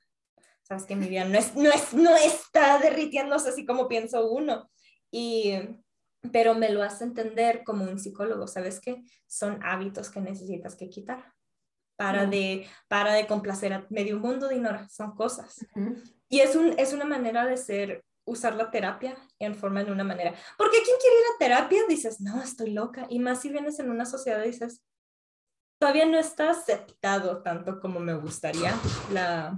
Sabes 0.62 0.86
que 0.86 0.96
mi 0.96 1.06
vida 1.06 1.24
no, 1.24 1.38
es, 1.38 1.54
no, 1.54 1.70
es, 1.70 1.94
no 1.94 2.16
está 2.16 2.80
derritiéndose 2.80 3.50
así 3.50 3.64
como 3.64 3.86
pienso 3.86 4.28
uno. 4.28 4.68
Y, 5.12 5.52
pero 6.32 6.56
me 6.56 6.70
lo 6.70 6.82
hace 6.82 7.04
entender 7.04 7.62
como 7.62 7.84
un 7.84 8.00
psicólogo. 8.00 8.48
Sabes 8.48 8.80
que 8.80 9.04
son 9.28 9.60
hábitos 9.62 10.10
que 10.10 10.20
necesitas 10.20 10.74
que 10.74 10.88
quitar 10.88 11.32
para, 11.94 12.26
de, 12.26 12.66
para 12.88 13.12
de 13.12 13.28
complacer 13.28 13.72
a 13.72 13.86
medio 13.88 14.18
mundo 14.18 14.48
de 14.48 14.56
ignorar. 14.56 14.90
Son 14.90 15.14
cosas. 15.14 15.64
Y 16.28 16.40
es, 16.40 16.56
un, 16.56 16.76
es 16.76 16.92
una 16.92 17.04
manera 17.04 17.46
de 17.46 17.56
ser 17.56 18.04
usar 18.24 18.56
la 18.56 18.72
terapia 18.72 19.16
en 19.38 19.54
forma 19.54 19.84
de 19.84 19.92
una 19.92 20.02
manera. 20.02 20.34
Porque 20.58 20.78
quien 20.82 20.96
quiere 20.98 21.20
ir 21.20 21.26
a 21.36 21.38
terapia 21.38 21.82
dices, 21.88 22.20
no, 22.20 22.42
estoy 22.42 22.72
loca. 22.72 23.06
Y 23.08 23.20
más 23.20 23.42
si 23.42 23.48
vienes 23.48 23.78
en 23.78 23.90
una 23.90 24.06
sociedad 24.06 24.42
dices, 24.42 24.82
todavía 25.84 26.06
no 26.06 26.18
está 26.18 26.48
aceptado 26.48 27.42
tanto 27.42 27.78
como 27.78 28.00
me 28.00 28.14
gustaría. 28.14 28.74
La, 29.12 29.54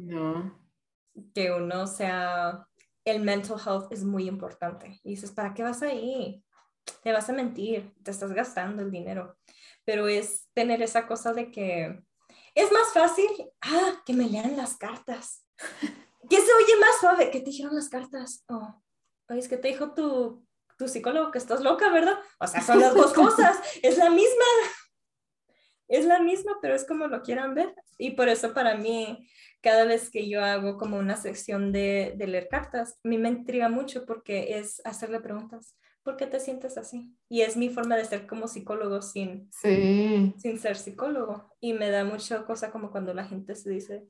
Que 1.33 1.53
uno 1.53 1.87
sea, 1.87 2.67
el 3.05 3.23
mental 3.23 3.61
health 3.65 3.93
es 3.93 4.03
muy 4.03 4.27
importante. 4.27 5.01
Y 5.05 5.11
dices, 5.11 5.31
¿para 5.31 5.55
qué 5.55 5.63
vas 5.63 5.83
ahí? 5.83 6.45
Te 7.05 7.13
vas 7.13 7.31
a 7.31 7.33
mentir, 7.33 7.95
te 8.03 8.11
estás 8.11 8.33
gastando 8.33 8.83
el 8.83 8.91
dinero. 8.91 9.39
Pero 9.85 10.09
es 10.09 10.49
tener 10.53 10.83
esa 10.83 11.07
cosa 11.07 11.33
de 11.33 11.53
que 11.53 12.03
es 12.57 12.73
más 12.73 12.93
fácil, 12.93 13.29
ah, 13.61 14.03
que 14.05 14.13
me 14.13 14.29
lean 14.29 14.57
las 14.57 14.77
cartas. 14.77 15.47
¿Qué 16.29 16.39
se 16.39 16.53
oye 16.53 16.77
más 16.81 16.99
suave? 16.99 17.31
¿Qué 17.31 17.39
te 17.39 17.51
dijeron 17.51 17.77
las 17.77 17.89
cartas? 17.89 18.45
Oh, 18.49 18.83
es 19.29 19.47
que 19.47 19.59
te 19.59 19.69
dijo 19.69 19.95
tu, 19.95 20.45
tu 20.77 20.89
psicólogo 20.89 21.31
que 21.31 21.39
estás 21.39 21.61
loca, 21.61 21.89
¿verdad? 21.89 22.19
O 22.41 22.49
sea, 22.49 22.63
son 22.63 22.81
las 22.81 22.97
dos 22.97 23.13
cosas, 23.15 23.61
es 23.81 23.97
la 23.97 24.11
misma. 24.11 24.45
Es 25.89 26.05
la 26.05 26.21
misma, 26.21 26.53
pero 26.61 26.75
es 26.75 26.85
como 26.85 27.07
lo 27.07 27.23
quieran 27.23 27.55
ver. 27.55 27.75
Y 27.99 28.13
por 28.13 28.29
eso 28.29 28.53
para 28.53 28.77
mí, 28.77 29.29
cada 29.61 29.85
vez 29.85 30.11
que 30.11 30.29
yo 30.29 30.45
hago 30.45 30.79
como 30.79 30.99
una 30.99 31.17
sección 31.17 31.73
de, 31.73 32.15
de 32.17 32.27
leer 32.27 32.49
cartas, 32.49 32.99
a 33.05 33.09
mí 33.09 33.19
me 33.19 33.29
intriga 33.29 33.69
mucho 33.69 34.05
porque 34.05 34.59
es 34.59 34.81
hacerle 34.85 35.21
preguntas. 35.21 35.77
¿Por 36.03 36.17
qué 36.17 36.27
te 36.27 36.39
sientes 36.39 36.79
así? 36.79 37.17
Y 37.29 37.41
es 37.41 37.57
mi 37.57 37.69
forma 37.69 37.97
de 37.97 38.05
ser 38.05 38.29
como 38.29 38.47
psicólogo 38.47 39.03
sin, 39.03 39.51
sin 40.39 40.59
ser 40.61 40.77
psicólogo. 40.77 41.53
Y 41.61 41.73
me 41.73 41.91
da 41.91 42.05
mucha 42.05 42.45
cosa 42.45 42.71
como 42.71 42.93
cuando 42.93 43.13
la 43.13 43.25
gente 43.25 43.57
se 43.57 43.71
dice, 43.71 44.07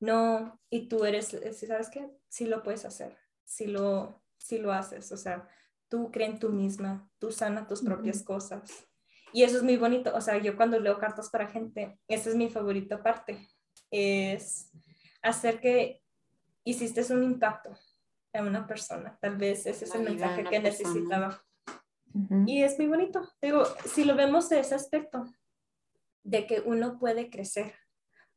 no, 0.00 0.60
y 0.70 0.88
tú 0.88 1.04
eres, 1.04 1.28
¿sabes 1.28 1.88
qué? 1.90 2.10
Sí 2.28 2.46
lo 2.46 2.62
puedes 2.62 2.84
hacer, 2.84 3.16
sí 3.44 3.66
lo, 3.66 4.22
sí 4.38 4.58
lo 4.58 4.72
haces, 4.72 5.12
o 5.12 5.16
sea, 5.16 5.48
tú 5.88 6.10
crees 6.10 6.32
en 6.32 6.38
tú 6.38 6.50
misma, 6.50 7.08
tú 7.18 7.30
sana 7.30 7.66
tus 7.66 7.82
propias 7.82 8.22
cosas. 8.22 8.62
Y 9.36 9.42
eso 9.42 9.58
es 9.58 9.62
muy 9.62 9.76
bonito, 9.76 10.14
o 10.14 10.20
sea, 10.22 10.38
yo 10.38 10.56
cuando 10.56 10.80
leo 10.80 10.98
cartas 10.98 11.28
para 11.28 11.46
gente, 11.46 12.00
esa 12.08 12.30
es 12.30 12.36
mi 12.36 12.48
favorita 12.48 13.02
parte, 13.02 13.46
es 13.90 14.72
hacer 15.20 15.60
que 15.60 16.02
hiciste 16.64 17.04
un 17.12 17.22
impacto 17.22 17.76
en 18.32 18.46
una 18.46 18.66
persona, 18.66 19.18
tal 19.20 19.36
vez 19.36 19.66
ese 19.66 19.84
es 19.84 19.94
el 19.94 20.04
mensaje 20.04 20.42
que 20.42 20.58
necesitaba. 20.58 21.44
Y 22.46 22.62
es 22.62 22.78
muy 22.78 22.86
bonito, 22.86 23.28
digo, 23.42 23.64
si 23.84 24.04
lo 24.04 24.16
vemos 24.16 24.48
de 24.48 24.60
ese 24.60 24.74
aspecto, 24.74 25.26
de 26.22 26.46
que 26.46 26.60
uno 26.60 26.98
puede 26.98 27.28
crecer, 27.28 27.74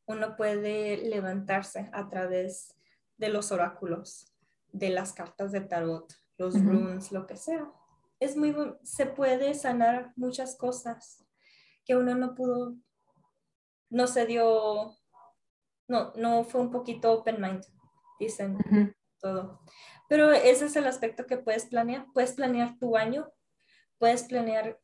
uno 0.06 0.36
puede 0.36 0.97
levantarse 0.97 1.89
a 1.93 2.10
través 2.10 2.76
de 3.16 3.30
los 3.30 3.54
oráculos, 3.54 4.34
de 4.74 4.89
las 4.89 5.14
cartas 5.14 5.54
de 5.54 5.62
tarot, 5.62 6.14
los 6.38 6.62
runes, 6.62 7.14
lo 7.14 7.26
que 7.26 7.38
sea. 7.38 7.72
Es 8.20 8.36
muy, 8.36 8.55
se 8.84 9.05
puede 9.05 9.53
sanar 9.53 10.13
muchas 10.15 10.57
cosas 10.57 11.26
que 11.86 11.95
uno 11.95 12.15
no 12.15 12.36
pudo, 12.36 12.76
no 13.89 14.07
se 14.07 14.26
dio, 14.26 14.97
no, 15.88 16.13
no 16.15 16.43
fue 16.43 16.61
un 16.61 16.72
poquito 16.72 17.11
open 17.11 17.41
mind, 17.41 17.63
dicen 18.20 18.57
todo. 19.20 19.61
Pero 20.07 20.32
ese 20.32 20.65
es 20.65 20.76
el 20.76 20.88
aspecto 20.88 21.26
que 21.26 21.38
puedes 21.38 21.65
planear. 21.65 22.05
Puedes 22.13 22.34
planear 22.34 22.78
tu 22.80 22.97
año, 22.97 23.32
puedes 23.97 24.24
planear 24.24 24.80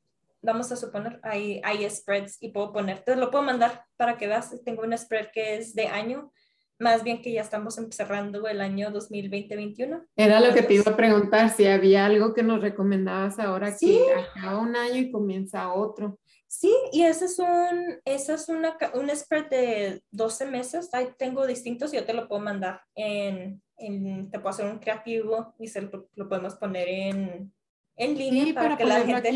vamos 0.45 0.71
a 0.71 0.75
suponer, 0.75 1.19
hay, 1.23 1.59
hay 1.63 1.89
spreads 1.89 2.37
y 2.39 2.49
puedo 2.49 2.71
ponerte, 2.71 3.15
lo 3.15 3.31
puedo 3.31 3.43
mandar 3.43 3.83
para 3.97 4.17
que 4.17 4.27
veas, 4.27 4.53
tengo 4.63 4.83
un 4.83 4.97
spread 4.97 5.31
que 5.33 5.55
es 5.55 5.73
de 5.73 5.87
año, 5.87 6.31
más 6.79 7.03
bien 7.03 7.21
que 7.21 7.31
ya 7.31 7.41
estamos 7.41 7.79
cerrando 7.91 8.47
el 8.47 8.61
año 8.61 8.91
2020-21. 8.91 10.05
Era 10.15 10.39
lo 10.39 10.53
que 10.53 10.63
te 10.63 10.73
iba 10.73 10.91
a 10.91 10.97
preguntar, 10.97 11.49
si 11.49 11.65
había 11.65 12.05
algo 12.05 12.33
que 12.33 12.43
nos 12.43 12.61
recomendabas 12.61 13.39
ahora 13.39 13.75
que 13.77 14.01
acaba 14.13 14.59
un 14.59 14.75
año 14.75 14.97
y 14.97 15.11
comienza 15.11 15.73
otro. 15.73 16.19
Sí, 16.47 16.73
y 16.91 17.03
ese 17.03 17.25
es 17.25 17.39
un, 17.39 17.99
ese 18.05 18.33
es 18.33 18.49
una, 18.49 18.77
un 18.93 19.09
spread 19.09 19.49
de 19.49 20.03
12 20.11 20.45
meses, 20.45 20.93
ahí 20.93 21.09
tengo 21.17 21.45
distintos, 21.45 21.91
yo 21.91 22.05
te 22.05 22.13
lo 22.13 22.27
puedo 22.27 22.41
mandar 22.41 22.81
en, 22.93 23.61
te 23.77 24.39
puedo 24.39 24.49
hacer 24.49 24.65
un 24.65 24.79
creativo 24.79 25.53
y 25.59 25.67
se 25.67 25.81
lo, 25.81 26.29
podemos 26.29 26.55
poner 26.55 26.87
en, 26.87 27.53
en 27.97 28.17
línea 28.17 28.53
para, 28.53 28.77
que 28.77 28.85
la 28.85 29.01
gente... 29.01 29.31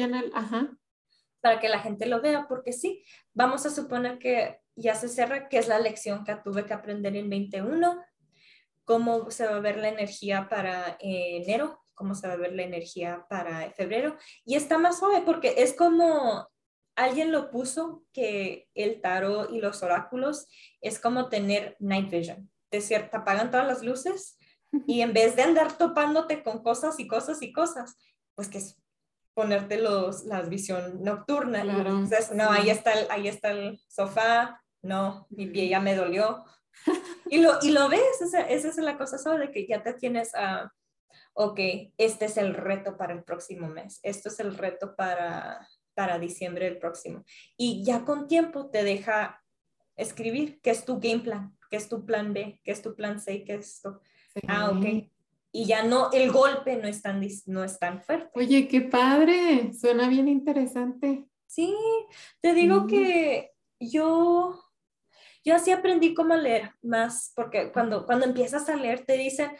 Para 1.42 1.60
que 1.62 1.70
la 1.70 1.80
gente 1.80 2.06
lo 2.06 2.22
vea, 2.22 2.48
porque 2.50 2.74
sí, 2.74 3.02
vamos 3.34 3.66
a 3.66 3.70
suponer 3.70 4.20
que 4.20 4.59
ya 4.80 4.96
se 4.96 5.10
cierra, 5.10 5.50
que 5.50 5.58
es 5.58 5.68
la 5.68 5.80
lección 5.80 6.24
que 6.24 6.36
tuve 6.36 6.66
que 6.66 6.74
aprender 6.74 7.16
en 7.16 7.30
21, 7.30 8.04
cómo 8.86 9.30
se 9.30 9.46
va 9.46 9.58
a 9.58 9.60
ver 9.60 9.78
la 9.78 9.90
energía 9.90 10.48
para 10.50 10.98
enero, 11.00 11.86
cómo 11.94 12.16
se 12.16 12.28
va 12.28 12.34
a 12.34 12.38
ver 12.38 12.54
la 12.54 12.64
energía 12.64 13.26
para 13.30 13.72
febrero. 13.72 14.18
Y 14.46 14.56
está 14.56 14.78
más 14.78 15.00
suave 15.00 15.22
porque 15.26 15.56
es 15.58 15.74
como 15.74 16.50
alguien 16.96 17.32
lo 17.32 17.50
puso 17.50 18.04
que 18.14 18.68
el 18.74 19.02
tarot 19.02 19.52
y 19.52 19.62
los 19.62 19.84
oráculos 19.84 20.48
es 20.82 21.00
como 21.00 21.30
tener 21.30 21.76
night 21.80 22.10
vision. 22.10 22.50
De 22.72 22.82
cierto, 22.82 23.18
apagan 23.18 23.52
todas 23.52 23.68
las 23.68 23.84
luces 23.84 24.38
y 24.88 25.02
en 25.02 25.14
vez 25.14 25.36
de 25.36 25.44
andar 25.44 25.78
topándote 25.78 26.44
con 26.44 26.62
cosas 26.62 27.00
y 27.00 27.08
cosas 27.08 27.42
y 27.42 27.52
cosas, 27.52 27.98
pues 28.36 28.48
que 28.48 28.60
es 28.60 28.78
ponerte 29.34 29.78
los, 29.78 30.26
la 30.26 30.42
visión 30.42 31.02
nocturna. 31.02 31.62
Entonces, 31.62 32.32
no, 32.34 32.52
ahí 32.52 32.70
está, 32.70 32.92
el, 32.94 33.08
ahí 33.10 33.28
está 33.28 33.52
el 33.52 33.80
sofá, 33.88 34.62
no, 34.82 35.28
mi 35.30 35.48
pie 35.48 35.70
ya 35.70 35.80
me 35.80 35.96
dolió. 35.96 36.46
Y 37.32 37.42
lo, 37.42 37.60
y 37.62 37.70
lo 37.70 37.90
ves, 37.90 38.22
esa, 38.22 38.42
esa 38.42 38.70
es 38.70 38.78
la 38.78 38.98
cosa, 38.98 39.20
¿sabes? 39.20 39.40
De 39.40 39.52
que 39.52 39.68
ya 39.68 39.84
te 39.84 39.94
tienes 39.94 40.34
a, 40.34 40.74
ok, 41.34 41.60
este 41.98 42.26
es 42.26 42.38
el 42.38 42.56
reto 42.56 42.98
para 42.98 43.14
el 43.14 43.24
próximo 43.24 43.68
mes, 43.68 44.00
esto 44.02 44.30
es 44.30 44.40
el 44.40 44.58
reto 44.58 44.96
para 44.96 45.68
para 46.00 46.18
diciembre 46.18 46.64
del 46.64 46.78
próximo. 46.78 47.26
Y 47.58 47.84
ya 47.84 48.06
con 48.06 48.30
tiempo 48.30 48.70
te 48.70 48.86
deja 48.86 49.44
escribir 49.98 50.62
qué 50.62 50.70
es 50.70 50.86
tu 50.86 50.98
game 50.98 51.20
plan, 51.20 51.58
qué 51.70 51.76
es 51.76 51.90
tu 51.90 52.06
plan 52.06 52.32
B, 52.32 52.62
qué 52.64 52.72
es 52.72 52.82
tu 52.82 52.96
plan 52.96 53.20
C, 53.20 53.44
qué 53.44 53.56
es 53.56 53.76
esto. 53.76 54.00
Ah, 54.48 54.70
ok. 54.70 55.12
Y 55.52 55.66
ya 55.66 55.84
no, 55.84 56.10
el 56.14 56.32
golpe 56.32 56.78
no 56.78 56.88
es 56.88 57.02
tan, 57.02 57.22
no 57.48 57.66
es 57.66 57.80
tan 57.80 58.02
fuerte. 58.02 58.30
Oye, 58.34 58.70
qué 58.70 58.80
padre, 58.80 59.74
suena 59.74 60.08
bien 60.08 60.30
interesante. 60.30 61.26
Sí, 61.48 61.76
te 62.40 62.54
digo 62.54 62.88
que 62.88 63.52
yo, 63.78 64.58
yo 65.44 65.56
así 65.56 65.72
aprendí 65.72 66.14
cómo 66.14 66.36
leer 66.36 66.74
más, 66.82 67.32
porque 67.36 67.72
cuando, 67.72 68.06
cuando 68.06 68.26
empiezas 68.26 68.68
a 68.70 68.76
leer 68.76 69.06
te 69.06 69.14
dicen, 69.14 69.52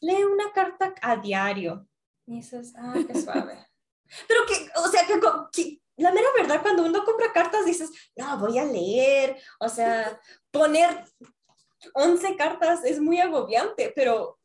lee 0.00 0.24
una 0.24 0.52
carta 0.52 0.94
a 1.00 1.16
diario. 1.16 1.86
Y 2.26 2.36
dices, 2.36 2.74
ah, 2.76 2.94
qué 3.06 3.20
suave. 3.20 3.58
Pero 4.28 4.40
que, 4.46 4.68
o 4.76 4.88
sea, 4.88 5.06
que, 5.06 5.80
la 5.96 6.12
mera 6.12 6.28
verdad, 6.36 6.62
cuando 6.62 6.84
uno 6.84 7.04
compra 7.04 7.32
cartas, 7.32 7.64
dices, 7.64 7.90
no, 8.16 8.38
voy 8.38 8.58
a 8.58 8.64
leer, 8.64 9.36
o 9.60 9.68
sea, 9.68 10.20
poner 10.50 11.04
11 11.94 12.36
cartas 12.36 12.84
es 12.84 13.00
muy 13.00 13.18
agobiante, 13.20 13.92
pero 13.94 14.38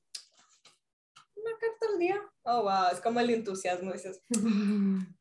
una 1.35 1.51
carta 1.57 1.85
al 1.93 1.99
día, 1.99 2.21
oh, 2.43 2.63
wow, 2.63 2.91
es 2.91 2.99
como 2.99 3.19
el 3.19 3.29
entusiasmo, 3.29 3.93
dices. 3.93 4.21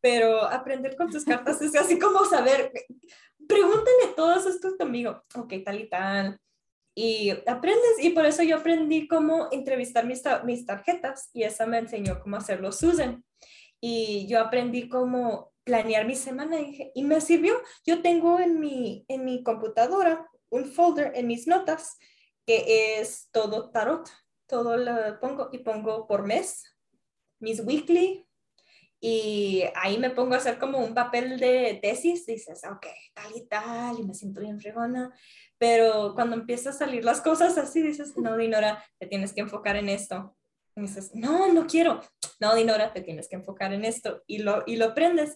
Pero 0.00 0.42
aprender 0.42 0.96
con 0.96 1.10
tus 1.10 1.24
cartas 1.24 1.60
es 1.60 1.74
así 1.74 1.98
como 1.98 2.24
saber, 2.24 2.72
pregúntale 3.48 4.14
todos 4.14 4.46
esto 4.46 4.68
a 4.68 4.76
tu 4.76 4.84
amigo, 4.84 5.22
ok, 5.34 5.54
tal 5.64 5.80
y 5.80 5.88
tal, 5.88 6.40
y 7.00 7.30
aprendes 7.46 8.02
y 8.02 8.10
por 8.10 8.26
eso 8.26 8.42
yo 8.42 8.56
aprendí 8.56 9.06
cómo 9.06 9.46
entrevistar 9.52 10.04
mis, 10.04 10.20
mis 10.42 10.66
tarjetas 10.66 11.30
y 11.32 11.44
esa 11.44 11.64
me 11.64 11.78
enseñó 11.78 12.18
cómo 12.20 12.36
hacerlos 12.36 12.82
usen. 12.82 13.24
Y 13.80 14.26
yo 14.26 14.40
aprendí 14.40 14.88
cómo 14.88 15.52
planear 15.62 16.06
mi 16.06 16.16
semana 16.16 16.58
y, 16.58 16.90
y, 16.96 17.04
me 17.04 17.20
sirvió. 17.20 17.54
Yo 17.86 18.02
tengo 18.02 18.40
en 18.40 18.58
mi, 18.58 19.04
en 19.06 19.24
mi 19.24 19.44
computadora 19.44 20.28
un 20.50 20.64
folder 20.64 21.12
en 21.14 21.28
mis 21.28 21.46
notas 21.46 21.98
que 22.44 22.98
es 22.98 23.28
todo 23.30 23.70
tarot. 23.70 24.10
Todo 24.48 24.76
lo 24.76 25.20
pongo 25.20 25.50
y 25.52 25.58
pongo 25.58 26.08
por 26.08 26.26
mes, 26.26 26.64
mis 27.38 27.60
weekly, 27.60 28.26
y 29.00 29.64
ahí 29.76 29.98
me 29.98 30.10
pongo 30.10 30.34
a 30.34 30.38
hacer 30.38 30.58
como 30.58 30.78
un 30.78 30.92
papel 30.92 31.38
de 31.38 31.78
tesis, 31.80 32.26
dices, 32.26 32.62
ok, 32.64 32.86
tal 33.14 33.36
y 33.36 33.46
tal, 33.46 33.98
y 34.00 34.02
me 34.02 34.14
siento 34.14 34.40
bien 34.40 34.60
fregona, 34.60 35.14
pero 35.56 36.14
cuando 36.14 36.36
empiezan 36.36 36.72
a 36.72 36.76
salir 36.76 37.04
las 37.04 37.20
cosas 37.20 37.56
así, 37.58 37.80
dices, 37.80 38.16
no, 38.16 38.36
Dinora, 38.36 38.84
te 38.98 39.06
tienes 39.06 39.32
que 39.32 39.40
enfocar 39.40 39.76
en 39.76 39.88
esto. 39.88 40.36
Y 40.74 40.82
dices, 40.82 41.10
no, 41.14 41.52
no 41.52 41.66
quiero. 41.66 42.00
No, 42.40 42.54
Dinora, 42.54 42.92
te 42.92 43.00
tienes 43.00 43.28
que 43.28 43.36
enfocar 43.36 43.72
en 43.72 43.84
esto. 43.84 44.22
Y 44.26 44.38
lo, 44.38 44.62
y 44.66 44.76
lo 44.76 44.86
aprendes. 44.86 45.34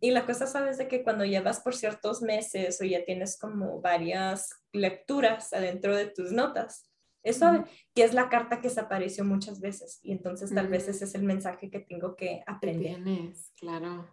Y 0.00 0.10
la 0.10 0.26
cosa, 0.26 0.46
sabes, 0.46 0.78
de 0.78 0.88
que 0.88 1.02
cuando 1.02 1.24
llevas 1.24 1.60
por 1.60 1.74
ciertos 1.74 2.22
meses 2.22 2.80
o 2.80 2.84
ya 2.84 3.04
tienes 3.04 3.38
como 3.38 3.80
varias 3.80 4.50
lecturas 4.72 5.52
adentro 5.52 5.96
de 5.96 6.06
tus 6.06 6.32
notas, 6.32 6.91
es 7.22 7.38
suave, 7.38 7.64
que 7.94 8.04
es 8.04 8.14
la 8.14 8.28
carta 8.28 8.60
que 8.60 8.70
se 8.70 8.80
apareció 8.80 9.24
muchas 9.24 9.60
veces. 9.60 10.00
Y 10.02 10.12
entonces 10.12 10.54
tal 10.54 10.68
vez 10.68 10.88
ese 10.88 11.04
es 11.04 11.14
el 11.14 11.22
mensaje 11.22 11.70
que 11.70 11.80
tengo 11.80 12.16
que 12.16 12.42
aprender. 12.46 13.02
Tienes, 13.02 13.52
claro. 13.58 14.08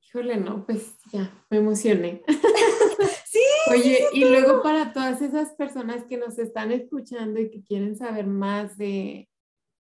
Híjole, 0.00 0.38
no, 0.38 0.64
pues 0.64 0.96
ya, 1.12 1.30
me 1.50 1.58
emocioné. 1.58 2.22
sí. 3.26 3.40
Oye, 3.70 4.06
y 4.12 4.24
luego 4.24 4.62
para 4.62 4.92
todas 4.92 5.20
esas 5.20 5.52
personas 5.52 6.04
que 6.04 6.16
nos 6.16 6.38
están 6.38 6.72
escuchando 6.72 7.40
y 7.40 7.50
que 7.50 7.62
quieren 7.62 7.96
saber 7.96 8.26
más 8.26 8.78
de, 8.78 9.28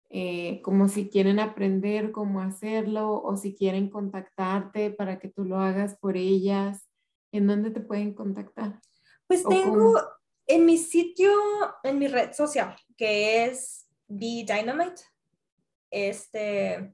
eh, 0.09 0.61
como 0.63 0.87
si 0.87 1.09
quieren 1.09 1.39
aprender 1.39 2.11
cómo 2.11 2.41
hacerlo 2.41 3.21
o 3.21 3.37
si 3.37 3.55
quieren 3.55 3.89
contactarte 3.89 4.91
para 4.91 5.19
que 5.19 5.29
tú 5.29 5.45
lo 5.45 5.59
hagas 5.59 5.97
por 5.97 6.17
ellas, 6.17 6.87
¿en 7.31 7.47
dónde 7.47 7.69
te 7.69 7.81
pueden 7.81 8.13
contactar? 8.13 8.79
Pues 9.27 9.43
tengo 9.43 9.99
en 10.47 10.65
mi 10.65 10.77
sitio, 10.77 11.31
en 11.83 11.99
mi 11.99 12.07
red 12.07 12.33
social, 12.33 12.75
que 12.97 13.45
es 13.45 13.87
Be 14.07 14.45
Dynamite, 14.45 15.01
este, 15.89 16.93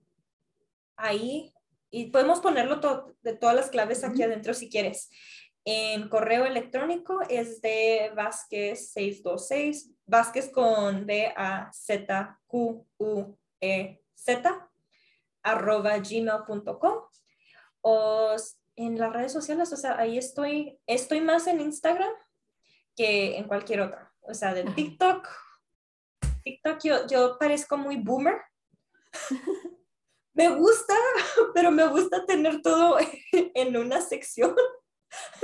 ahí 0.95 1.53
y 1.89 2.05
podemos 2.05 2.39
ponerlo 2.39 2.79
de 3.21 3.35
todas 3.35 3.55
las 3.55 3.69
claves 3.69 4.03
aquí 4.03 4.23
adentro 4.23 4.53
si 4.53 4.69
quieres. 4.69 5.09
En 5.65 6.09
correo 6.09 6.45
electrónico 6.45 7.19
es 7.29 7.61
de 7.61 8.11
Vázquez 8.15 8.91
626, 8.93 9.91
Vázquez 10.05 10.49
con 10.49 11.05
B 11.05 11.31
A 11.35 11.71
Z 11.71 12.39
Q 12.47 12.87
U 12.97 13.37
E 13.59 14.01
Z 14.15 14.69
arroba 15.43 15.97
gmail.com 15.97 16.93
o 17.81 18.35
en 18.75 18.97
las 18.97 19.13
redes 19.13 19.33
sociales, 19.33 19.73
o 19.73 19.77
sea, 19.77 19.97
ahí 19.99 20.17
estoy, 20.17 20.79
estoy 20.87 21.21
más 21.21 21.47
en 21.47 21.61
Instagram 21.61 22.11
que 23.01 23.35
en 23.35 23.45
cualquier 23.45 23.81
otra, 23.81 24.13
o 24.21 24.33
sea, 24.35 24.53
de 24.53 24.63
TikTok. 24.63 25.27
TikTok 26.43 26.79
yo, 26.83 27.07
yo 27.07 27.37
parezco 27.39 27.75
muy 27.75 27.97
boomer. 27.97 28.39
me 30.35 30.49
gusta, 30.49 30.93
pero 31.55 31.71
me 31.71 31.87
gusta 31.87 32.23
tener 32.27 32.61
todo 32.61 32.97
en 33.33 33.75
una 33.75 34.01
sección. 34.01 34.55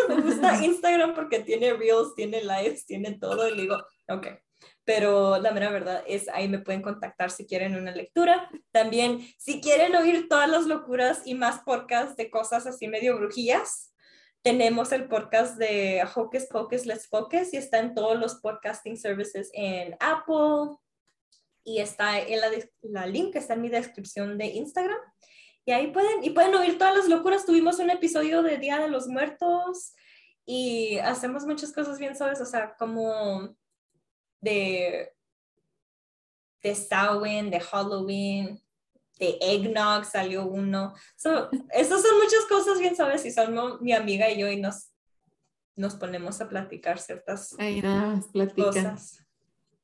me 0.08 0.22
gusta 0.22 0.64
Instagram 0.64 1.16
porque 1.16 1.39
tiene 1.39 1.74
reels, 1.74 2.14
tiene 2.16 2.41
lives, 2.43 2.86
tiene 2.86 3.18
todo. 3.18 3.49
Y 3.49 3.60
digo, 3.60 3.84
ok. 4.08 4.28
Pero 4.86 5.39
la 5.39 5.51
mera 5.51 5.72
verdad 5.72 6.03
es, 6.05 6.30
ahí 6.30 6.47
me 6.47 6.60
pueden 6.60 6.84
contactar 6.84 7.32
si 7.32 7.47
quieren 7.47 7.76
una 7.76 7.91
lectura. 7.91 8.51
También, 8.72 9.28
si 9.39 9.62
quieren 9.62 9.95
oír 9.95 10.28
todas 10.30 10.47
las 10.47 10.68
locuras 10.68 11.24
y 11.26 11.34
más 11.34 11.64
podcasts 11.64 12.16
de 12.18 12.30
cosas 12.30 12.68
así 12.68 12.88
medio 12.88 13.18
brujillas, 13.18 13.95
tenemos 14.48 14.93
el 14.93 15.10
podcast 15.10 15.58
de 15.58 16.08
Hocus 16.16 16.45
Pocus, 16.45 16.86
Let's 16.86 17.10
Focus 17.10 17.54
y 17.54 17.58
está 17.58 17.80
en 17.80 17.93
todos 17.93 18.18
los 18.18 18.36
podcasting 18.36 18.95
services 18.95 19.50
en 19.52 19.98
Apple, 20.00 20.78
y 21.66 21.82
está 21.82 22.18
en 22.18 22.39
la, 22.39 22.48
la 22.84 23.08
link 23.08 23.36
está 23.36 23.56
en 23.56 23.62
mi 23.62 23.68
descripción 23.68 24.38
de 24.38 24.45
Instagram. 24.45 25.02
Y 25.66 25.74
ahí 25.74 25.88
pueden, 25.88 26.24
y 26.24 26.30
pueden 26.30 26.56
oír 26.56 26.78
todas 26.78 26.95
las 26.95 27.10
locuras. 27.10 27.45
Tuvimos 27.45 27.80
un 27.80 27.89
episodio 27.89 28.41
de 28.41 28.58
Día 28.58 28.80
de 28.80 28.88
los 28.88 29.10
Muertos 29.10 29.93
y 30.45 30.98
hacemos 31.00 31.45
muchas 31.45 31.74
cosas 31.74 32.00
bien 32.00 32.16
¿sabes? 32.16 32.39
o 32.39 32.45
sea, 32.45 32.74
como 32.80 33.54
de, 34.39 35.12
de 36.64 36.74
Samhain, 36.74 37.52
de 37.52 37.60
Halloween, 37.60 38.64
de 39.20 39.38
Eggnog 39.41 40.05
salió 40.05 40.45
uno. 40.47 40.93
So, 41.15 41.49
esas 41.72 42.01
son 42.01 42.18
muchas 42.18 42.45
cosas 42.47 42.80
bien 42.80 42.95
sabes 42.95 43.26
y 43.26 43.32
son 43.32 43.55
mi 43.82 43.93
amiga 43.93 44.30
y 44.30 44.39
yo 44.39 44.49
y 44.49 44.59
nos, 44.59 44.91
nos 45.76 45.95
ponemos 45.95 46.41
a 46.41 46.49
platicar 46.49 46.99
ciertas 46.99 47.55
cosas. 48.55 49.24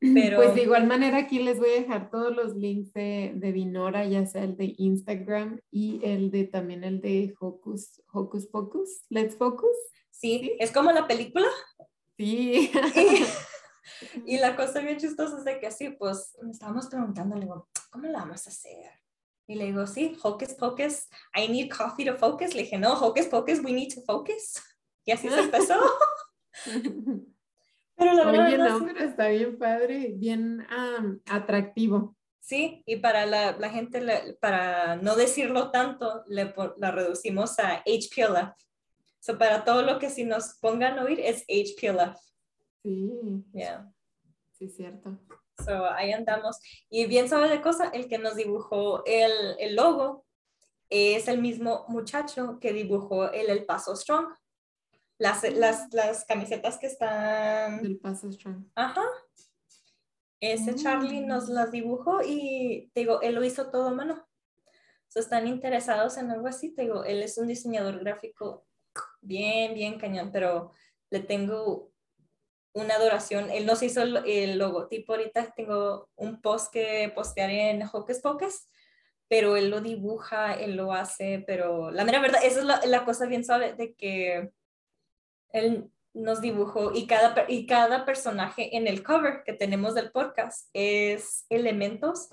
Pues 0.03 0.53
de 0.53 0.63
igual 0.63 0.85
manera 0.85 1.17
aquí 1.17 1.39
les 1.39 1.59
voy 1.59 1.69
a 1.69 1.79
dejar 1.79 2.11
todos 2.11 2.35
los 2.35 2.57
links 2.57 2.91
de, 2.91 3.31
de 3.35 3.53
Dinora, 3.53 4.03
ya 4.05 4.25
sea 4.25 4.43
el 4.43 4.57
de 4.57 4.75
Instagram 4.77 5.61
y 5.71 6.01
el 6.03 6.29
de 6.29 6.43
también 6.43 6.83
el 6.83 6.99
de 6.99 7.33
Hocus, 7.39 8.01
Hocus 8.11 8.47
Pocus, 8.47 9.05
Let's 9.07 9.37
Focus. 9.37 9.77
Sí, 10.09 10.57
es 10.59 10.73
como 10.73 10.91
la 10.91 11.07
película. 11.07 11.47
Sí. 12.17 12.69
Y, 14.25 14.37
la 14.37 14.55
cosa 14.55 14.79
bien 14.79 14.97
chistosa 14.97 15.37
es 15.37 15.43
de 15.43 15.59
que 15.59 15.69
sí, 15.71 15.89
pues 15.89 16.37
estábamos 16.49 16.87
preguntando, 16.87 17.35
le 17.35 17.41
digo, 17.41 17.67
¿cómo 17.89 18.07
la 18.07 18.19
vamos 18.19 18.47
a 18.47 18.49
hacer? 18.49 18.91
Y 19.47 19.55
le 19.55 19.65
digo, 19.65 19.85
sí, 19.87 20.17
Hocus 20.23 20.53
Pocus, 20.53 21.09
I 21.35 21.47
need 21.49 21.69
coffee 21.69 22.05
to 22.05 22.15
focus. 22.15 22.53
Le 22.55 22.63
dije, 22.63 22.77
no, 22.77 22.93
Hocus 22.93 23.27
Pocus, 23.27 23.59
we 23.63 23.73
need 23.73 23.93
to 23.93 24.01
focus. 24.01 24.61
Y 25.05 25.11
así 25.11 25.29
se 25.29 25.39
empezó. 25.39 25.75
Pero 27.95 28.13
la 28.13 28.25
verdad 28.25 28.47
Oye, 28.47 28.57
no 28.57 28.79
sé. 28.79 28.85
pero 28.85 29.05
está 29.05 29.27
bien 29.27 29.57
padre, 29.57 30.13
bien 30.15 30.65
am, 30.69 31.21
atractivo. 31.27 32.15
Sí, 32.39 32.83
y 32.85 32.97
para 32.97 33.25
la, 33.25 33.51
la 33.57 33.69
gente, 33.69 34.01
le- 34.01 34.33
para 34.41 34.95
no 34.97 35.15
decirlo 35.15 35.71
tanto, 35.71 36.23
le, 36.27 36.53
la 36.77 36.91
reducimos 36.91 37.59
a 37.59 37.83
HPLF. 37.85 38.51
So, 39.19 39.37
para 39.37 39.63
todo 39.63 39.83
lo 39.83 39.99
que 39.99 40.09
si 40.09 40.25
nos 40.25 40.55
pongan 40.59 40.97
a 40.99 41.03
oír 41.03 41.19
es 41.19 41.45
HPLF. 41.47 42.17
Sí, 42.81 43.11
Yeah. 43.53 43.89
sí, 44.57 44.67
cierto. 44.69 45.17
So, 45.65 45.85
ahí 45.91 46.11
andamos. 46.11 46.59
Y 46.89 47.05
bien 47.05 47.29
sabe 47.29 47.49
de 47.49 47.61
cosa, 47.61 47.89
el 47.93 48.07
que 48.07 48.17
nos 48.17 48.35
dibujó 48.35 49.03
el, 49.05 49.31
el 49.59 49.75
logo 49.75 50.25
es 50.89 51.27
el 51.27 51.41
mismo 51.41 51.85
muchacho 51.87 52.59
que 52.59 52.73
dibujó 52.73 53.31
el 53.31 53.49
El 53.49 53.65
Paso 53.65 53.95
Strong. 53.95 54.27
Las, 55.17 55.43
las, 55.53 55.93
las 55.93 56.25
camisetas 56.25 56.77
que 56.77 56.87
están... 56.87 57.81
Del 57.81 57.97
Paso 57.97 58.31
Strong. 58.31 58.65
Ajá. 58.75 59.03
Ese 60.41 60.75
Charlie 60.75 61.21
nos 61.21 61.47
Mm. 61.49 61.53
las 61.53 61.71
dibujó 61.71 62.21
y 62.21 62.91
te 62.93 63.01
digo, 63.01 63.21
él 63.21 63.35
lo 63.35 63.43
hizo 63.45 63.71
todo 63.71 63.87
a 63.87 63.93
mano. 63.93 64.27
So, 65.07 65.19
están 65.21 65.47
interesados 65.47 66.17
en 66.17 66.31
algo 66.31 66.47
así, 66.47 66.73
te 66.75 66.81
digo, 66.81 67.05
él 67.05 67.23
es 67.23 67.37
un 67.37 67.47
diseñador 67.47 67.99
gráfico 67.99 68.65
bien, 69.21 69.73
bien 69.73 69.97
cañón, 69.97 70.31
pero 70.33 70.73
le 71.11 71.21
tengo 71.21 71.92
una 72.73 72.95
adoración. 72.95 73.49
Él 73.51 73.65
nos 73.65 73.83
hizo 73.83 74.01
el, 74.01 74.17
el 74.25 74.57
logotipo 74.57 75.13
ahorita, 75.13 75.53
tengo 75.55 76.09
un 76.15 76.41
post 76.41 76.71
que 76.71 77.11
postearé 77.15 77.69
en 77.69 77.83
Hocus 77.83 78.19
Pocus, 78.19 78.67
pero 79.27 79.55
él 79.55 79.69
lo 79.69 79.81
dibuja, 79.81 80.53
él 80.53 80.75
lo 80.75 80.93
hace, 80.93 81.43
pero 81.47 81.91
la 81.91 82.05
mera 82.05 82.19
verdad, 82.19 82.41
esa 82.43 82.59
es 82.59 82.65
la, 82.65 82.81
la 82.85 83.05
cosa 83.05 83.25
bien 83.25 83.45
suave 83.45 83.73
de 83.73 83.93
que 83.95 84.51
él 85.49 85.89
nos 86.13 86.41
dibujó 86.41 86.91
y 86.93 87.07
cada, 87.07 87.45
y 87.47 87.65
cada 87.65 88.05
personaje 88.05 88.75
en 88.77 88.87
el 88.87 89.03
cover 89.03 89.43
que 89.43 89.53
tenemos 89.53 89.95
del 89.95 90.11
podcast 90.11 90.69
es 90.73 91.45
elementos 91.49 92.27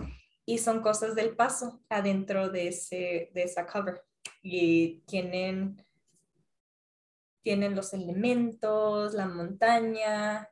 y 0.44 0.58
son 0.58 0.82
cosas 0.82 1.14
del 1.14 1.36
paso 1.36 1.80
adentro 1.88 2.50
de, 2.50 2.68
ese, 2.68 3.30
de 3.32 3.42
esa 3.44 3.66
cover. 3.66 4.02
Y 4.42 5.02
tienen, 5.06 5.82
tienen 7.42 7.74
los 7.74 7.92
elementos, 7.94 9.14
la 9.14 9.26
montaña, 9.26 10.48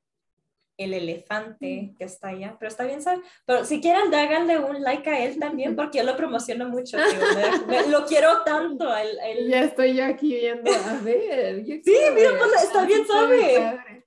el 0.76 0.94
elefante 0.94 1.92
que 1.98 2.04
está 2.04 2.28
allá, 2.28 2.56
pero 2.58 2.68
está 2.68 2.84
bien, 2.84 3.02
¿sabes? 3.02 3.20
Pero 3.44 3.64
si 3.64 3.80
quieren, 3.80 4.14
háganle 4.14 4.58
un 4.60 4.80
like 4.82 5.10
a 5.10 5.24
él 5.24 5.38
también, 5.38 5.74
porque 5.74 5.98
yo 5.98 6.04
lo 6.04 6.16
promociono 6.16 6.68
mucho, 6.68 6.96
tío. 6.98 7.04
Me- 7.66 7.82
me- 7.82 7.88
lo 7.88 8.06
quiero 8.06 8.42
tanto. 8.44 8.86
él. 8.96 9.48
Ya 9.48 9.64
estoy 9.64 9.96
yo 9.96 10.04
aquí 10.04 10.34
viendo, 10.34 10.70
a 10.70 11.00
ver. 11.02 11.64
Sí, 11.66 11.82
mira, 12.14 12.30
pues, 12.38 12.62
está 12.64 12.82
Ah, 12.82 12.86
bien 12.86 13.06
padre. 13.06 14.04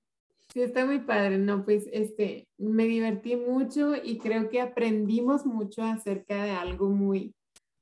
Sí, 0.54 0.62
está 0.62 0.86
muy 0.86 1.00
padre. 1.00 1.38
No, 1.38 1.64
pues 1.66 1.88
este, 1.92 2.48
me 2.58 2.84
divertí 2.86 3.36
mucho 3.36 3.94
y 4.02 4.18
creo 4.18 4.50
que 4.50 4.62
aprendimos 4.62 5.46
mucho 5.46 5.82
acerca 5.84 6.44
de 6.44 6.52
algo 6.52 6.88
muy, 6.90 7.34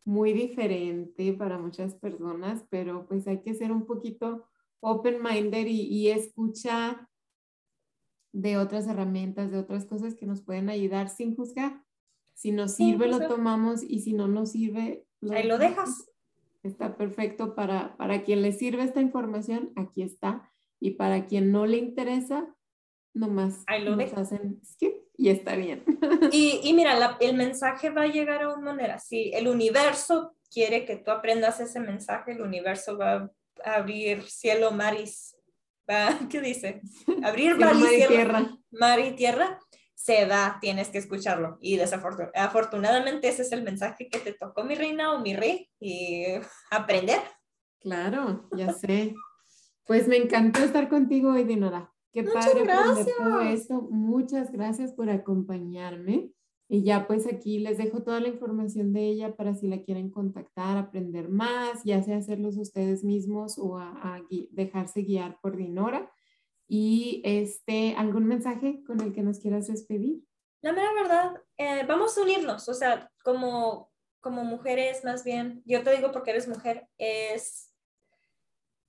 muy 0.03 0.33
diferente 0.33 1.33
para 1.33 1.57
muchas 1.59 1.93
personas, 1.95 2.63
pero 2.69 3.05
pues 3.07 3.27
hay 3.27 3.41
que 3.41 3.53
ser 3.53 3.71
un 3.71 3.85
poquito 3.85 4.45
open-minded 4.81 5.65
y, 5.67 5.81
y 5.83 6.09
escuchar 6.09 7.07
de 8.31 8.57
otras 8.57 8.87
herramientas, 8.87 9.51
de 9.51 9.57
otras 9.57 9.85
cosas 9.85 10.15
que 10.15 10.25
nos 10.25 10.41
pueden 10.41 10.69
ayudar 10.69 11.09
sin 11.09 11.35
juzgar. 11.35 11.83
Si 12.33 12.51
nos 12.51 12.75
sirve, 12.75 13.07
lo 13.07 13.27
tomamos 13.27 13.83
y 13.83 13.99
si 13.99 14.13
no 14.13 14.27
nos 14.27 14.51
sirve, 14.51 15.05
Ahí 15.31 15.45
lo 15.47 15.57
dejas. 15.57 16.09
Está 16.63 16.95
perfecto 16.95 17.55
para, 17.55 17.97
para 17.97 18.23
quien 18.23 18.41
le 18.41 18.51
sirve 18.53 18.83
esta 18.83 19.01
información, 19.01 19.71
aquí 19.75 20.01
está. 20.03 20.49
Y 20.79 20.91
para 20.91 21.25
quien 21.25 21.51
no 21.51 21.65
le 21.65 21.77
interesa, 21.77 22.55
nomás 23.13 23.63
Ahí 23.67 23.83
lo 23.83 23.95
nos 23.97 24.13
hacen 24.13 24.61
skip 24.63 24.93
y 25.17 25.29
está 25.29 25.55
bien. 25.55 25.83
Y, 26.31 26.61
y 26.63 26.73
mira, 26.73 26.97
la- 26.97 27.17
el 27.19 27.35
mensaje 27.35 27.89
va 27.89 28.03
a 28.03 28.07
llegar 28.07 28.43
a 28.43 28.53
una 28.53 28.73
manera. 28.73 28.99
Si 28.99 29.31
el 29.33 29.47
universo 29.47 30.35
quiere 30.53 30.85
que 30.85 30.95
tú 30.95 31.11
aprendas 31.11 31.59
ese 31.59 31.79
mensaje, 31.79 32.31
el 32.33 32.41
universo 32.41 32.97
va 32.97 33.13
a 33.15 33.31
abrir 33.63 34.23
cielo, 34.23 34.71
maris. 34.71 35.35
¿Qué 36.29 36.41
dice? 36.41 36.81
Abrir 37.23 37.57
mar 37.57 37.75
y 37.75 37.81
cielo, 37.83 38.07
tierra. 38.07 38.57
mar 38.71 38.99
y 38.99 39.15
tierra. 39.15 39.59
Se 39.95 40.25
da, 40.25 40.57
tienes 40.61 40.89
que 40.89 40.97
escucharlo. 40.99 41.57
Y 41.59 41.77
desafortun- 41.77 42.31
afortunadamente 42.35 43.27
ese 43.27 43.41
es 43.41 43.51
el 43.51 43.63
mensaje 43.63 44.07
que 44.09 44.19
te 44.19 44.33
tocó 44.33 44.63
mi 44.63 44.75
reina 44.75 45.13
o 45.13 45.19
mi 45.19 45.35
rey. 45.35 45.69
Y 45.79 46.25
aprender. 46.71 47.19
Claro, 47.79 48.47
ya 48.55 48.73
sé. 48.73 49.15
Pues 49.85 50.07
me 50.07 50.17
encantó 50.17 50.63
estar 50.63 50.87
contigo 50.89 51.31
hoy, 51.31 51.43
Dinora. 51.43 51.91
Qué 52.11 52.23
Muchas 52.23 52.47
padre 52.47 52.65
todo 52.65 53.39
gracias. 53.39 53.69
Muchas 53.89 54.51
gracias 54.51 54.93
por 54.93 55.09
acompañarme. 55.09 56.31
Y 56.71 56.83
ya 56.83 57.07
pues 57.07 57.25
aquí 57.25 57.57
les 57.57 57.79
dejo 57.79 58.03
toda 58.03 58.19
la 58.19 58.27
información 58.27 58.93
de 58.93 59.07
ella 59.07 59.35
para 59.35 59.55
si 59.55 59.67
la 59.67 59.81
quieren 59.81 60.11
contactar, 60.11 60.77
aprender 60.77 61.27
más, 61.27 61.83
ya 61.83 62.03
sea 62.03 62.17
hacerlos 62.17 62.57
ustedes 62.57 63.03
mismos 63.03 63.57
o 63.57 63.79
a, 63.79 63.89
a 63.89 64.21
dejarse 64.51 65.01
guiar 65.01 65.39
por 65.41 65.57
Dinora. 65.57 66.11
Y 66.67 67.23
este, 67.25 67.95
¿algún 67.97 68.25
mensaje 68.25 68.83
con 68.85 69.01
el 69.01 69.11
que 69.13 69.23
nos 69.23 69.39
quieras 69.39 69.65
despedir? 69.65 70.21
La 70.61 70.71
mera 70.71 70.93
verdad, 70.93 71.41
eh, 71.57 71.85
vamos 71.87 72.15
a 72.15 72.21
unirnos, 72.21 72.69
o 72.69 72.73
sea, 72.75 73.09
como, 73.23 73.91
como 74.19 74.43
mujeres 74.43 75.03
más 75.03 75.23
bien, 75.23 75.63
yo 75.65 75.81
te 75.81 75.95
digo 75.95 76.11
porque 76.11 76.31
eres 76.31 76.47
mujer, 76.47 76.87
es 76.99 77.73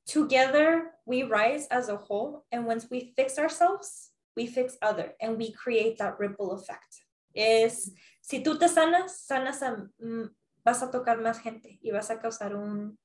together 0.05 0.93
we 1.07 1.23
rise 1.23 1.67
as 1.71 1.89
a 1.89 1.95
whole, 1.95 2.45
and 2.51 2.67
once 2.67 2.89
we 2.91 3.15
fix 3.17 3.39
ourselves, 3.39 4.13
we 4.37 4.47
fix 4.47 4.77
other, 4.83 5.17
and 5.21 5.39
we 5.39 5.53
create 5.53 5.97
that 5.97 6.19
ripple 6.19 6.53
effect. 6.53 7.07
Es, 7.35 7.95
si 8.21 8.43
tú 8.43 8.59
te 8.59 8.69
sanas, 8.69 9.25
sanas 9.25 9.61
mm, 9.99 10.25
vas 10.65 10.83
a 10.83 10.91
tocar 10.91 11.21
más 11.21 11.41
gente 11.41 11.79
y 11.83 11.91
vas 11.91 12.11
a 12.11 12.21
causar 12.21 12.57
un, 12.57 12.99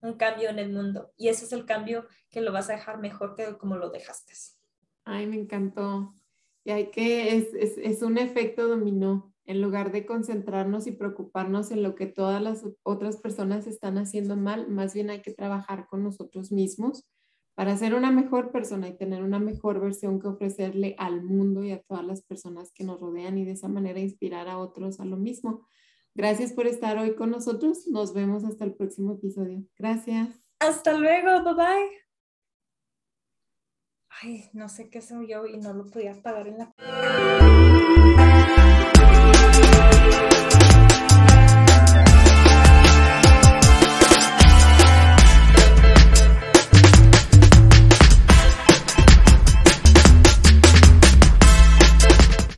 un 0.00 0.14
cambio 0.14 0.48
en 0.50 0.58
el 0.58 0.72
mundo. 0.72 1.12
Y 1.16 1.28
ese 1.28 1.44
es 1.44 1.52
el 1.52 1.64
cambio 1.64 2.06
que 2.30 2.40
lo 2.40 2.52
vas 2.52 2.70
a 2.70 2.74
dejar 2.74 2.98
mejor 2.98 3.34
que 3.34 3.56
como 3.56 3.76
lo 3.76 3.90
dejaste. 3.90 4.34
Ay, 5.04 5.26
me 5.26 5.36
encantó. 5.36 6.14
Y 6.64 6.70
hay 6.70 6.90
que, 6.90 7.36
es, 7.36 7.54
es, 7.54 7.78
es 7.78 8.02
un 8.02 8.18
efecto 8.18 8.68
dominó. 8.68 9.32
En 9.44 9.62
lugar 9.62 9.92
de 9.92 10.04
concentrarnos 10.04 10.86
y 10.86 10.92
preocuparnos 10.92 11.70
en 11.70 11.82
lo 11.82 11.94
que 11.94 12.04
todas 12.06 12.42
las 12.42 12.66
otras 12.82 13.16
personas 13.16 13.66
están 13.66 13.96
haciendo 13.96 14.36
mal, 14.36 14.68
más 14.68 14.92
bien 14.92 15.08
hay 15.08 15.22
que 15.22 15.32
trabajar 15.32 15.86
con 15.86 16.02
nosotros 16.02 16.52
mismos 16.52 17.08
para 17.58 17.76
ser 17.76 17.94
una 17.94 18.12
mejor 18.12 18.52
persona 18.52 18.86
y 18.86 18.96
tener 18.96 19.24
una 19.24 19.40
mejor 19.40 19.80
versión 19.80 20.20
que 20.20 20.28
ofrecerle 20.28 20.94
al 20.96 21.24
mundo 21.24 21.64
y 21.64 21.72
a 21.72 21.82
todas 21.82 22.04
las 22.04 22.22
personas 22.22 22.70
que 22.70 22.84
nos 22.84 23.00
rodean 23.00 23.36
y 23.36 23.44
de 23.44 23.50
esa 23.50 23.66
manera 23.66 23.98
inspirar 23.98 24.46
a 24.46 24.58
otros 24.58 25.00
a 25.00 25.04
lo 25.04 25.16
mismo. 25.16 25.66
Gracias 26.14 26.52
por 26.52 26.68
estar 26.68 26.96
hoy 26.98 27.16
con 27.16 27.32
nosotros. 27.32 27.88
Nos 27.88 28.14
vemos 28.14 28.44
hasta 28.44 28.64
el 28.64 28.74
próximo 28.74 29.14
episodio. 29.14 29.64
Gracias. 29.76 30.28
Hasta 30.60 30.92
luego, 30.92 31.42
bye 31.42 31.54
bye. 31.54 31.90
Ay, 34.22 34.50
no 34.52 34.68
sé 34.68 34.88
qué 34.88 35.02
soy 35.02 35.28
yo 35.28 35.44
y 35.44 35.56
no 35.56 35.72
lo 35.72 35.86
podía 35.86 36.12
apagar 36.12 36.46
en 36.46 36.58
la... 36.58 36.72